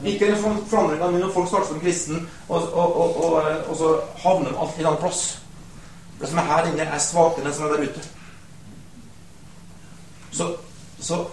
Ikke 0.06 0.28
en 0.28 0.64
forandring 0.68 1.20
når 1.20 1.32
folk 1.34 1.48
starter 1.48 1.68
som 1.68 1.80
kristen, 1.80 2.30
og, 2.50 2.74
og, 2.74 2.98
og, 2.98 3.44
og 3.68 3.78
så 3.78 4.00
havner 4.24 4.50
de 4.50 4.56
i 4.78 4.82
en 4.82 4.86
annen 4.88 5.00
plass. 5.00 5.40
Det 6.22 6.30
som 6.30 6.38
er 6.38 6.50
her 6.50 6.72
inne, 6.72 6.82
er 6.82 7.00
svakere 7.00 7.44
enn 7.44 7.48
det 7.48 7.56
som 7.56 7.66
er 7.66 7.76
der 7.76 7.84
ute. 7.84 8.02
Så, 10.32 10.56
så 11.00 11.26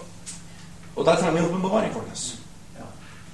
Og 0.95 1.05
der 1.05 1.15
trenger 1.15 1.41
vi 1.41 1.47
åpenbaring, 1.47 1.93
folkens. 1.93 2.37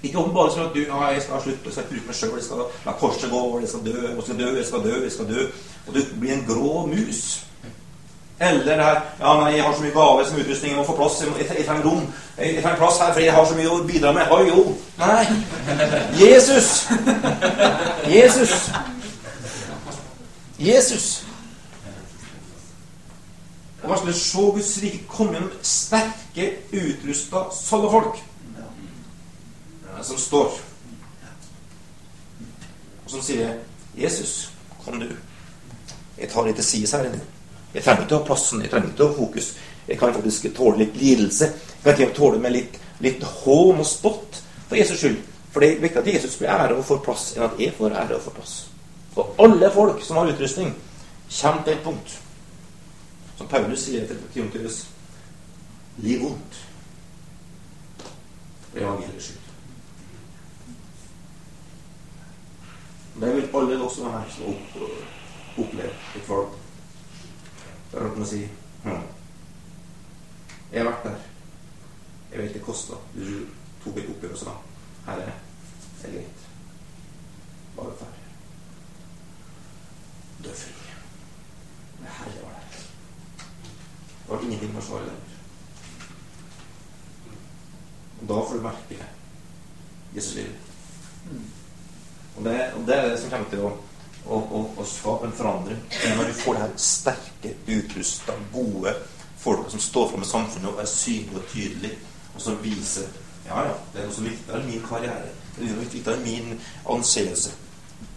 Ikke 0.03 0.17
åpenbaring 0.17 0.53
som 0.53 0.65
at 0.65 0.73
du 0.75 0.79
ja, 0.79 1.03
jeg 1.03 1.21
skal 1.21 1.41
slutte, 1.41 1.65
jeg 1.65 1.73
skal 1.73 1.83
bruke 1.89 2.07
meg 2.07 2.15
sjøl, 2.15 2.35
jeg 2.35 2.43
skal 2.43 2.57
la 2.85 2.91
korset 2.99 3.31
gå 3.31 3.39
over, 3.39 3.59
jeg 3.59 3.69
skal 3.69 3.85
dø, 3.85 3.95
jeg 4.07 4.23
skal 4.23 4.39
dø, 4.39 4.49
jeg 4.57 4.65
skal 4.65 4.83
dø, 4.83 5.03
jeg 5.03 5.11
skal 5.11 5.29
dø. 5.29 5.47
Og 5.87 5.93
du 5.93 6.01
blir 6.19 6.33
en 6.33 6.45
grå 6.47 6.85
mus. 6.85 7.43
Eller 8.39 8.63
det 8.63 8.83
her 8.83 9.01
Ja, 9.19 9.39
nei, 9.39 9.55
jeg 9.55 9.63
har 9.63 9.73
så 9.73 9.81
mye 9.81 9.91
gaver 9.91 10.25
som 10.25 10.39
utrustning, 10.39 10.71
jeg 10.71 10.77
må 10.77 10.85
få 10.85 10.95
plass, 10.95 11.21
jeg, 11.21 11.29
må, 11.31 11.37
jeg, 11.37 11.65
trenger 11.65 11.83
rom. 11.83 12.13
Jeg, 12.37 12.53
jeg, 12.53 12.63
trenger 12.63 12.77
plass 12.77 12.99
her, 13.01 13.13
for 13.13 13.19
jeg 13.19 13.33
har 13.33 13.45
så 13.45 13.55
mye 13.55 13.71
å 13.71 13.79
bidra 13.87 14.11
med. 14.13 14.29
Oi, 14.31 14.47
jo. 14.49 14.75
Nei. 14.99 15.25
Jesus. 16.19 16.87
Jesus. 18.17 18.69
Jesus. 20.59 21.07
Og 23.83 23.89
varsler 23.89 24.13
se 24.13 24.45
Guds 24.53 24.77
rike 24.83 25.03
komme 25.09 25.37
gjennom 25.37 25.51
sterke, 25.61 26.47
utrusta 26.73 27.47
folk. 27.69 28.23
Som 30.01 30.17
står 30.21 30.57
og 33.07 33.11
som 33.11 33.21
sier 33.21 33.53
'Jesus, 33.95 34.51
kom 34.85 34.99
du. 34.99 35.07
Jeg 36.17 36.29
tar 36.31 36.47
litt 36.47 36.57
til 36.59 36.65
sides 36.65 36.93
her. 36.97 37.09
Jeg 37.73 37.83
trenger 37.83 38.05
ikke 38.05 38.17
å 38.17 38.21
ha 38.21 38.27
plassen, 38.27 38.61
jeg 38.63 38.71
trenger 38.71 38.93
ikke 38.93 39.05
å 39.05 39.09
ha 39.11 39.17
fokus. 39.17 39.51
Jeg 39.87 39.99
kan 39.99 40.13
faktisk 40.15 40.47
tåle 40.57 40.81
litt 40.83 40.95
lidelse. 40.99 41.51
Jeg 41.85 41.97
kan 41.99 42.13
tåle 42.17 42.39
med 42.43 42.55
litt, 42.55 42.79
litt 43.03 43.23
hån 43.43 43.83
og 43.83 43.87
spott 43.87 44.41
for 44.67 44.75
Jesus 44.79 44.99
skyld. 45.01 45.19
For 45.53 45.63
det 45.63 45.71
er 45.71 45.83
viktig 45.83 46.01
at 46.01 46.09
Jesus 46.11 46.37
blir 46.39 46.51
ære 46.51 46.75
og 46.77 46.85
får 46.85 47.03
plass, 47.05 47.29
enn 47.35 47.45
at 47.47 47.59
jeg 47.61 47.75
får 47.77 47.95
ære 47.95 48.17
og 48.17 48.25
får 48.25 48.37
plass. 48.39 48.55
Og 49.17 49.41
alle 49.41 49.71
folk 49.73 50.03
som 50.05 50.19
har 50.19 50.31
utrustning, 50.33 50.73
kommer 51.41 51.63
til 51.63 51.73
et 51.73 51.83
punkt 51.83 52.13
som 53.37 53.47
Paulus 53.47 53.83
sier 53.85 54.05
til 54.07 54.19
Timotius 54.33 54.85
Liv 55.97 56.21
vondt 56.21 56.57
for 58.69 58.79
evangeliets 58.79 59.25
skyld. 59.31 59.43
Det 63.17 63.31
vil 63.33 63.47
alle 63.53 63.71
dere 63.73 63.89
som 63.89 64.05
er 64.05 64.19
her, 64.19 64.27
som 64.35 64.51
opp, 64.51 64.75
oppleve 65.57 65.93
et 66.15 66.29
valg. 66.29 66.55
Det 67.91 67.99
er 67.99 68.07
man 68.07 68.25
å 68.25 68.29
si 68.29 68.43
hm. 68.83 69.05
Jeg 70.71 70.81
har 70.81 70.89
vært 70.89 71.05
der. 71.07 71.27
Jeg 72.31 72.43
vet 72.43 72.57
det 72.57 72.63
kosta. 72.65 72.99
Du 73.15 73.47
tok 73.83 74.01
et 74.01 74.09
oppgjør 74.11 74.35
og 74.35 74.41
sa 74.41 74.57
det 75.07 76.09
er 76.09 76.13
greit. 76.13 76.41
Bare 77.77 77.93
ferdig. 77.99 78.25
er 80.51 80.55
fri. 80.55 80.73
Det 82.01 82.11
Herre 82.17 82.43
var 82.43 82.51
der. 82.57 82.77
Det 84.21 84.29
var 84.29 84.43
ingenting 84.43 84.73
for 84.73 84.81
svaret 84.81 85.07
lenger. 85.07 85.33
Og 88.21 88.27
da 88.29 88.33
får 88.33 88.53
du 88.55 88.61
merke 88.61 89.05
Jesus 90.15 90.35
liv. 90.35 90.51
Og 92.37 92.43
det, 92.43 92.73
og 92.75 92.87
det 92.87 92.95
er 92.95 93.09
det 93.09 93.19
som 93.19 93.29
kommer 93.29 93.49
til 93.49 93.63
å, 93.65 93.71
å, 94.27 94.39
og, 94.59 94.73
og 94.77 94.87
skape 94.87 95.27
en 95.27 95.37
forandring. 95.37 95.79
Men 96.03 96.17
Når 96.19 96.31
du 96.31 96.39
får 96.41 96.57
det 96.57 96.63
her 96.63 96.75
sterke, 96.81 97.53
utrusta, 97.67 98.35
gode 98.53 98.93
folka 99.37 99.71
som 99.71 99.83
står 99.83 100.11
fram 100.11 100.25
i 100.25 100.29
samfunnet 100.31 100.71
og 100.71 100.81
er 100.81 100.91
synlige 100.91 101.39
og 101.39 101.49
tydelige, 101.53 101.99
og 102.35 102.43
som 102.43 102.59
viser 102.63 103.07
ja, 103.47 103.61
ja, 103.63 103.75
det 103.93 104.01
er 104.01 104.09
noe 104.09 104.15
som 104.15 104.25
er 104.27 104.33
viktigere 104.33 104.59
enn 104.59 104.67
min 104.67 104.83
karriere. 104.83 105.29
Det 105.55 105.61
er 105.63 105.69
noe 105.69 105.83
viktigere 105.85 106.17
enn 106.17 106.25
min 106.25 106.63
anseelse. 106.91 107.53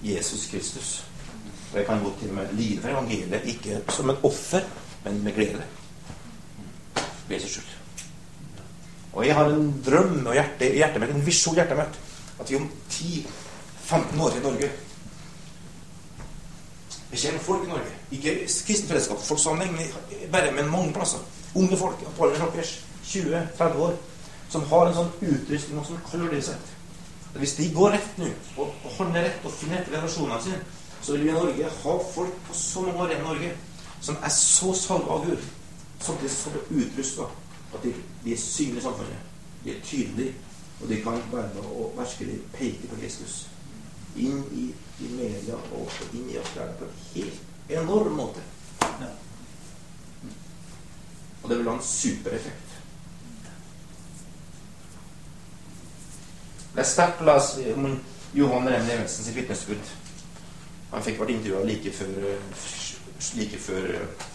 Jesus 0.03 0.49
Kristus. 0.51 0.89
Og 1.71 1.79
jeg 1.79 1.87
kan 1.87 2.03
godt 2.03 2.19
til 2.19 2.33
og 2.33 2.41
med 2.41 2.55
lide 2.59 2.81
for 2.83 2.91
evangeliet, 2.91 3.47
ikke 3.53 3.79
som 3.95 4.11
en 4.11 4.25
offer, 4.27 4.67
men 5.05 5.21
med 5.23 5.37
glede. 5.37 5.63
Ved 7.29 7.45
seg 7.45 7.55
skyld. 7.55 7.77
Og 9.13 9.27
jeg 9.27 9.35
har 9.35 9.51
en 9.51 9.71
drøm 9.87 10.27
og 10.27 10.35
hjerte, 10.35 10.73
hjertet 10.75 11.03
mitt, 11.03 11.15
en 11.15 11.27
visjon 11.27 11.55
mitt 11.55 12.01
at 12.41 12.51
vi 12.51 12.57
om 12.57 12.69
10-15 12.91 14.23
år 14.25 14.37
i 14.37 14.43
Norge 14.43 14.71
Vi 17.11 17.19
kjenner 17.19 17.43
folk 17.43 17.65
i 17.67 17.71
Norge. 17.71 17.95
Ikke 18.15 18.37
kristent 18.47 18.91
fellesskap, 18.91 19.23
folksammenheng, 19.27 19.79
bare 20.33 20.53
men 20.55 20.71
mange 20.71 20.93
plasser. 20.95 21.23
Unge 21.55 21.77
folk 21.77 22.05
på 22.17 22.27
alle 22.27 22.39
deres 22.39 22.77
20-30 23.05 23.81
år 23.87 23.97
som 24.51 24.67
har 24.71 24.87
en 24.87 24.95
sånn 24.95 25.11
utrustning 25.23 25.79
og 25.79 25.87
som 25.87 25.99
kaller 26.11 26.31
det 26.35 26.43
seg. 26.47 26.71
Hvis 27.39 27.57
de 27.59 27.69
går 27.75 27.95
rett 27.95 28.19
nå, 28.19 28.29
og, 28.59 28.71
og 28.85 28.95
holder 28.99 29.27
rett 29.27 29.45
og 29.47 29.55
finner 29.55 29.79
etter 29.79 29.95
relasjonene 29.95 30.41
sine, 30.43 30.61
så 31.01 31.15
vil 31.15 31.27
vi 31.27 31.31
i 31.31 31.37
Norge 31.37 31.71
ha 31.83 31.97
folk 32.15 32.41
på 32.49 32.57
så 32.59 32.83
mange 32.87 33.05
år 33.07 33.15
i 33.15 33.21
Norge 33.23 33.53
som 34.03 34.19
er 34.25 34.33
så 34.35 34.73
salva 34.75 35.19
av 35.19 35.27
Gud, 35.29 35.45
samtidig 36.01 36.33
så 36.35 36.51
utrusta 36.57 37.29
at 37.75 37.85
de, 37.85 37.95
de 38.25 38.35
er 38.35 38.43
synlige 38.43 38.83
i 38.83 38.87
samfunnet. 38.89 39.29
De 39.65 39.75
er 39.75 39.83
tydelige, 39.85 40.35
og 40.81 40.89
de 40.89 41.01
kan 41.05 41.23
være 41.33 41.55
med 41.55 41.71
å 41.71 41.91
virkelig 41.99 42.39
peke 42.57 42.91
på 42.91 42.99
Jesus. 43.03 43.43
Inn 44.17 44.43
i, 44.53 44.67
i 45.05 45.09
media 45.15 45.55
og 45.55 45.93
inn 46.13 46.31
i 46.31 46.39
affæren 46.41 46.75
på 46.79 46.89
en 46.89 46.97
helt 47.15 47.79
enorm 47.81 48.17
måte. 48.19 48.43
Ja. 48.83 49.11
Og 51.43 51.51
det 51.51 51.59
vil 51.59 51.69
ha 51.69 51.75
en 51.75 51.85
supereffekt. 51.85 52.77
Det 56.75 56.83
er 56.83 56.87
sterkt 56.87 57.23
å 57.23 57.27
lese 57.27 57.73
om 57.75 57.87
Johan 58.35 58.69
Rem 58.71 58.91
Evensen 58.95 59.27
sitt 59.27 59.39
vitnesbyrd. 59.39 59.95
Han 60.91 61.03
fikk 61.07 61.19
vært 61.23 61.33
intervjua 61.35 61.65
like 61.67 61.93
før, 61.95 62.29
like 63.39 63.59
før 63.63 63.89
uh, 63.95 64.29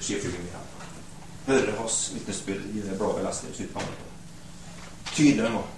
skiflygingen. 0.00 0.70
Høre 1.44 1.76
hans 1.76 1.98
vitnesbyrd 2.14 2.70
i 2.72 2.84
det 2.84 2.96
bladet 3.00 3.20
jeg 3.20 3.26
leste 3.28 3.64
i 3.64 3.88
Tydelig 5.14 5.52
var. 5.54 5.68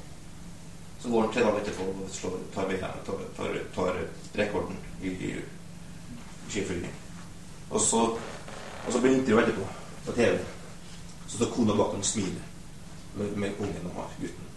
Så 1.07 1.13
går 1.13 1.21
han 1.21 1.33
tre 1.33 1.43
dager 1.43 1.61
etterpå 1.61 1.83
og 1.83 2.07
slår, 2.11 2.33
tar, 2.55 2.71
tar, 2.81 2.95
tar, 3.37 3.59
tar 3.75 3.99
rekorden 4.35 4.79
i, 5.03 5.09
i 5.09 5.35
skiflyging. 6.51 6.95
Og 7.71 7.81
så, 7.81 8.01
og 8.87 8.93
så 8.93 9.01
blir 9.01 9.13
han 9.13 9.21
intervjuet 9.21 9.45
etterpå 9.45 9.69
på 10.07 10.17
TV. 10.17 10.41
Så 11.29 11.37
står 11.37 11.53
kona 11.55 11.79
bak 11.79 11.95
og 11.95 12.05
smiler 12.05 12.43
med, 13.15 13.31
med 13.37 13.55
ungen 13.59 13.79
de 13.85 13.95
har, 13.95 14.11
gutten. 14.21 14.51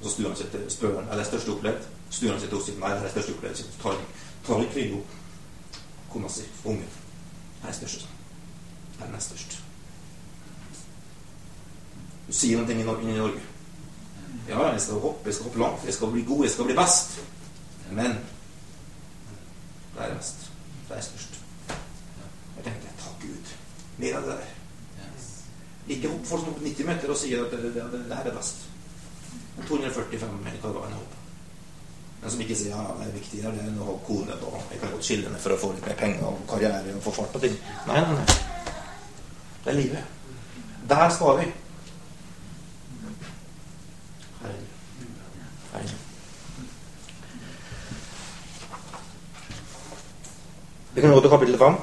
Og 0.00 0.06
så 0.06 0.14
snur 0.14 0.28
han 0.28 0.40
seg 0.40 0.50
til 0.56 0.64
spørreren. 0.72 1.08
Er 1.12 1.20
det 1.20 1.26
største 1.26 1.52
opplevd? 1.52 1.92
Snur 2.10 2.32
han 2.32 2.40
seg 2.40 2.48
til 2.48 2.58
og 2.62 2.80
Nei, 2.80 2.96
det 2.96 3.04
er 3.04 3.16
største 3.18 3.36
opplevd. 3.36 3.60
Så 3.60 3.78
tar, 3.82 4.02
tar 4.46 4.64
opp 4.64 5.16
kona 6.16 6.32
si, 6.32 6.48
ungen. 6.64 6.88
Her 7.60 7.68
er 7.68 7.72
det 7.72 7.76
største. 7.82 8.08
Det 8.96 9.04
er 9.04 9.12
nest 9.12 9.34
størst. 9.34 9.60
Du 12.26 12.32
sier 12.32 12.56
noe 12.56 12.72
inni 12.72 13.20
Norge. 13.20 13.50
Ja, 14.48 14.66
jeg 14.72 14.80
skal 14.80 15.00
hoppe, 15.00 15.26
jeg 15.26 15.34
skal 15.34 15.48
hoppe 15.48 15.58
langt, 15.58 15.84
jeg 15.86 15.94
skal 15.94 16.10
bli 16.12 16.24
god, 16.28 16.44
jeg 16.44 16.52
skal 16.52 16.68
bli 16.68 16.76
best. 16.76 17.16
Men 17.90 18.18
det 19.94 20.04
er 20.04 20.14
mest. 20.14 20.50
Det 20.88 20.96
er 20.96 21.00
størst. 21.00 21.40
Jeg 22.56 22.64
tenkte 22.66 22.94
takk 23.00 23.16
Gud. 23.22 23.54
Mer 23.98 24.16
av 24.18 24.28
det 24.28 24.36
der. 24.36 24.52
Ikke 25.94 26.08
hopp 26.08 26.26
folk 26.26 26.44
som 26.44 26.52
hopper 26.52 26.66
90 26.66 26.86
meter 26.88 27.12
og 27.12 27.18
sier 27.20 27.44
at 27.44 27.52
det, 27.52 27.62
det, 27.62 27.74
det, 27.74 28.00
det 28.08 28.16
her 28.16 28.30
er 28.30 28.36
best. 28.36 28.64
245 29.68 30.28
eller 30.50 30.60
hva 30.64 30.88
det 30.88 30.98
hopp. 30.98 31.18
Men 32.22 32.32
som 32.32 32.40
ikke 32.40 32.56
sier 32.56 32.72
ja, 32.72 32.84
det 32.98 33.08
er 33.10 33.18
viktigere 33.18 33.52
det 33.52 33.66
enn 33.68 33.80
å 33.84 33.90
ha 33.90 33.94
kone 34.06 34.36
og 34.48 34.54
jeg 34.72 34.80
kan 34.80 34.94
godt 34.94 35.04
skille 35.04 35.28
henne 35.28 35.40
for 35.42 35.52
å 35.52 35.58
få 35.60 35.74
litt 35.74 35.84
mer 35.84 35.98
penger 35.98 36.24
og 36.30 36.46
karriere 36.48 36.94
og 36.96 37.04
få 37.04 37.12
fart 37.18 37.34
på 37.34 37.42
ting. 37.42 37.58
Nei, 37.88 38.00
nei, 38.00 38.14
nei. 38.16 38.72
Det 39.64 39.72
er 39.72 39.76
livet. 39.76 40.14
Der 40.88 41.12
skal 41.12 41.38
vi. 41.42 41.50
Vi 51.04 51.08
kan 51.08 51.14
gå 51.14 51.20
til 51.20 51.30
kapittel 51.30 51.58
5. 51.58 51.74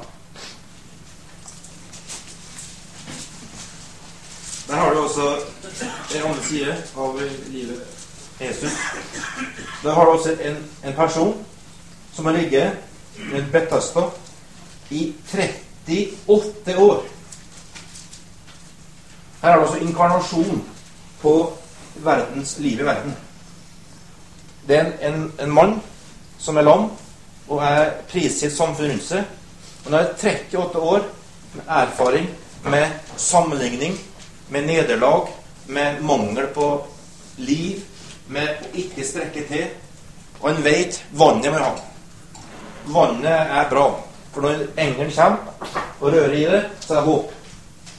Der 4.67 4.75
har 4.75 4.93
du 4.93 4.99
også 4.99 5.35
en 6.15 6.21
andre 6.25 6.43
side 6.43 6.83
av 6.97 7.19
livet 7.47 7.81
Jesus. 8.39 8.71
Der 9.83 9.93
har 9.93 10.05
du 10.05 10.11
også 10.11 10.31
en, 10.31 10.57
en 10.85 10.93
person 10.93 11.45
som 12.13 12.25
har 12.25 12.31
ligget 12.33 12.77
med 13.31 13.45
Betasta 13.51 13.99
i 14.89 15.13
38 16.27 16.77
år. 16.77 17.05
Her 19.41 19.49
er 19.49 19.55
det 19.55 19.67
også 19.67 19.77
inkarnasjon 19.77 20.67
på 21.21 21.53
verdens 21.95 22.57
liv 22.59 22.79
i 22.79 22.83
verden. 22.83 23.15
Det 24.67 24.77
er 24.77 24.85
en, 24.85 25.13
en, 25.13 25.33
en 25.39 25.51
mann 25.51 25.81
som 26.39 26.57
er 26.57 26.61
lam 26.61 26.89
og 27.51 27.59
er 27.67 27.89
prisgitt 28.07 28.55
samfunnet 28.55 28.93
rundt 28.93 29.07
seg. 29.09 29.23
jeg 29.85 29.93
har 29.93 30.13
38 30.15 30.79
år 30.79 31.03
med 31.53 31.63
erfaring 31.67 32.29
med 32.63 32.87
sammenligning 33.17 33.97
med 34.49 34.65
nederlag, 34.65 35.27
med 35.65 36.01
mangel 36.01 36.47
på 36.47 36.85
liv, 37.37 37.79
med 38.27 38.47
ikke 38.73 39.05
strekke 39.05 39.47
til. 39.47 39.67
Og 40.41 40.49
en 40.51 40.63
veit 40.63 41.03
vannet 41.11 41.51
må 41.51 41.59
ha. 41.61 41.71
Vannet 42.85 43.31
er 43.31 43.69
bra. 43.69 43.85
For 44.31 44.41
når 44.41 44.65
engelen 44.79 45.11
kommer 45.15 45.37
og 45.99 46.13
rører 46.13 46.33
i 46.33 46.45
det, 46.45 46.61
så 46.79 46.93
er 46.93 46.99
det 46.99 47.05
håp. 47.05 47.33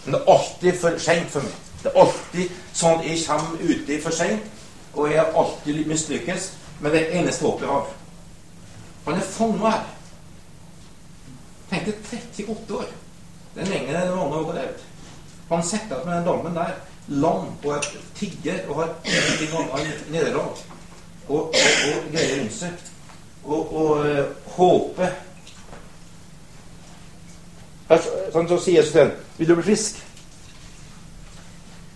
Men 0.05 0.15
det 0.15 0.21
er 0.21 0.33
alltid 0.35 0.81
for 0.81 0.99
seint 0.99 1.31
for 1.31 1.47
meg. 1.47 1.59
Det 1.83 1.91
er 1.91 2.01
alltid 2.01 2.61
sånn 2.75 3.01
at 3.01 3.07
jeg 3.07 3.25
kommer 3.27 3.65
uti 3.69 3.99
for 4.03 4.17
seint, 4.17 4.45
og 4.95 5.11
jeg 5.11 5.21
har 5.21 5.37
alltid 5.39 5.87
mislykkes 5.87 6.53
med 6.81 6.97
det 6.97 7.05
eneste 7.19 7.47
håpet 7.47 7.67
jeg 7.67 7.73
har. 7.73 7.91
Han 9.07 9.19
er 9.19 9.27
fanga 9.27 9.71
her. 9.71 9.89
Tenk 11.71 11.89
deg 11.89 12.47
38 12.47 12.77
år. 12.77 12.93
Det 13.55 13.65
er 13.65 13.73
lenger 13.73 13.99
enn 14.01 14.15
mange 14.17 14.45
har 14.47 14.59
levd. 14.61 14.85
Han 15.51 15.65
sitter 15.67 16.05
med 16.05 16.15
den 16.15 16.29
dammen 16.29 16.55
der, 16.57 16.77
lam 17.09 17.51
og 17.65 17.75
er 17.77 17.89
tigger 18.17 18.63
og 18.69 18.79
har 18.81 18.95
ingenting 19.05 19.57
annet 19.59 20.07
nederlag. 20.13 20.63
Og, 21.29 21.43
og, 21.43 21.51
og 21.55 22.09
greier 22.13 22.39
rundt 22.39 22.57
seg. 22.57 22.89
Og, 23.45 23.77
og 23.77 24.07
øh, 24.07 24.25
håper 24.57 25.21
Sånn 28.33 28.47
så 28.49 28.57
sier 28.63 28.79
Jesus 28.79 28.93
til 28.95 29.03
ham, 29.03 29.11
'Vil 29.37 29.49
du 29.49 29.55
bli 29.59 29.65
frisk?' 29.67 29.99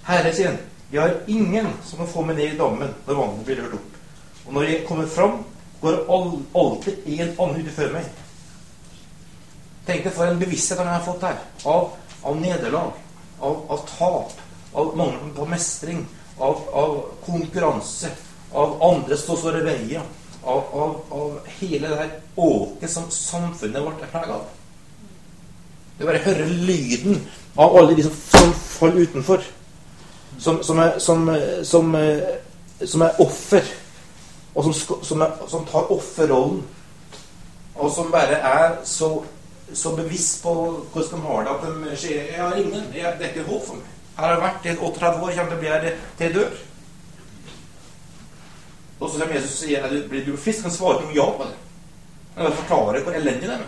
Herre, 0.05 0.33
sier 0.35 0.51
han, 0.51 0.59
'Jeg 0.93 1.01
har 1.01 1.15
ingen 1.27 1.69
som 1.85 1.99
kan 1.99 2.09
få 2.09 2.23
meg 2.23 2.37
ned 2.37 2.53
i 2.53 2.59
dammen 2.59 2.91
når 3.07 3.15
vannet 3.15 3.45
blir 3.47 3.63
rørt 3.63 3.79
opp.' 3.79 3.95
Og 4.47 4.53
når 4.53 4.63
jeg 4.63 4.85
kommer 4.89 5.07
fram, 5.07 5.45
går 5.81 6.05
all, 6.13 6.31
alltid 6.55 7.09
en 7.21 7.35
annen 7.39 7.61
ute 7.63 7.75
før 7.75 7.97
meg. 7.99 8.07
Tenk 9.87 10.07
deg 10.07 10.15
for 10.15 10.27
en 10.27 10.41
bevissthet 10.41 10.81
han 10.83 10.91
har 10.91 11.05
fått 11.07 11.27
her, 11.27 11.43
av, 11.65 11.91
av 12.27 12.41
nederlag 12.41 12.95
av, 13.41 13.71
av 13.71 13.89
tap, 13.99 14.33
av 14.73 14.97
mangel 14.97 15.33
på 15.37 15.47
mestring, 15.47 16.07
av, 16.39 16.69
av, 16.73 17.05
konkurranse, 17.27 18.11
av 18.53 18.83
andre 18.83 19.17
som 19.17 19.37
står 19.37 19.61
i 19.61 19.65
veien, 19.67 20.03
av, 20.43 21.01
av, 21.11 21.39
hele 21.59 21.89
det 21.89 21.99
her 22.01 22.13
åket 22.37 22.91
som 22.91 23.11
samfunnet 23.11 23.83
vårt 23.83 24.03
er 24.05 24.13
preget 24.13 24.37
av. 24.37 24.47
Det 25.97 26.05
bare 26.05 26.25
hører 26.27 26.53
lyden 26.69 27.23
av 27.57 27.77
alle 27.77 27.97
de 27.97 28.05
som 28.05 28.53
faller 28.53 29.09
utenfor. 29.09 29.45
Som, 30.39 30.61
som, 30.63 30.79
er, 30.79 30.99
som, 31.01 31.23
som 31.65 31.95
er, 31.97 33.21
offer. 33.25 33.65
Og 34.57 34.75
som, 34.75 35.21
er, 35.21 35.35
som 35.51 35.67
tar 35.69 35.91
offerrollen 35.93 36.63
og 37.77 37.91
som 37.93 38.13
bare 38.13 38.39
er 38.41 38.77
så, 38.85 39.25
så 39.75 39.97
bevisst 39.97 40.43
på 40.43 40.53
hvordan 40.93 41.11
de 41.13 41.27
har 41.27 41.43
det, 41.45 41.51
at 41.51 41.91
de 41.91 41.97
sier 41.97 42.23
'Jeg 42.23 42.41
har 42.41 42.55
ingen. 42.55 42.85
Jeg, 42.95 43.15
det 43.19 43.27
er 43.27 43.35
ikke 43.35 43.51
håp 43.51 43.67
for 43.67 43.75
meg. 43.75 43.85
Her 44.17 44.25
har 44.25 44.33
jeg 44.33 44.43
vært 44.43 44.67
i 44.67 44.79
38 44.87 45.23
år. 45.23 45.29
Jeg 45.29 45.39
kommer 45.39 45.51
til 45.51 45.57
å 45.57 45.61
bli 45.61 45.69
her 45.69 45.81
til 45.81 46.27
jeg 46.27 46.35
dør.' 46.35 46.57
Og 49.01 49.11
så 49.11 49.19
kommer 49.19 49.35
Jesus 49.35 49.51
og 49.51 49.59
sier 49.59 49.89
du, 49.89 50.09
'Blir 50.09 50.25
du 50.25 50.37
frisk?' 50.37 50.63
Han 50.63 50.71
svarer 50.71 50.99
ikke 50.99 51.09
om 51.09 51.15
ja 51.17 51.31
på 51.37 51.45
det. 51.45 51.57
Han 52.37 52.53
forklarer 52.53 53.03
hvor 53.03 53.13
elendig 53.13 53.49
det 53.49 53.51
er. 53.51 53.61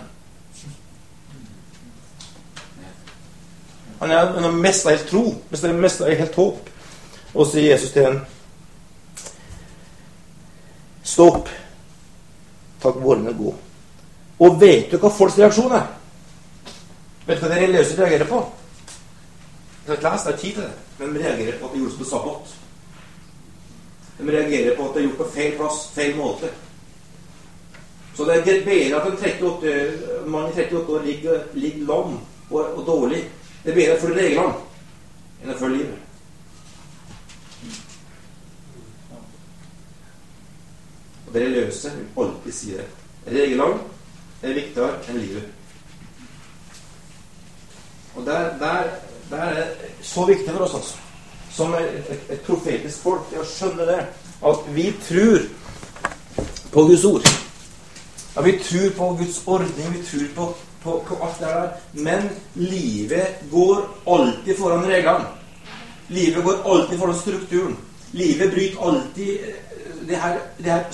Han 3.99 4.11
har 4.11 4.51
mista 4.51 4.91
helt 4.91 5.09
tro, 5.09 5.34
mista 5.51 6.11
helt 6.11 6.34
håp. 6.34 6.70
Og 7.34 7.47
sier 7.47 7.72
Jesus 7.72 7.91
til 7.91 8.07
en 8.07 8.26
Stopp. 11.09 11.48
Takk 12.82 13.00
vårene 13.02 13.32
gå. 13.38 13.54
Og 14.38 14.61
vet 14.61 14.90
du 14.92 14.98
hva 15.00 15.11
folks 15.11 15.38
reaksjon 15.40 15.72
er? 15.74 15.88
Vet 17.26 17.40
du 17.40 17.46
hva 17.46 17.52
de 17.54 17.61
religiøse 17.64 17.98
reagerer 17.98 18.28
på? 18.28 18.44
Jeg 19.88 19.90
har 19.90 19.98
ikke 19.98 20.12
lest, 20.12 20.26
det 20.26 20.34
er 20.34 20.38
tid 20.38 20.52
til 20.52 20.62
det. 20.62 20.72
Men 20.98 21.14
de 21.14 21.22
reagerer 21.24 21.59
på 21.59 21.66
at 21.66 21.74
det 21.74 21.82
gjordes 21.82 21.98
på 21.98 22.09
sabbat. 22.11 22.56
De 24.18 24.32
reagerer 24.32 24.76
på 24.76 24.88
at 24.88 24.94
det 24.94 25.00
er 25.00 25.06
gjort 25.06 25.20
på 25.22 25.28
feil 25.34 25.56
plass, 25.56 25.78
feil 25.94 26.16
måte. 26.18 26.50
Så 28.18 28.24
det 28.26 28.36
er 28.36 28.64
bedre 28.66 29.00
at 29.00 29.06
en 29.06 29.18
38, 29.18 29.74
mann 30.26 30.50
i 30.50 30.61
38 30.61 30.92
år 30.92 31.02
ligger, 31.06 31.40
ligger 31.54 31.86
lam 31.86 32.18
og, 32.50 32.61
og, 32.76 32.86
dårlig. 32.86 33.22
Det 33.64 33.70
er 33.70 33.76
bedre 33.76 33.96
å 33.96 34.00
følge 34.02 34.24
reglene 34.24 34.54
enn 35.44 35.54
å 35.54 35.59
følge 35.59 35.80
livet. 35.82 36.07
Og 41.28 41.34
det 41.34 41.42
religiøse 41.42 41.90
vil 41.92 42.24
alltid 42.24 42.52
si 42.56 42.70
det. 42.72 42.84
Reglene 43.28 43.80
er 44.42 44.54
viktigere 44.56 44.94
enn 45.08 45.18
livet. 45.20 45.42
Og 48.16 48.24
der, 48.26 48.46
er 49.30 49.54
det 49.54 49.66
så 50.02 50.24
viktig 50.24 50.54
for 50.54 50.64
oss, 50.64 50.74
altså, 50.74 50.94
som 51.52 51.74
et, 51.74 51.98
et, 52.08 52.22
et 52.32 52.40
profetisk 52.46 53.04
folk, 53.04 53.28
å 53.36 53.44
skjønne 53.44 53.84
det, 53.90 53.98
at 54.48 54.72
vi 54.72 54.86
tror 55.04 55.44
på 56.72 56.86
Guds 56.88 57.04
ord. 57.04 57.28
Ja, 58.36 58.46
vi 58.46 58.56
tror 58.64 58.96
på 58.96 59.10
Guds 59.20 59.42
ordning, 59.46 59.92
vi 59.98 60.02
tror 60.08 60.26
på, 60.34 60.48
på, 60.82 60.96
på 61.08 61.20
alt 61.26 61.44
det 61.44 61.52
der. 61.52 61.70
Men 61.92 62.30
livet 62.54 63.44
går 63.52 63.84
alltid 64.06 64.56
foran 64.56 64.88
reglene. 64.88 65.28
Livet 66.08 66.44
går 66.44 66.64
alltid 66.64 66.98
foran 66.98 67.20
strukturen. 67.20 67.76
Livet 68.16 68.54
bryter 68.54 68.88
alltid 68.88 69.38
det 70.08 70.16
her, 70.16 70.38
det 70.58 70.72
her 70.72 70.84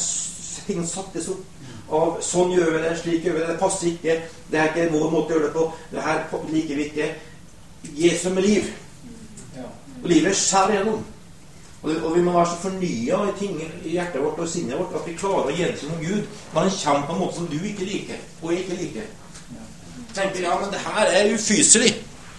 ting 0.67 0.85
sattes 0.89 1.29
opp 1.33 1.43
av 1.95 2.21
sånn 2.25 2.53
gjør 2.55 2.71
vi 2.75 2.83
det, 2.85 2.93
slik 3.01 3.27
gjør 3.27 3.37
vi 3.37 3.43
det, 3.43 3.49
det 3.53 3.61
passer 3.61 3.91
ikke, 3.91 4.15
det 4.51 4.61
er 4.61 4.71
ikke 4.71 4.93
vår 4.95 5.11
måte 5.13 5.35
å 5.35 5.37
gjøre 5.37 5.49
det 5.49 5.57
på, 5.57 5.65
det 5.91 6.05
her 6.05 6.23
liker 6.53 6.79
vi 6.79 6.87
ikke. 6.89 7.09
Jesu 7.95 8.31
med 8.33 8.47
liv. 8.47 8.71
Og 10.01 10.09
livet 10.09 10.37
skjærer 10.37 10.79
gjennom. 10.79 11.03
Og, 11.83 11.91
det, 11.91 11.99
og, 12.01 12.15
vi 12.17 12.23
må 12.25 12.33
være 12.33 12.49
så 12.49 12.61
fornya 12.63 13.19
i 13.29 13.35
ting 13.39 13.59
i 13.61 13.93
hjertet 13.93 14.23
vårt 14.25 14.39
og 14.41 14.49
sinnet 14.49 14.79
vårt 14.81 14.95
at 14.97 15.05
vi 15.05 15.17
klarer 15.21 15.51
å 15.51 15.57
gjenkjenne 15.57 15.99
Gud 16.01 16.23
når 16.55 16.61
han 16.63 16.79
kommer 16.81 17.07
på 17.09 17.13
en 17.15 17.21
måte 17.21 17.37
som 17.37 17.49
du 17.51 17.59
ikke 17.61 17.89
liker, 17.89 18.23
og 18.41 18.53
jeg 18.53 18.65
ikke 18.65 18.79
liker. 18.81 19.11
tenker 20.15 20.47
ja, 20.47 20.55
men 20.61 20.73
det 20.73 20.81
her 20.81 21.13
er 21.13 21.35
ufyselig. 21.35 21.93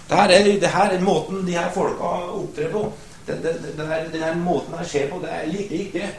Det 0.10 0.18
her 0.18 0.34
er, 0.34 0.50
det 0.64 0.72
her 0.74 0.96
er 0.96 1.04
måten 1.06 1.46
de 1.46 1.58
her 1.58 1.70
folka 1.74 2.10
opptrer 2.40 2.72
på. 2.74 2.88
Den, 3.28 3.44
den, 3.44 3.62
den, 3.78 3.88
her, 3.88 4.10
den 4.14 4.24
her 4.24 4.36
måten 4.36 4.74
jeg 4.80 4.90
ser 4.90 5.10
på, 5.14 5.22
det 5.22 5.54
liker 5.54 5.76
jeg 5.76 5.86
ikke. 5.86 6.10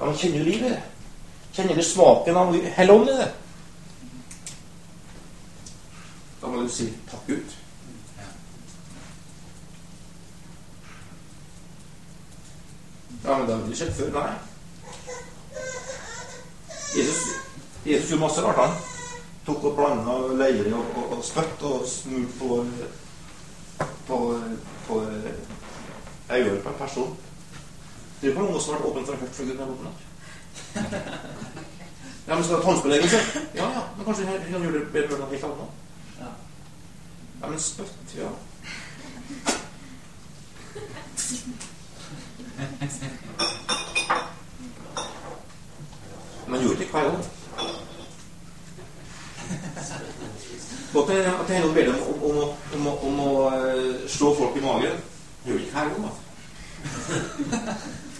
Ja, 0.00 0.04
man 0.04 0.18
kjenner 0.18 0.38
jo 0.38 0.44
livet. 0.44 0.76
Kjenner 1.52 1.74
du 1.74 1.82
smaken 1.82 2.36
av 2.36 2.54
Helligånd 2.76 3.10
i 3.12 3.16
det? 3.16 3.32
Da 6.40 6.48
må 6.48 6.62
du 6.62 6.68
si 6.68 6.92
'takk 7.10 7.26
Gud'. 7.26 7.58
Ja, 13.24 13.38
men 13.38 13.46
det 13.46 13.54
har 13.54 13.62
ikke 13.64 13.76
sett 13.76 13.94
før. 13.96 14.10
Nei. 14.12 14.32
Jesus, 16.96 17.20
Jesus 17.86 18.10
gjorde 18.10 18.20
masse 18.20 18.42
rart, 18.42 18.56
han. 18.56 18.74
Tok 19.46 19.64
og 19.64 19.76
blanda 19.76 20.16
leire 20.44 20.74
og, 20.74 20.96
og, 20.96 21.16
og 21.16 21.24
spytt 21.24 21.62
og 21.62 21.86
smurte 21.88 22.38
på 22.38 22.64
på, 24.06 24.40
på 24.86 25.00
det 25.00 26.62
på 26.62 26.68
en 26.68 26.74
person. 26.78 27.16
Det 28.20 28.30
er 28.30 28.34
på 28.34 28.42
noe 28.42 28.60
som 28.60 28.74
har 28.74 28.82
vært 28.82 28.90
åpent 28.90 29.06
for 29.06 29.14
å 29.14 29.20
høre 29.20 29.34
fra 29.34 29.44
Gud. 29.44 30.11
ja, 32.28 32.34
men 32.34 32.44
skal 32.44 32.56
det 32.56 32.64
ha 32.64 32.70
tannspåleggelse? 32.70 33.20
Ja, 33.54 33.66
ja. 33.76 33.82
Men 33.96 34.04
kanskje 34.04 34.26
han 34.26 34.62
gjør 34.62 34.78
det 34.78 34.86
bedre 34.92 35.18
enn 35.18 35.34
helt 35.34 35.44
annet? 35.44 35.70
Ja. 36.20 36.30
ja, 37.42 37.46
men 37.48 37.60
spytt, 37.60 38.16
ja. 38.16 38.30
Man 46.48 46.60
gjorde 46.60 46.76
det 46.76 46.84
ikke 46.84 46.98
hver 46.98 47.10
gang. 47.10 47.24
Godt 50.92 51.10
at 51.10 51.48
det 51.48 51.56
hender 51.56 51.74
ber 51.74 51.84
dem 51.84 51.94
om, 52.22 52.22
om, 52.30 52.86
om, 52.86 52.86
om, 53.06 53.20
å 53.20 53.48
uh, 53.48 54.08
slå 54.08 54.34
folk 54.36 54.56
i 54.56 54.64
magen. 54.64 55.00
Gjør 55.46 55.56
det 55.56 55.64
ikke 55.64 55.78
hver 55.78 55.88
gang, 55.88 56.04
altså. 56.04 56.22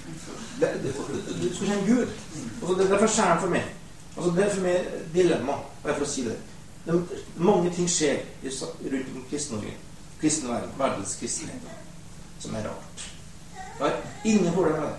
Du 0.02 1.54
skal 1.54 1.66
kjenne 1.66 1.86
Gud. 1.86 2.08
Altså, 2.62 2.74
det, 2.78 2.88
for 2.98 3.06
skjærer 3.06 3.40
for 3.40 3.52
meg. 3.52 3.70
Altså, 4.16 4.32
det 4.36 4.44
er 4.44 4.54
for 4.54 4.66
meg 4.66 4.90
dilemma, 5.14 5.56
bare 5.84 5.94
for 5.96 6.06
å 6.06 6.10
si 6.10 6.26
det. 6.26 6.36
det 6.86 6.98
mange 7.36 7.70
ting 7.74 7.88
skjer 7.90 8.22
rundt 8.42 9.16
om 9.16 9.24
Kristen-Norge. 9.30 9.74
Kristen 10.20 10.50
verden, 10.50 10.74
verdens 10.78 11.16
kristenhet, 11.18 11.70
som 12.38 12.54
er 12.54 12.68
rart. 12.68 13.06
Jeg 13.78 13.88
har 13.88 13.96
ingen 14.24 14.52
problemer 14.52 14.80
med 14.80 14.88
det. 14.88 14.98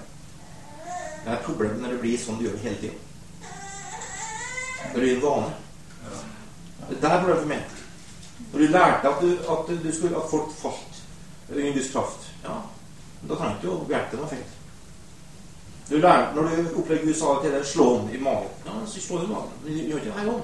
Det 1.26 1.32
er 1.32 1.46
problemet 1.46 1.80
når 1.82 1.94
det 1.94 2.00
blir 2.02 2.18
sånn 2.20 2.40
du 2.40 2.48
gjør 2.48 2.58
det 2.58 2.66
hele 2.66 2.82
tida. 2.82 2.98
Når 4.94 5.00
du 5.00 5.08
gir 5.08 5.22
vane. 5.24 5.54
Det 6.90 6.98
er 6.98 7.06
der 7.06 7.22
problemet 7.22 7.44
for 7.46 7.52
meg. 7.54 7.78
Når 8.52 8.60
du 8.60 8.74
lærte 8.74 9.14
at, 9.14 9.22
du, 9.22 9.30
at, 9.54 9.72
du 9.86 9.92
skulle, 9.96 10.18
at 10.20 10.30
folk 10.32 10.52
falt 10.58 11.00
under 11.50 11.72
Guds 11.78 11.92
kraft, 11.94 12.28
ja, 12.44 12.58
da 13.30 13.38
trengte 13.40 13.64
du 13.64 13.72
å 13.72 13.80
hjelpe 13.88 14.20
noe 14.20 14.30
feil. 14.34 14.44
Du 15.94 15.98
lærer, 15.98 16.34
når 16.36 16.42
du 16.42 16.80
opplever 16.80 17.06
Gud 17.06 17.14
sa 17.14 17.26
til 17.42 17.52
deg 17.54 17.66
'slå 17.66 17.98
ham 17.98 18.10
i 18.14 18.18
magen', 18.18 18.54
ja, 18.66 18.72
så 18.86 19.02
slå 19.02 19.18
ham 19.18 19.26
i 19.26 19.34
magen. 19.34 19.52
Men 19.64 19.74
du 19.74 19.80
gjør 19.80 19.98
ikke 19.98 20.06
det 20.06 20.14
hver 20.14 20.26
gang. 20.32 20.42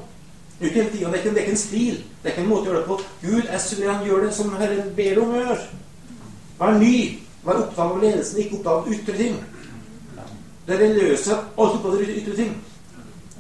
Det 0.60 0.66
er 0.66 0.70
ikke 0.70 0.82
en. 0.82 1.14
Det, 1.14 1.24
det, 1.24 1.32
er 1.32 1.39
ikke 1.39 1.52
en 1.52 1.58
stil. 1.58 1.95
Det 1.95 2.26
er 2.26 2.30
ikke 2.30 2.41
en 2.41 2.50
måte 2.50 2.62
å 2.62 2.66
gjøre 2.66 2.80
det 2.80 2.86
på. 2.86 3.00
Gud 3.22 3.43
er 3.50 3.58
suveren. 3.58 4.06
Gjør 4.06 4.26
det 4.26 4.34
som 4.36 4.52
Herren 4.60 4.91
ber 4.95 5.22
om 5.22 5.30
å 5.34 5.39
gjøre. 5.41 5.58
Vær 6.60 6.78
ny. 6.78 6.97
Vær 7.43 7.62
opptatt 7.64 7.80
av 7.86 8.02
ledelsen, 8.04 8.39
ikke 8.39 8.60
opptatt 8.60 8.74
av 8.74 8.93
ytre 8.93 9.16
ting. 9.18 9.39
Det 10.68 10.80
religiøse 10.80 11.30
løse. 11.30 11.39
Alt 11.58 11.80
opptatt 11.80 11.93
av 11.93 12.04
ytre 12.04 12.36
ting. 12.36 12.54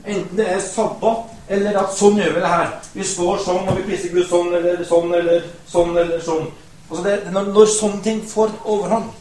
Enten 0.05 0.37
det 0.37 0.47
er 0.49 0.59
sabbat, 0.63 1.35
eller 1.49 1.77
at 1.83 1.93
sånn 1.93 2.17
gjør 2.17 2.33
vi 2.39 2.41
det 2.45 2.53
her. 2.55 2.71
Vi 2.93 3.03
står 3.03 3.43
sånn, 3.45 3.67
og 3.67 3.77
vi 3.77 3.85
priser 3.91 4.15
Gud 4.15 4.25
sånn, 4.31 4.53
eller 4.55 4.83
sånn, 4.83 5.13
eller 5.13 5.45
sånn, 5.67 5.97
eller 5.97 6.25
sånn. 6.25 6.49
Altså 6.89 7.03
det, 7.05 7.17
når, 7.35 7.51
når 7.53 7.73
sånne 7.75 8.01
ting 8.01 8.23
får 8.25 8.55
overhånd 8.65 9.11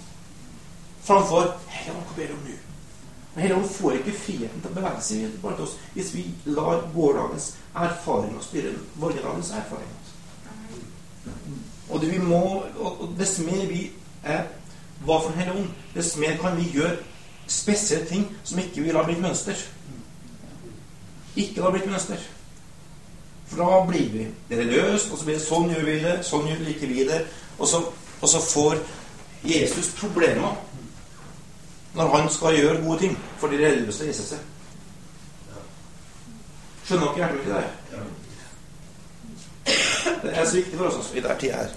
framfor 1.09 1.53
hey, 1.73 1.93
hva 1.93 2.17
ber 2.17 2.31
du 2.31 2.35
om 2.37 2.41
nå? 2.47 2.58
Helligånd 3.39 3.71
får 3.71 3.99
ikke 3.99 4.17
friheten 4.19 4.63
til 4.63 4.71
å 4.71 4.77
bevege 4.77 5.03
seg 5.05 5.39
blant 5.43 5.61
oss 5.63 5.77
hvis 5.95 6.13
vi 6.15 6.25
lar 6.51 6.85
gårsdagens 6.95 7.51
erfaringer 7.77 8.45
styre 8.45 8.73
morgendagens 8.99 9.53
erfaringer. 9.59 9.99
Og 11.89 12.01
det 12.01 12.11
vi 12.13 12.19
må, 12.21 12.43
og 12.79 13.15
dess 13.19 13.39
mer 13.45 13.67
vi 13.69 13.91
er 14.25 14.49
hva 15.05 15.21
for 15.23 15.37
Helligånd, 15.39 15.71
dess 15.95 16.17
mer 16.21 16.37
kan 16.41 16.57
vi 16.59 16.69
gjøre 16.75 16.97
spesielle 17.49 18.07
ting 18.09 18.27
som 18.45 18.61
ikke 18.61 18.85
vil 18.85 18.97
ha 18.97 19.05
blitt 19.07 19.23
mønster. 19.23 19.57
Ikke 21.39 21.63
la 21.63 21.73
blitt 21.73 21.89
mønster. 21.89 22.21
For 23.49 23.63
da 23.63 23.83
blir 23.89 24.09
vi 24.13 24.27
det 24.51 24.59
religiøst, 24.61 25.13
og 25.13 25.19
så 25.19 25.25
blir 25.25 25.39
det 25.39 25.45
sånn 25.47 25.71
gjør 25.73 25.87
vi 25.87 25.99
det, 26.03 26.17
sånn 26.27 26.49
liker 26.67 26.91
vi 26.93 27.07
det. 27.09 27.23
Og 27.59 27.71
så, 27.71 27.81
og 28.21 28.29
så 28.29 28.43
får 28.45 28.83
Jesus 29.47 29.93
problemer 29.97 30.57
når 31.99 32.17
han 32.17 32.31
skal 32.31 32.57
gjøre 32.57 32.83
gode 32.85 32.99
ting 32.99 33.19
for 33.39 33.51
de 33.51 33.59
religiøse 33.59 34.07
reiser 34.07 34.27
seg. 34.33 34.39
Skjønner 36.87 37.07
dere 37.07 37.17
hjertet 37.21 37.39
mitt 37.39 37.49
i 37.49 37.53
det? 37.53 37.67
Det 40.23 40.31
er 40.33 40.45
så 40.45 40.57
viktig 40.57 40.79
for 40.79 40.87
oss 40.89 41.11
i 41.13 41.21
denne 41.21 41.39
tida 41.41 41.57
her. 41.63 41.75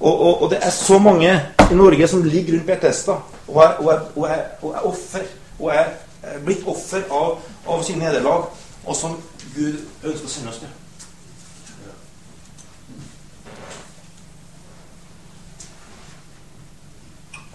Og, 0.00 0.14
og, 0.20 0.42
og, 0.42 0.50
det 0.50 0.58
er 0.64 0.70
så 0.72 0.98
mange 0.98 1.32
i 1.70 1.74
Norge 1.76 2.08
som 2.08 2.24
ligger 2.24 2.56
rundt 2.56 2.66
Betesta 2.66 3.18
og 3.48 3.62
er, 3.62 3.76
og 3.78 3.86
og 4.16 4.28
og 4.62 4.74
er 4.74 4.86
offer. 4.88 5.28
Og 5.58 5.72
er 5.74 5.92
blitt 6.44 6.64
offer 6.66 7.04
av, 7.12 7.38
av 7.68 7.82
sine 7.84 8.04
nederlag, 8.04 8.48
og 8.86 8.96
som 8.96 9.16
Gud 9.54 9.76
ønsker 10.04 10.26
å 10.26 10.32
sende 10.32 10.52
oss 10.52 10.62
til. 10.62 10.68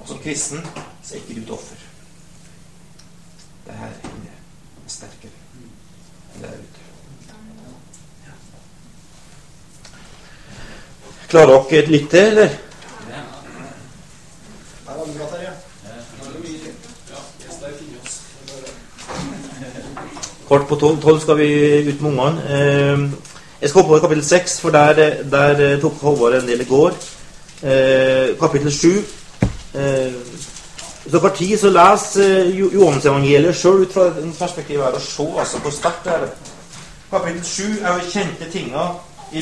Og 0.02 0.10
som 0.10 0.22
kristen 0.22 0.66
så 1.02 1.16
er 1.16 1.24
ikke 1.24 1.40
du 1.40 1.44
et 1.48 1.54
offer. 1.58 1.85
Det 3.66 3.74
her 3.74 3.94
inne 4.04 4.32
er 4.32 4.42
sterkere 4.88 5.32
enn 5.56 6.42
det 6.42 6.50
ute. 6.54 6.82
Klarer 11.30 11.54
dere 11.70 11.80
et 11.82 11.90
litt 11.90 12.10
til, 12.12 12.28
eller? 12.34 12.52
Her 13.10 13.24
var 14.86 15.06
det 15.06 15.16
bra, 15.18 15.30
Terje. 15.32 15.56
Kort 20.46 20.68
på 20.70 20.78
tolv 20.78 21.20
skal 21.24 21.38
vi 21.40 21.50
ut 21.90 22.02
med 22.02 22.12
ungene. 22.12 22.44
Ehm, 22.54 23.06
jeg 23.62 23.70
skal 23.70 23.82
oppover 23.82 24.00
kapittel 24.00 24.26
seks, 24.26 24.60
for 24.62 24.70
der, 24.70 25.24
der 25.32 25.62
eh, 25.74 25.82
tok 25.82 25.98
Håvard 26.02 26.38
en 26.38 26.48
del 26.48 26.62
i 26.62 26.68
går. 26.70 26.94
Ehm, 27.64 28.36
kapittel 28.40 28.72
sju 28.72 28.92
ehm, 29.74 30.22
Eh, 31.06 31.12
hvis 31.12 31.38
tid, 31.38 31.58
så 31.58 31.70
les 31.70 32.06
Johansevangeliet 32.18 32.56
Jo- 32.60 32.72
Johannesevangeliet 32.74 33.56
sjøl 33.56 33.82
ut 33.82 33.94
fra 33.94 34.08
et 34.08 34.36
perspektiv 34.40 34.82
her 34.82 34.96
og 34.98 35.02
se 35.02 35.28
altså, 35.40 35.58
hvor 35.58 35.72
sterkt 35.72 36.04
det 36.04 36.14
er. 36.14 36.28
Kapittel 37.12 37.44
7 37.46 37.64
er 37.82 37.94
jo 37.94 38.10
kjente 38.12 38.52
tinga 38.52 38.88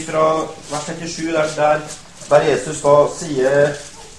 fra 0.08 0.24
vers 0.72 0.86
37, 0.86 1.32
der, 1.34 1.48
der, 1.56 1.80
der 2.30 2.42
Jesus 2.50 2.82
da 2.82 2.94
sier 3.20 3.74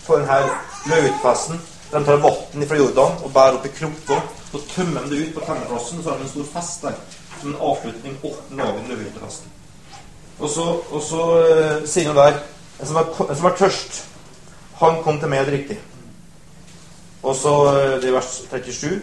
på 0.07 0.17
denne 0.17 0.41
løytfesten 0.87 1.61
De 1.93 2.05
tar 2.05 2.17
vann 2.17 2.67
fra 2.69 2.77
Jordan 2.77 3.13
og 3.23 3.33
bærer 3.33 3.55
opp 3.59 3.67
i 3.67 3.71
krukker. 3.79 4.21
Så 4.51 4.59
tømmer 4.75 5.01
de 5.05 5.11
det 5.11 5.29
ut 5.29 5.35
på 5.35 5.45
tennerplassen, 5.47 6.03
så 6.03 6.11
har 6.11 6.17
de 6.17 6.23
en 6.25 6.29
stor 6.29 6.47
fest 6.61 6.83
der. 6.83 6.97
Som 7.41 7.51
en 7.51 7.61
avslutning 7.61 8.17
åttende 8.23 8.65
dagen 8.65 8.89
løvutfesten. 8.89 9.51
Og 10.41 10.51
så, 10.51 10.65
og 10.91 11.03
så 11.03 11.23
uh, 11.39 11.87
sier 11.89 12.11
han 12.11 12.17
der 12.17 12.41
En 12.81 12.87
som 12.87 12.97
er, 12.97 13.35
som 13.35 13.47
er 13.47 13.55
tørst, 13.59 14.01
han 14.81 14.97
kom 15.05 15.21
til 15.21 15.29
meg 15.31 15.45
og 15.45 15.47
drikke. 15.47 15.77
Og 17.25 17.37
så 17.37 17.53
eh, 17.73 18.01
det 18.03 18.11
er 18.11 18.17
vers 18.19 18.33
37. 18.51 19.01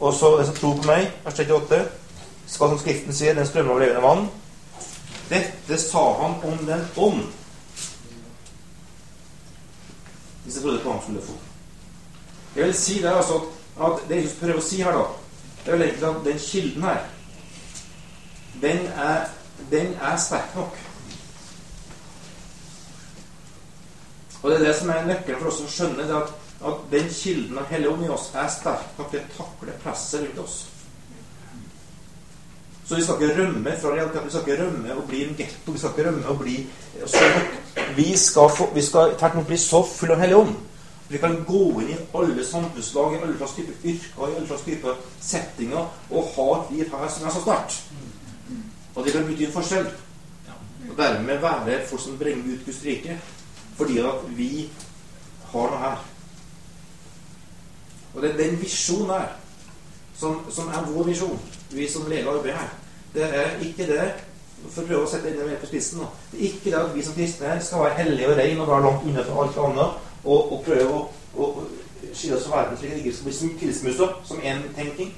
Og 0.00 0.14
så 0.14 0.36
den 0.36 0.46
som 0.46 0.56
tror 0.58 0.76
på 0.76 0.88
meg, 0.88 1.06
vers 1.24 1.38
38, 1.40 1.80
skal 2.46 2.74
som 2.74 2.78
Skriften 2.78 3.16
sier, 3.16 3.36
den 3.36 3.48
strømmer 3.48 3.72
av 3.72 3.80
levende 3.80 4.04
vann. 4.04 4.26
Dette 5.30 5.78
sa 5.80 6.02
han 6.20 6.36
om 6.44 6.66
den 6.68 6.84
ånd. 7.00 7.22
Hvis 10.44 10.58
jeg 10.58 10.62
trodde 10.62 10.82
på 10.84 10.92
ham 10.92 11.02
skulle 11.02 11.24
få. 11.24 11.38
Jeg 12.56 12.64
vil 12.66 12.74
si 12.78 13.00
det 13.02 13.10
altså 13.10 13.40
at 13.80 14.04
det 14.08 14.20
Jesus 14.20 14.38
prøver 14.38 14.60
å 14.60 14.68
si 14.68 14.82
her, 14.84 14.94
da, 14.94 15.06
det 15.64 15.72
er 15.72 15.78
vel 15.78 15.86
egentlig 15.88 16.08
at 16.10 16.24
den 16.28 16.42
kilden 16.44 16.84
her, 16.84 17.00
den 18.62 18.86
er, 18.86 19.24
den 19.72 19.96
er 19.96 20.20
sterk 20.20 20.52
nok. 20.56 20.76
Og 24.42 24.50
det 24.50 24.60
er 24.60 24.64
det 24.68 24.76
som 24.76 24.92
er 24.92 25.06
nøkkelen 25.08 25.40
for 25.40 25.50
oss 25.50 25.64
å 25.64 25.72
skjønne, 25.72 26.04
det 26.04 26.20
at, 26.20 26.43
at 26.64 26.84
den 26.90 27.10
kilden 27.12 27.58
av 27.60 27.68
hellig 27.70 27.90
Ånd 27.90 28.06
i 28.06 28.12
oss 28.12 28.30
er 28.34 28.48
sterk 28.52 28.98
nok 28.98 29.10
til 29.12 29.20
å 29.20 29.32
takle 29.36 29.76
presset 29.82 30.24
rundt 30.24 30.40
oss. 30.44 30.56
Så 32.84 32.98
vi 32.98 33.04
skal 33.04 33.20
ikke 33.20 33.36
rømme 33.38 33.72
fra 33.80 33.94
realiteten. 33.94 34.26
Vi 34.26 34.30
skal 34.30 34.42
ikke 34.44 34.62
rømme 34.62 34.94
og 34.94 35.08
bli 35.08 35.24
en 35.24 35.36
getto. 35.38 35.72
Vi 35.72 35.78
skal 35.80 35.94
ikke 35.94 36.06
rømme 36.08 36.28
og 36.28 36.38
bli 36.38 36.56
Vi 37.96 38.16
skal, 38.16 38.50
få, 38.52 38.68
skal 38.80 39.14
tvert 39.18 39.36
imot 39.38 39.48
bli 39.48 39.58
så 39.60 39.80
full 39.88 40.12
av 40.12 40.20
Hellig 40.20 40.36
Ånd. 40.36 40.54
Vi 41.08 41.20
kan 41.20 41.36
gå 41.46 41.62
inn 41.80 41.90
i 41.92 41.98
alle 42.16 42.44
samfunnslag, 42.44 43.14
i 43.14 43.20
alle 43.22 43.36
slags 43.36 43.56
typer 43.56 43.74
yrker, 43.84 44.28
i 44.28 44.36
alle 44.36 44.46
slags 44.46 44.64
typer 44.64 45.02
settinger, 45.20 45.90
og 46.10 46.30
ha 46.36 46.46
et 46.56 46.72
liv 46.76 46.92
her 46.92 47.10
som 47.12 47.26
er 47.28 47.34
så 47.34 47.42
sterkt. 47.44 47.82
Og 48.94 49.04
det 49.04 49.12
kan 49.12 49.26
bety 49.28 49.46
en 49.46 49.52
forskjell. 49.52 49.90
Og 50.90 50.96
dermed 50.96 51.40
være 51.44 51.82
folk 51.88 52.02
som 52.02 52.18
bringer 52.18 52.54
ut 52.54 52.66
Guds 52.66 52.84
rike. 52.84 53.18
Fordi 53.76 53.98
at 53.98 54.26
vi 54.36 54.50
har 55.52 55.70
noe 55.72 55.80
her. 55.82 56.02
Og 58.14 58.22
det 58.22 58.30
er 58.30 58.36
den 58.36 58.60
visjonen 58.60 59.10
her 59.10 59.32
som, 60.18 60.38
som 60.50 60.68
er 60.68 60.86
vår 60.92 61.08
visjon, 61.10 61.40
vi 61.74 61.88
som 61.90 62.06
lever 62.08 62.30
og 62.30 62.38
arbeider 62.38 62.58
her. 62.58 62.72
Det 63.14 63.24
er 63.24 63.56
ikke 63.66 63.86
det 63.90 64.06
for 64.70 64.82
å 64.82 64.86
prøve 64.86 65.02
å 65.04 65.10
sette 65.10 65.30
enda 65.30 65.46
mer 65.48 65.58
på 65.60 65.68
spissen 65.68 66.00
nå. 66.00 66.08
Det 66.30 66.38
er 66.38 66.46
ikke 66.48 66.70
det 66.70 66.80
at 66.80 66.94
vi 66.94 67.04
som 67.04 67.16
kristne 67.16 67.56
skal 67.62 67.84
være 67.84 67.98
hellige 68.02 68.30
og 68.30 68.38
reine 68.38 68.62
og 68.62 68.70
være 68.70 68.86
langt 68.86 69.08
unna 69.08 69.24
fra 69.26 69.42
alt 69.42 69.58
annet 69.66 69.98
og, 70.24 70.52
og 70.54 70.62
prøve 70.66 71.00
å, 71.00 71.02
å 71.34 71.48
skille 72.14 72.38
oss 72.38 72.46
fra 72.48 72.62
verden 72.62 72.80
slik 72.80 72.94
at 72.94 72.98
vi 72.98 73.04
ikke 73.04 73.16
skal 73.18 73.30
bli 73.30 73.52
tilsmusa 73.60 74.08
som 74.28 74.40
én 74.40 74.62
tenking. 74.78 75.12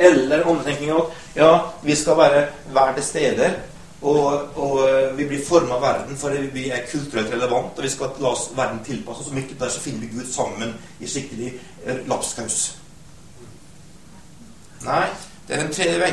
Eller 0.00 0.46
andre 0.48 0.64
tenking 0.64 0.94
at 0.96 1.36
ja, 1.36 1.50
vi 1.84 1.96
skal 1.96 2.16
bare 2.16 2.46
være 2.72 2.96
til 2.98 3.04
stede, 3.04 3.50
og, 4.02 4.56
og 4.56 5.16
vi 5.16 5.26
blir 5.28 5.42
forma 5.44 5.76
av 5.76 5.82
verden 5.84 6.16
for 6.16 6.32
vi 6.54 6.68
er 6.72 6.86
kulturelt 6.88 7.32
relevant, 7.34 7.76
og 7.76 7.84
vi 7.84 7.92
skal 7.92 8.14
la 8.20 8.32
oss 8.32 8.46
verden 8.56 8.80
tilpasse. 8.84 9.26
Og 9.28 9.36
midt 9.36 9.52
der 9.60 9.68
så 9.68 9.80
finner 9.80 10.06
vi 10.06 10.14
Gud 10.14 10.28
sammen 10.32 10.74
i 11.00 11.08
skikkelig 11.08 11.52
eh, 11.84 12.00
lapskaus. 12.08 12.60
Nei, 14.86 15.06
det 15.48 15.56
er 15.56 15.64
en 15.66 15.74
tredje 15.74 15.98
vei. 16.00 16.12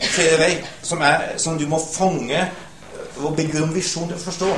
Tredje 0.00 0.38
vei 0.38 0.50
som, 0.84 1.00
er, 1.00 1.38
som 1.40 1.56
du 1.58 1.64
må 1.68 1.80
fange 1.92 2.42
og 3.16 3.36
be 3.36 3.46
Gud 3.48 3.62
om 3.64 3.72
visjon 3.74 4.10
til 4.10 4.18
å 4.18 4.26
forstå. 4.26 4.50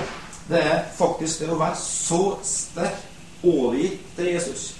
Det 0.48 0.62
er 0.64 0.80
faktisk 0.96 1.44
det 1.44 1.52
å 1.52 1.60
være 1.60 1.78
så 1.78 2.22
sterk 2.42 3.44
overgitt 3.46 4.02
til 4.16 4.32
Jesus. 4.32 4.72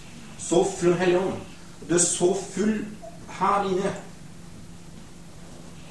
Så 0.42 0.64
full 0.78 0.96
av 0.96 1.02
Hellig 1.04 1.20
Ånd. 1.20 1.38
Du 1.86 1.94
er 1.94 2.02
så 2.02 2.32
full 2.54 2.74
her 3.38 3.68
inne 3.70 3.92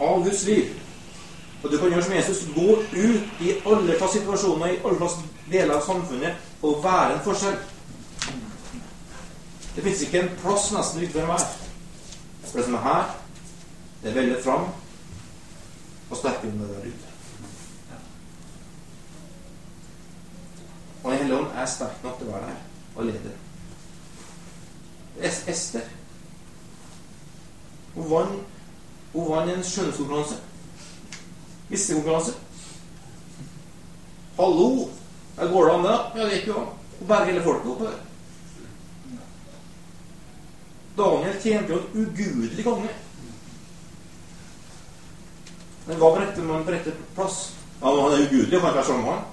av 0.03 0.26
Guds 0.26 0.43
liv. 0.49 0.74
Og 1.64 1.72
du 1.72 1.78
kan 1.78 1.89
gjøre 1.89 2.03
som 2.03 2.14
Jesus. 2.14 2.43
Gå 2.55 2.68
ut 2.78 3.41
i 3.41 3.55
alle 3.66 3.97
slags 3.97 4.14
situasjoner, 4.14 4.68
i 4.68 4.80
alle 4.86 4.97
slags 4.97 5.18
deler 5.51 5.76
av 5.76 5.86
samfunnet 5.86 6.62
og 6.62 6.84
være 6.84 7.16
en 7.16 7.24
forskjell. 7.26 7.58
Det 9.76 9.84
fins 9.86 10.01
ikke 10.01 10.22
en 10.24 10.36
plass 10.41 10.72
nesten 10.74 11.03
utenfor 11.03 11.28
meg. 11.30 11.49
For 12.47 12.60
det 12.60 12.66
som 12.66 12.78
er 12.80 12.86
her, 12.88 13.12
det 14.03 14.16
veller 14.16 14.41
fram 14.43 14.72
og 16.10 16.18
sterkere 16.18 16.51
det 16.51 16.70
der 16.70 16.89
ute. 16.89 17.08
Og 21.03 21.12
Den 21.12 21.20
hellige 21.20 21.38
ånd 21.39 21.51
er 21.55 21.66
sterk 21.66 22.03
nok 22.03 22.18
til 22.20 22.28
å 22.28 22.32
være 22.34 22.47
der 22.49 22.64
og 22.97 23.05
lede. 23.05 23.34
Es 25.24 25.43
Ester 25.47 25.86
Hun 27.93 28.10
vant, 28.10 28.41
hun 29.14 29.30
vant 29.30 29.49
en 29.49 29.64
skjønnhetskonkurranse. 29.64 30.36
Vissekonkurranse. 31.70 32.34
Hallo! 34.38 34.89
Her 35.38 35.47
går 35.47 35.65
det 35.65 35.74
an, 35.74 35.84
det? 35.84 35.97
Ja, 36.15 36.26
det 36.26 36.38
gikk 36.38 36.47
jo 36.47 36.59
an. 36.61 36.70
Å 36.97 37.07
bære 37.09 37.30
hele 37.30 37.43
folket 37.45 37.72
opp 37.74 37.82
her. 37.86 37.97
Daniel 40.97 41.41
tjente 41.41 41.74
jo 41.74 41.80
en 41.80 42.05
ugudelig 42.07 42.65
konge. 42.65 42.93
Men 45.88 45.99
hva 46.01 46.11
beretter 46.15 46.47
man 46.47 46.65
på 46.65 46.74
rette 46.74 46.93
plass? 47.15 47.41
Ja, 47.82 47.91
Han 47.91 48.13
er 48.13 48.24
ugudelig, 48.26 48.59
kan 48.59 48.72
ikke 48.72 48.80
være 48.80 48.88
sånn 48.88 49.03
med 49.03 49.11
han. 49.13 49.26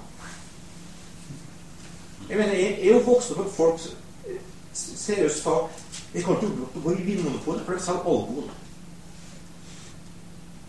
Jeg 2.29 2.37
mener, 2.37 2.53
jeg 2.57 2.75
er 2.81 2.91
jo 2.93 3.05
vokst 3.05 3.33
opp 3.33 3.41
med 3.43 3.53
folk 3.53 3.81
seriøst 4.75 5.43
sa 5.43 5.51
Jeg 6.13 6.23
kan 6.25 6.37
ikke 6.39 6.81
gå 6.83 6.93
i 6.95 7.03
Vinmonopolet, 7.05 7.65
for 7.65 7.73
det 7.73 7.83
selger 7.83 7.99
alkohol. 7.99 8.49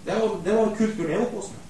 Det 0.07 0.14
var, 0.14 0.40
det 0.44 0.57
var 0.57 0.76
kulturen 0.78 1.11
jeg 1.11 1.20
oppvokste 1.20 1.52
opp 1.52 1.57
med. 1.57 1.66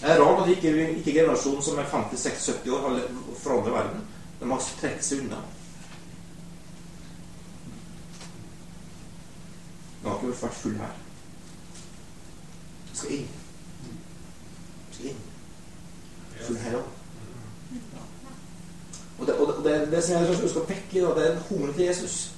Det 0.00 0.10
er 0.10 0.20
rart 0.22 0.42
at 0.42 0.48
ikke, 0.48 0.70
ikke 0.96 1.12
generasjonen 1.12 1.62
som 1.62 1.78
er 1.78 1.90
50-60-70 1.92 2.70
år, 2.70 2.88
har 2.88 3.00
forandret 3.38 3.72
verden. 3.72 4.06
De 4.40 4.48
har 4.50 4.62
trukket 4.80 5.04
seg 5.04 5.20
unna. 5.20 5.42
Jeg 10.02 10.10
har 10.10 10.16
ikke 10.16 10.42
vært 10.42 10.58
full 10.62 10.78
her. 10.80 10.94
Jeg 12.88 13.00
skal 13.00 13.12
inn. 13.18 13.28
Jeg 14.88 14.96
skal 14.96 15.10
inn. 15.12 15.20
Full 16.46 16.62
her 16.64 16.78
òg. 16.80 16.96
Og 19.20 19.26
det, 19.26 19.34
og 19.34 19.64
det, 19.64 19.64
det, 19.64 19.90
det 19.92 20.04
som 20.04 20.24
jeg 20.24 20.50
skal 20.50 20.66
pekke 20.66 20.96
i, 20.96 21.04
det 21.04 21.26
er 21.26 21.34
en 21.34 21.44
hornet 21.50 21.74
til 21.76 21.84
Jesus. 21.84 22.32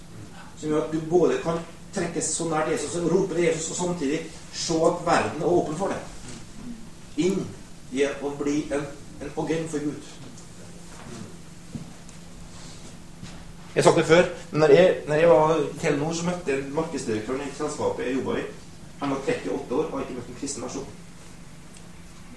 Som 0.56 0.68
gjør 0.68 0.84
at 0.84 0.92
du 0.92 0.98
både 1.10 1.38
kan 1.44 1.62
trekkes 1.94 2.24
så 2.36 2.48
nært 2.48 2.72
Jesus 2.72 2.96
og 2.96 3.10
roper 3.12 3.34
til 3.34 3.44
Jesus, 3.44 3.70
og 3.70 3.76
samtidig 3.76 4.20
se 4.52 4.74
at 4.74 5.04
verden 5.06 5.42
er 5.42 5.46
åpen 5.46 5.76
for 5.76 5.92
det. 5.92 6.00
Inn 7.16 7.44
i 7.92 8.06
å 8.08 8.32
bli 8.38 8.62
en, 8.72 8.86
en 9.20 9.32
agent 9.44 9.70
for 9.70 9.84
Gud. 9.84 10.10
Jeg 13.74 13.80
har 13.80 13.88
sagt 13.88 14.02
det 14.02 14.06
før, 14.06 14.26
men 14.50 14.60
når 14.60 14.74
jeg, 14.76 14.96
når 15.08 15.14
jeg 15.14 15.28
var 15.28 15.54
i 15.56 15.78
Telenor, 15.80 16.12
så 16.12 16.24
møtte 16.24 16.52
jeg 16.52 16.64
markedsdirektøren 16.76 17.46
i 17.46 17.54
selskapet 17.56 18.06
jeg 18.06 18.18
jobba 18.18 18.34
i. 18.40 18.42
Han 19.00 19.10
var 19.10 19.16
38 19.16 19.74
år 19.74 19.86
og 19.86 19.94
har 19.96 20.04
ikke 20.04 20.18
møtt 20.18 20.28
en 20.28 20.36
kristen 20.40 20.62
person. 20.62 20.90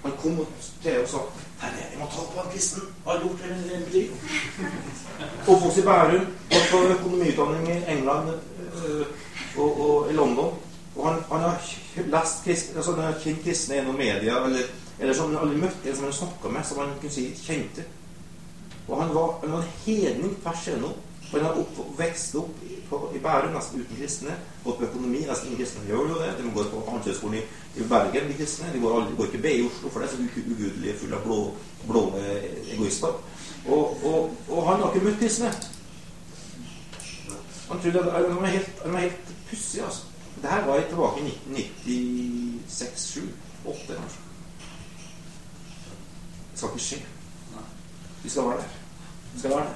Han 0.06 0.14
kom 0.22 0.38
til 0.82 0.96
og 1.02 1.08
sa 1.10 1.20
Herre, 1.60 1.84
jeg 1.90 1.98
må 2.00 2.08
ta 2.12 2.24
på 2.32 2.40
en 2.40 2.50
kristen. 2.52 2.88
Har 3.04 3.20
gjort 3.20 3.42
det 3.42 3.50
en 3.52 3.84
mitt. 3.92 4.10
Oppvokst 5.46 5.78
i 5.78 5.84
Bærum, 5.86 6.26
gått 6.50 6.68
på 6.70 6.82
økonomiutdanning 6.94 7.68
i 7.74 7.78
England 7.94 8.28
øh, 8.30 9.06
og, 9.58 9.80
og 9.86 10.10
i 10.10 10.16
London. 10.16 10.54
Og 10.96 11.08
han, 11.08 11.20
han 11.30 11.40
har 11.40 11.70
lest 11.96 12.44
kristne, 12.44 12.76
altså, 12.76 12.94
han 12.96 13.04
har 13.04 13.20
kjent 13.20 13.42
kristne 13.44 13.76
gjennom 13.76 13.98
media, 14.00 14.38
eller, 14.44 14.70
eller 14.98 15.14
som 15.14 15.32
han 15.32 15.42
aldri 15.42 15.60
møtte, 15.60 15.82
eller 15.84 15.98
som 15.98 16.08
han 16.08 16.18
snakka 16.20 16.52
med, 16.54 16.64
som 16.64 16.80
han 16.80 16.94
kunne 17.00 17.12
si 17.12 17.26
kjente. 17.42 17.84
Og 18.88 19.02
han 19.02 19.12
var, 19.14 19.36
han 19.42 19.52
var 19.52 19.66
en 19.66 19.76
hedning 19.84 20.38
tvers 20.42 20.66
igjennom. 20.68 20.96
For 21.26 21.42
han 21.42 21.46
har 21.48 21.58
opp, 21.58 21.78
vokst 21.98 22.34
opp 22.38 22.58
på, 22.88 22.98
i 23.14 23.18
Bærum 23.18 23.54
nesten 23.56 23.82
uten 23.82 23.98
kristne. 23.98 24.34
Gått 24.64 24.78
på 24.78 24.86
økonomi, 24.86 25.24
nesten 25.26 25.50
ingen 25.50 25.58
kristne 25.58 25.86
gjør 25.88 26.12
jo 26.12 26.18
det. 26.20 26.28
De 26.38 26.52
går 26.54 26.68
på 26.70 26.82
Handelshøyskolen 26.86 27.40
i, 27.40 27.42
i 27.80 27.86
Bergen, 27.90 28.28
de 28.30 28.36
kristne. 28.38 28.70
De 28.72 28.82
går, 28.82 28.94
aldri, 29.00 29.16
går 29.18 29.30
ikke 29.32 29.42
B 29.42 29.54
i 29.56 29.64
Oslo, 29.66 29.90
for 29.90 30.04
det 30.04 30.08
er 30.08 30.12
så 30.14 30.44
ugudelige, 30.52 30.98
fulle 31.00 31.18
av 31.18 31.24
blå, 31.26 31.40
blå 31.88 32.04
egoister. 32.76 33.18
Og, 33.66 34.04
og, 34.06 34.30
og, 34.48 34.60
han 34.68 34.84
har 34.84 34.94
ikke 34.94 35.08
møtt 35.08 35.18
kristne. 35.24 35.50
Han 37.68 37.80
trodde 37.80 38.12
at 38.12 38.28
han 38.28 38.36
var 38.36 38.46
helt, 38.46 38.82
han 38.82 38.92
var 38.92 38.98
helt 38.98 39.34
pussig, 39.50 39.82
altså. 39.82 40.02
Det 40.42 40.50
her 40.50 40.66
var 40.66 40.80
tilbake 40.88 41.20
i 41.20 41.26
1996, 41.26 43.00
7, 43.00 43.20
8 43.64 43.78
kanskje. 43.86 44.20
Det 46.50 46.58
skal 46.58 46.68
ikke 46.68 46.84
skje. 46.84 46.96
Vi 48.22 48.30
skal 48.30 48.42
være 48.42 48.56
der. 48.56 48.62
Vi 49.34 49.38
skal 49.38 49.50
være 49.50 49.60
der. 49.60 49.74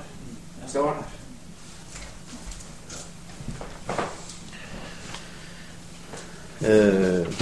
Vi 0.62 0.68
skal 0.68 0.82
være 0.82 0.94
der. 0.94 1.20
Uh, 6.60 7.34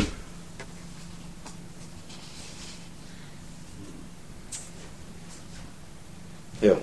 ja. 6.63 6.75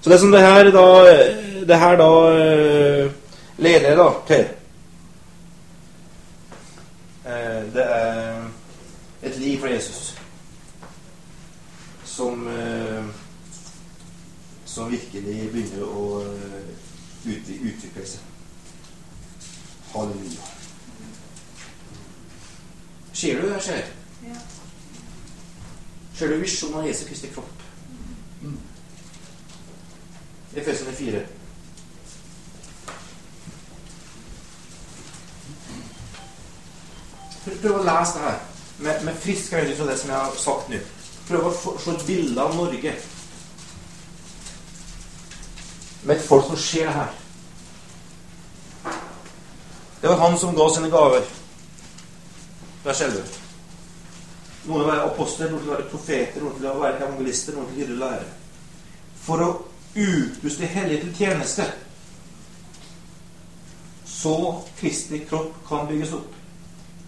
Så 0.00 0.10
det 0.10 0.20
som 0.20 0.30
det 0.30 0.40
her 0.40 0.70
da 0.70 1.51
Det 1.68 1.78
her 1.78 1.96
da 1.96 2.08
uh, 3.06 3.12
leder 3.58 3.96
da 3.96 4.08
til 4.26 4.46
uh, 7.26 7.74
Det 7.74 7.84
er 7.86 8.42
et 9.22 9.38
liv 9.38 9.60
for 9.60 9.66
Jesus 9.66 10.18
som 12.04 12.48
som 14.72 14.90
virkelig 14.90 15.50
begynner 15.52 15.84
å 15.84 16.22
utvikle 17.28 18.04
seg. 18.08 18.20
Halleluja. 19.92 20.48
Ser 23.12 23.40
du 23.40 23.48
det 23.50 23.60
skjer? 23.62 23.90
Ja. 24.24 24.38
Ser 26.16 26.32
du 26.32 26.40
visjonen 26.40 26.80
av 26.80 26.88
Jesu 26.88 27.04
Kristi 27.08 27.28
kropp? 27.34 27.66
Mm. 28.40 28.56
Efesene 30.56 30.96
4. 30.96 31.20
Prøv 37.44 37.78
å 37.78 37.84
lese 37.86 38.18
det 38.18 38.26
her 38.26 38.38
med, 38.82 39.04
med 39.06 39.18
frisk 39.22 39.52
øyne 39.52 39.74
fra 39.76 39.88
det 39.88 39.98
som 40.00 40.12
jeg 40.12 40.18
har 40.18 40.38
sagt 40.38 40.70
nå. 40.70 40.78
Prøv 41.28 41.48
å 41.48 41.52
se 41.56 41.94
et 41.94 42.06
bilde 42.06 42.42
av 42.42 42.54
Norge 42.56 42.94
med 46.02 46.16
et 46.16 46.24
folk 46.26 46.48
som 46.48 46.58
ser 46.58 46.88
det 46.88 46.94
her. 46.96 47.12
Det 50.02 50.10
var 50.10 50.18
han 50.18 50.38
som 50.38 50.54
ga 50.54 50.66
sine 50.74 50.90
gaver. 50.90 51.22
Ser 52.92 53.12
du. 53.14 53.20
Noen 54.66 54.80
vil 54.80 54.88
være 54.88 55.06
apostler, 55.06 55.50
noen 55.50 55.62
vil 55.62 55.74
være 55.76 55.90
profeter, 55.90 56.42
noen 56.42 56.58
vil 56.58 56.80
være 56.82 56.98
evangelister, 56.98 57.54
noen 57.54 57.70
vil 57.76 57.92
være 57.92 58.00
lærere. 58.00 58.32
For 59.22 59.42
å 59.42 59.50
utruste 59.94 60.66
hellige 60.66 61.04
til 61.04 61.14
tjeneste, 61.20 61.68
så 64.06 64.36
Kristi 64.78 65.22
kropp 65.28 65.54
kan 65.68 65.86
bygges 65.90 66.14
opp. 66.18 66.41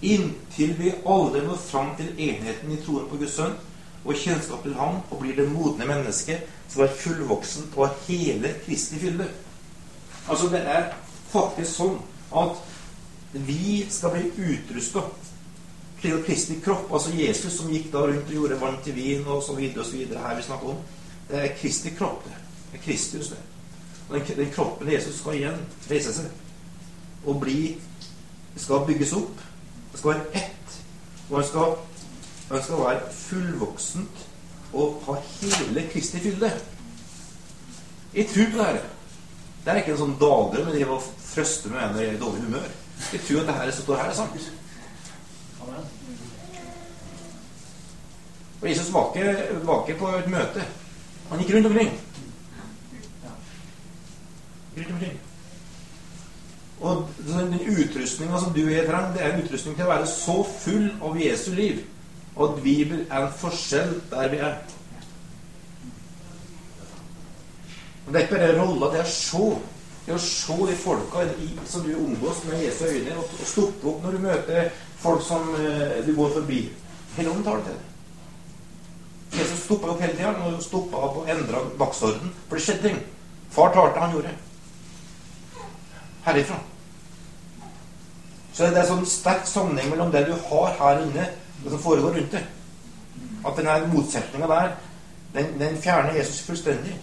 Inntil 0.04 0.74
vi 0.78 0.92
aldri 1.08 1.40
når 1.46 1.60
fram 1.60 1.94
til 1.98 2.10
enheten 2.20 2.74
i 2.74 2.80
troen 2.84 3.08
på 3.08 3.18
Guds 3.20 3.38
sønn 3.38 3.56
og 4.04 4.20
kjennskap 4.20 4.62
til 4.66 4.76
ham 4.76 5.00
og 5.08 5.20
blir 5.22 5.36
det 5.38 5.48
modne 5.48 5.86
mennesket 5.88 6.44
som 6.68 6.84
er 6.84 6.96
fullvoksen 7.00 7.70
på 7.72 7.88
hele 8.06 8.52
Kristi 8.66 9.00
fylde. 9.00 9.30
Altså, 10.28 10.50
det 10.52 10.60
er 10.60 10.90
faktisk 11.32 11.70
sånn 11.72 11.98
at 12.36 12.60
vi 13.34 13.84
skal 13.90 14.14
bli 14.14 14.52
utrusta 14.52 15.02
til 16.02 16.20
Kristi 16.26 16.60
kropp. 16.64 16.92
Altså 16.92 17.14
Jesus 17.16 17.56
som 17.56 17.72
gikk 17.72 17.90
da 17.92 18.04
rundt 18.04 18.28
og 18.28 18.36
gjorde 18.36 18.60
vann 18.60 18.80
til 18.84 18.96
vin 18.98 19.24
og 19.26 19.42
så 19.42 19.56
videre 19.56 19.82
og 19.82 19.88
så 19.88 19.96
videre 19.98 20.24
her 20.26 20.36
vi 20.36 20.46
snakker 20.46 20.74
om. 20.74 20.82
Det 21.30 21.40
er 21.40 21.56
Kristi 21.60 21.94
kropp. 21.96 22.26
Det 22.28 22.44
Det 22.74 22.80
er 22.80 22.84
Kristus, 22.84 23.28
det. 23.28 23.38
Og 24.08 24.14
den, 24.18 24.36
den 24.36 24.52
kroppen 24.52 24.92
Jesus 24.92 25.20
skal 25.20 25.36
igjen 25.38 25.60
reise 25.90 26.12
seg 26.12 26.24
og 27.24 27.36
bli 27.40 27.76
skal 28.56 28.82
bygges 28.86 29.12
opp. 29.14 29.42
Det 29.94 30.00
skal 30.00 30.10
være 30.10 30.38
ett. 30.42 30.78
Og 31.30 31.36
han 31.38 31.44
skal, 31.46 31.74
han 32.50 32.62
skal 32.62 32.80
være 32.80 33.12
fullvoksent 33.14 34.22
og 34.74 35.02
ha 35.06 35.14
hele 35.40 35.84
Kristi 35.92 36.18
fylde. 36.20 36.50
Jeg 38.14 38.26
tror 38.32 38.50
på 38.52 38.58
det 38.58 38.66
her. 38.66 38.80
Det 39.64 39.72
er 39.72 39.78
ikke 39.80 39.92
en 39.94 40.00
sånn 40.00 40.16
dagdrøm 40.18 40.72
jeg 40.74 40.88
og 40.90 41.04
trøster 41.22 41.70
med 41.70 41.94
når 41.94 42.02
jeg 42.02 42.10
er 42.10 42.16
i 42.16 42.20
dårlig 42.24 42.42
humør. 42.48 42.66
Jeg 43.12 43.20
tror 43.28 43.44
at 43.44 43.46
det 43.46 43.54
her 43.60 43.70
står 43.76 44.00
her, 44.02 44.10
er 44.10 44.18
sant. 44.18 44.48
Og 48.62 48.66
Jesus 48.68 48.90
var 48.92 49.14
ikke 49.14 49.98
på 50.02 50.10
et 50.18 50.28
møte. 50.34 50.66
Han 51.30 51.44
gikk 51.44 51.54
rundt 51.54 51.70
omkring. 51.70 51.94
Rundt 54.74 54.92
omkring. 54.96 55.22
Og 56.80 57.08
den 57.28 57.54
utrustninga 57.60 58.40
som 58.40 58.52
du 58.54 58.64
er 58.66 58.88
trenger, 58.88 59.12
det 59.14 59.22
er 59.22 59.32
en 59.32 59.44
utrustning 59.44 59.76
til 59.76 59.86
å 59.86 59.92
være 59.92 60.08
så 60.10 60.38
full 60.58 60.88
av 61.02 61.20
Jesu 61.20 61.52
liv 61.54 61.84
at 62.34 62.56
vi 62.64 62.80
er 62.82 63.20
en 63.20 63.34
forskjell 63.38 63.92
der 64.10 64.32
vi 64.32 64.40
er. 64.42 64.56
Og 68.06 68.12
Det 68.12 68.20
er 68.20 68.26
ikke 68.26 68.34
bare 68.34 68.58
rolla, 68.58 68.90
det 68.92 69.00
er 69.00 69.06
å 69.06 69.12
se. 69.14 69.46
Det 70.04 70.12
er 70.12 70.18
å 70.18 70.24
se 70.26 70.56
de 70.68 70.76
folka 70.76 71.22
som 71.70 71.86
du 71.86 71.94
omgås 71.94 72.42
med 72.50 72.64
Jesu 72.66 72.84
øyne, 72.90 73.16
og, 73.16 73.30
stoppe 73.46 73.88
opp 73.88 74.02
når 74.04 74.16
du 74.16 74.24
møter 74.26 74.70
folk 75.00 75.22
som 75.24 75.48
uh, 75.54 76.00
du 76.04 76.12
går 76.16 76.34
forbi. 76.34 76.60
Hele 77.16 77.36
det 77.46 77.58
til. 77.68 77.82
Jesus 79.38 79.64
stoppa 79.64 79.90
opp 79.90 80.02
hele 80.02 80.14
tida 80.14 80.34
og 80.46 80.62
stoppa 80.62 81.00
opp 81.06 81.22
og 81.22 81.30
endra 81.30 81.62
dagsorden. 81.78 82.34
For 82.48 82.58
det 82.58 82.66
skjedde 82.66 82.88
ting. 82.88 83.00
Far 83.54 83.72
talte, 83.74 84.02
han 84.02 84.12
gjorde. 84.14 84.34
Herifra. 86.24 86.58
Så 88.54 88.68
det 88.70 88.78
er 88.78 88.86
sånn 88.86 89.06
sterk 89.08 89.48
sammenheng 89.50 89.90
mellom 89.90 90.12
det 90.14 90.28
du 90.28 90.34
har 90.48 90.76
her 90.78 91.02
inne, 91.02 91.26
og 91.58 91.64
det 91.64 91.72
som 91.74 91.82
foregår 91.82 92.14
rundt 92.18 92.36
deg. 92.36 92.44
At 93.44 93.58
denne 93.58 93.80
motsetninga 93.92 94.48
der, 94.48 94.76
den, 95.34 95.56
den 95.58 95.80
fjerner 95.82 96.14
Jesus 96.16 96.44
fullstendig. 96.46 96.94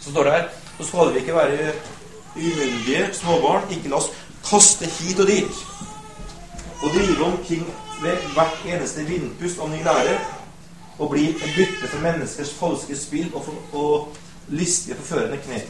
Så 0.00 0.10
står 0.10 0.24
det 0.24 0.32
her 0.32 0.48
Så 0.78 0.86
skal 0.88 1.12
vi 1.12 1.20
ikke 1.20 1.34
være 1.34 1.72
umyndige 2.36 3.08
småbarn. 3.12 3.68
Ikke 3.70 3.92
la 3.92 3.98
oss 4.00 4.10
kaste 4.46 4.88
hit 4.88 5.20
og 5.20 5.28
dit. 5.28 5.60
Og 6.80 6.94
drive 6.94 7.24
omkring 7.24 7.66
ved 8.02 8.24
hvert 8.34 8.64
eneste 8.64 9.04
vindpust 9.04 9.60
av 9.60 9.68
ny 9.70 9.82
lære. 9.84 10.16
Og 10.98 11.12
bli 11.12 11.28
et 11.30 11.44
bytte 11.56 11.88
for 11.88 12.00
menneskers 12.04 12.54
falske 12.56 12.96
spill 12.96 13.28
og, 13.34 13.44
for, 13.44 13.76
og 13.76 14.48
listige, 14.48 14.96
forførende 14.96 15.38
knep. 15.44 15.68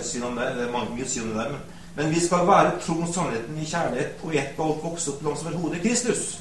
Si 0.00 0.20
noe 0.22 0.30
om 0.32 0.40
det. 0.40 0.48
Det 0.56 0.64
er 0.66 0.72
mange 0.72 0.96
som 1.04 1.12
sier 1.12 1.26
om 1.26 1.34
det 1.34 1.38
der. 1.42 1.52
Men, 1.52 1.60
men 1.96 2.14
vi 2.14 2.20
skal 2.24 2.46
være 2.48 2.78
tro 2.80 2.94
mot 3.00 3.14
sannheten 3.14 3.58
i 3.60 3.68
kjærlighet 3.68 4.22
og 4.22 4.34
ett 4.34 4.58
og 4.58 4.66
alt 4.66 4.84
vokse 4.88 5.12
opp 5.12 5.22
langs 5.26 5.44
over 5.44 5.58
hodet 5.60 5.82
Kristus. 5.84 6.38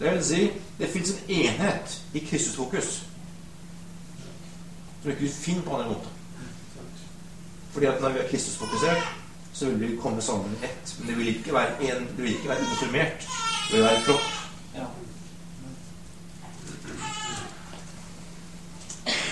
Det 0.00 0.10
vil 0.10 0.24
si, 0.24 0.50
det 0.78 0.90
fins 0.90 1.12
en 1.12 1.30
enhet 1.30 1.98
i 2.14 2.24
Kristus-fokus 2.26 3.02
som 5.02 5.10
For 5.10 5.10
ikke 5.10 5.34
finner 5.34 5.62
på 5.62 5.76
andre 5.76 5.88
måter. 5.88 6.10
Fordi 7.72 7.86
at 7.86 8.00
når 8.00 8.08
vi 8.08 8.18
er 8.18 8.28
Kristusfokusert, 8.28 9.02
så 9.52 9.66
vil 9.66 9.80
vi 9.80 9.96
komme 9.96 10.22
sammen 10.22 10.58
i 10.60 10.64
ett. 10.64 10.96
Men 10.98 11.08
det 11.08 11.16
vil 11.16 11.28
ikke 11.28 11.54
være 11.54 11.82
en, 11.82 12.06
det 12.16 12.22
vil 12.22 12.34
ikke 12.34 12.48
være 12.48 12.58
uniformert. 12.60 13.26
Det 13.70 13.76
vil 13.76 13.82
være 13.82 14.02
kropp. 14.04 14.20
Ja. 14.74 14.84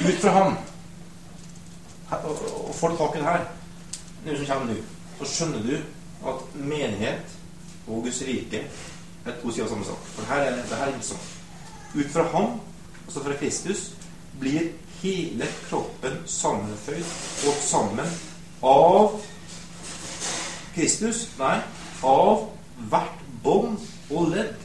Ut 0.08 0.20
fra 0.20 0.30
ham 0.30 0.56
og 2.10 2.74
får 2.74 2.96
tak 2.98 3.16
i 3.16 3.22
det 3.22 3.28
her, 3.28 3.44
nå 4.24 4.36
som 4.36 4.48
kommer 4.50 4.72
nå, 4.72 4.78
så 5.20 5.28
skjønner 5.30 5.66
du 5.66 5.74
at 6.30 6.56
menighet 6.56 7.36
og 7.86 8.04
Guds 8.04 8.22
rike 8.26 8.64
er 9.26 9.36
to 9.40 9.52
sider 9.52 9.66
av 9.66 9.74
samme 9.74 9.88
sak. 9.88 10.08
For 10.16 10.30
her 10.30 10.46
er, 10.48 10.58
det 10.58 10.78
her 10.78 10.88
er 10.88 10.96
ikke 10.96 11.10
sånn. 11.12 11.28
Ut 11.94 12.12
fra 12.12 12.26
ham, 12.34 12.56
altså 13.06 13.24
fra 13.24 13.36
Kristus, 13.40 13.84
blir 14.40 14.70
hele 15.00 15.48
kroppen 15.68 16.20
sammenføyd 16.28 17.12
og 17.48 17.60
sammen 17.64 18.16
av 18.66 19.20
Kristus? 20.74 21.26
Nei, 21.40 21.58
av 22.06 22.48
hvert 22.90 23.24
bånd 23.44 23.80
og 24.10 24.34
ledd. 24.34 24.56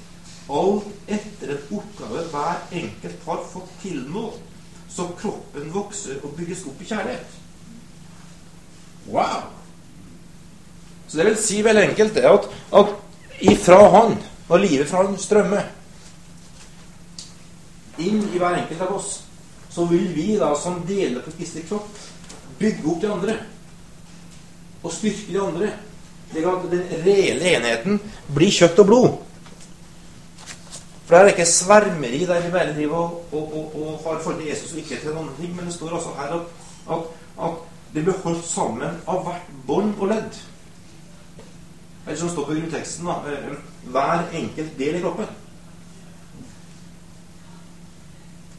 Alt 0.45 1.09
etter 1.09 1.55
en 1.55 1.77
oppgave 1.79 2.25
hver 2.29 2.59
enkelt 2.77 3.23
har 3.25 3.45
fått 3.49 3.71
tilmålt, 3.81 4.44
så 4.95 5.09
kroppen 5.19 5.73
vokser 5.73 6.21
og 6.23 6.37
bygges 6.37 6.63
opp 6.69 6.81
i 6.81 6.87
kjærlighet. 6.87 7.35
Wow! 9.11 9.49
Så 11.07 11.19
det 11.19 11.27
vil 11.29 11.37
si 11.39 11.59
veldig 11.63 11.89
enkelt 11.89 12.15
det 12.15 12.25
at, 12.29 12.47
at 12.73 12.95
ifra 13.45 13.81
Han, 13.93 14.15
når 14.47 14.63
livet 14.63 14.89
fra 14.89 15.03
Han 15.05 15.19
strømmer 15.19 15.67
inn 18.01 18.23
i 18.33 18.39
hver 18.41 18.57
enkelt 18.57 18.81
av 18.83 18.95
oss 18.97 19.11
så 19.75 19.83
vil 19.85 20.07
vi 20.15 20.37
da 20.39 20.53
som 20.55 20.79
deler 20.87 21.19
på 21.19 21.33
Kristi 21.35 21.65
kropp, 21.67 21.97
bygge 22.59 22.87
opp 22.87 23.01
de 23.01 23.09
andre. 23.11 23.33
Og 24.85 24.93
styrke 24.93 25.33
de 25.33 25.41
andre. 25.41 25.71
Slik 26.29 26.47
at 26.47 26.67
den 26.71 26.85
reelle 27.03 27.49
enheten 27.57 27.99
blir 28.37 28.53
kjøtt 28.55 28.79
og 28.85 28.87
blod. 28.87 29.17
For 31.05 31.15
det 31.15 31.21
er 31.21 31.35
ikke 31.35 31.45
svermeri 31.45 32.25
der 32.25 32.41
vi 32.41 32.51
bare 32.51 32.73
driver 32.73 32.97
og, 32.97 33.27
og, 33.31 33.57
og, 33.57 33.75
og 33.75 33.91
har 33.91 34.21
forhold 34.23 34.41
til 34.41 34.49
Jesus 34.49 34.71
og 34.71 34.77
ikke 34.81 34.99
til 35.01 35.13
noen 35.13 35.29
ting. 35.39 35.55
Men 35.55 35.65
det 35.65 35.73
står 35.73 35.93
altså 35.93 36.09
her 36.17 36.33
at, 36.33 36.41
at, 36.91 37.03
at 37.45 37.63
det 37.93 38.03
blir 38.03 38.21
holdt 38.23 38.45
sammen 38.45 39.01
av 39.07 39.21
hvert 39.23 39.51
bånd 39.67 39.93
og 39.99 40.09
ledd. 40.09 40.39
Eller 42.05 42.19
som 42.19 42.29
står 42.29 42.45
på 42.45 42.57
grunnteksten, 42.57 43.07
da, 43.07 43.53
hver 43.93 44.25
enkelt 44.33 44.77
del 44.77 44.97
i 44.97 45.01
kroppen. 45.01 45.29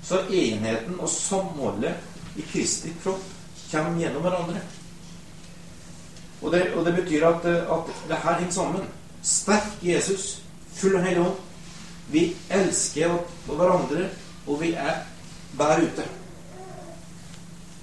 Så 0.07 0.23
enheten 0.31 1.01
og 1.03 1.11
samholdet 1.11 1.95
i 2.39 2.45
Kristi 2.47 2.93
kropp 3.03 3.23
kommer 3.71 3.99
gjennom 3.99 4.23
hverandre. 4.23 4.63
Og 6.43 6.53
det, 6.53 6.63
og 6.75 6.85
det 6.87 6.95
betyr 6.95 7.27
at, 7.27 7.47
at 7.47 7.93
det 8.09 8.23
her 8.23 8.39
henger 8.39 8.53
sammen. 8.55 8.87
Sterk 9.23 9.83
Jesus, 9.83 10.43
full 10.79 10.95
av 10.97 11.03
Hellig 11.03 11.25
Ånd. 11.27 11.46
Vi 12.09 12.37
elsker 12.51 13.19
hverandre, 13.47 14.09
og 14.47 14.61
vi 14.61 14.73
er 14.73 15.03
der 15.59 15.83
ute 15.83 16.05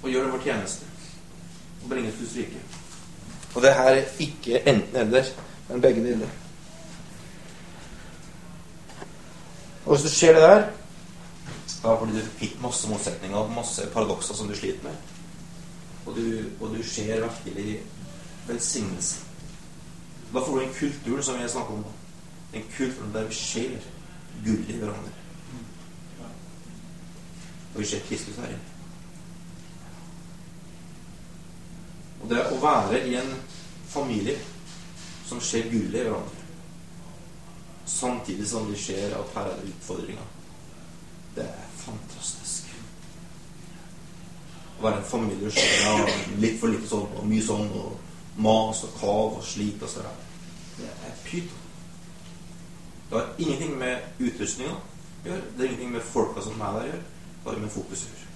og 0.04 0.10
gjør 0.10 0.30
vår 0.30 0.42
tjeneste. 0.44 0.86
Og 1.82 1.88
bringer 1.88 2.12
Guds 2.18 2.36
rike. 2.36 2.60
Og 3.54 3.62
det 3.62 3.74
her 3.74 3.98
er 3.98 4.04
ikke 4.18 4.68
enten-eller, 4.68 5.24
men 5.68 5.80
begge 5.80 6.04
deler. 6.04 6.28
Og 9.84 9.94
hvis 9.94 10.02
du 10.02 10.08
ser 10.08 10.32
det 10.32 10.42
der, 10.42 10.66
da 11.82 11.94
fordi 12.00 12.16
du 12.16 12.30
fikk 12.38 12.56
masse 12.62 12.88
motsetninger 12.88 13.36
og 13.36 13.52
masse 13.52 13.84
paradokser 13.92 14.34
som 14.34 14.48
du 14.48 14.56
sliter 14.56 14.82
med, 14.82 14.96
og 16.06 16.16
du, 16.16 16.24
og 16.60 16.76
du 16.76 16.82
ser 16.82 17.20
virkelig 17.20 17.82
velsignelse 18.46 19.16
Da 20.34 20.40
får 20.40 20.56
du 20.56 20.60
en 20.60 20.74
kultur 20.78 21.20
som 21.22 21.40
jeg 21.40 21.50
snakker 21.50 21.74
om. 21.74 21.84
En 22.54 22.64
kultur 22.76 23.12
der 23.14 23.24
vi 23.24 23.34
ser 23.34 23.76
gull 24.44 24.70
i 24.70 24.78
hverandre. 24.78 25.12
Og 27.74 27.80
vi 27.80 27.86
ser 27.90 28.06
Kristus 28.08 28.38
her 28.38 28.54
inne. 28.54 28.70
Og 32.22 32.30
det 32.30 32.44
å 32.48 32.60
være 32.62 33.02
i 33.08 33.16
en 33.20 33.34
familie 33.90 34.38
som 35.28 35.40
ser 35.44 35.68
gullet 35.72 35.98
i 36.00 36.04
hverandre, 36.06 36.44
samtidig 37.86 38.46
som 38.48 38.70
de 38.70 38.78
ser 38.80 39.12
at 39.16 39.34
her 39.36 39.50
er 39.50 39.58
det 39.60 39.74
utfordringer, 39.74 40.30
det 41.34 41.44
er 41.50 41.66
fantastisk. 41.82 42.70
Å 44.78 44.86
være 44.86 45.02
en 45.02 45.10
familie 45.10 45.50
som 45.52 45.84
har 45.84 46.14
litt 46.40 46.56
for 46.62 46.72
lite 46.72 46.88
sånn, 46.88 47.10
og 47.18 47.28
mye 47.28 47.44
sånn, 47.44 47.68
og 47.76 48.40
mas 48.44 48.80
og 48.86 48.96
kav 49.00 49.36
og 49.40 49.44
slit 49.46 49.82
og 49.82 49.90
sånn, 49.90 50.24
det 50.78 50.88
er 50.90 51.20
pyton. 51.26 51.63
Det 53.14 53.20
har 53.20 53.34
ingenting 53.38 53.76
med 53.78 54.00
utrustninga 54.18 54.72
å 54.74 54.80
gjøre. 55.22 55.42
Det 55.56 55.60
har 55.60 55.66
ingenting 55.68 55.92
med 55.92 56.02
folka 56.02 56.42
som 56.42 56.60
er 56.60 56.72
der, 56.74 56.80
å 56.80 56.88
gjøre. 56.88 57.02
Det 57.44 57.50
har 57.52 57.60
med 57.62 57.70
fokus 57.70 58.00
å 58.02 58.08
gjøre. 58.08 58.30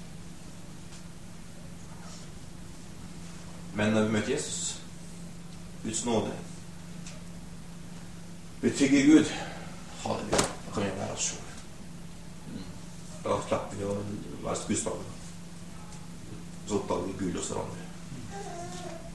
Men 3.75 3.91
når 3.97 4.07
vi 4.07 4.13
møter 4.13 4.33
Jesus, 4.33 4.61
Guds 5.83 6.05
nåde 6.05 6.31
Vi 8.61 8.71
trygger 8.71 9.07
Gud. 9.07 9.35
Halleluja. 10.05 10.47
Da 10.67 10.73
kan 10.75 10.83
vi 10.87 10.95
være 11.01 11.13
oss 11.19 11.27
sjøl. 11.33 11.45
Da 13.27 13.43
slipper 13.49 13.77
vi 13.79 13.85
å 13.87 13.99
være 14.47 14.57
skuespillere. 14.63 15.19
Så 16.69 16.79
oppdager 16.79 17.07
vi 17.11 17.19
Gud 17.25 17.39
hos 17.39 17.51
hverandre. 17.51 17.88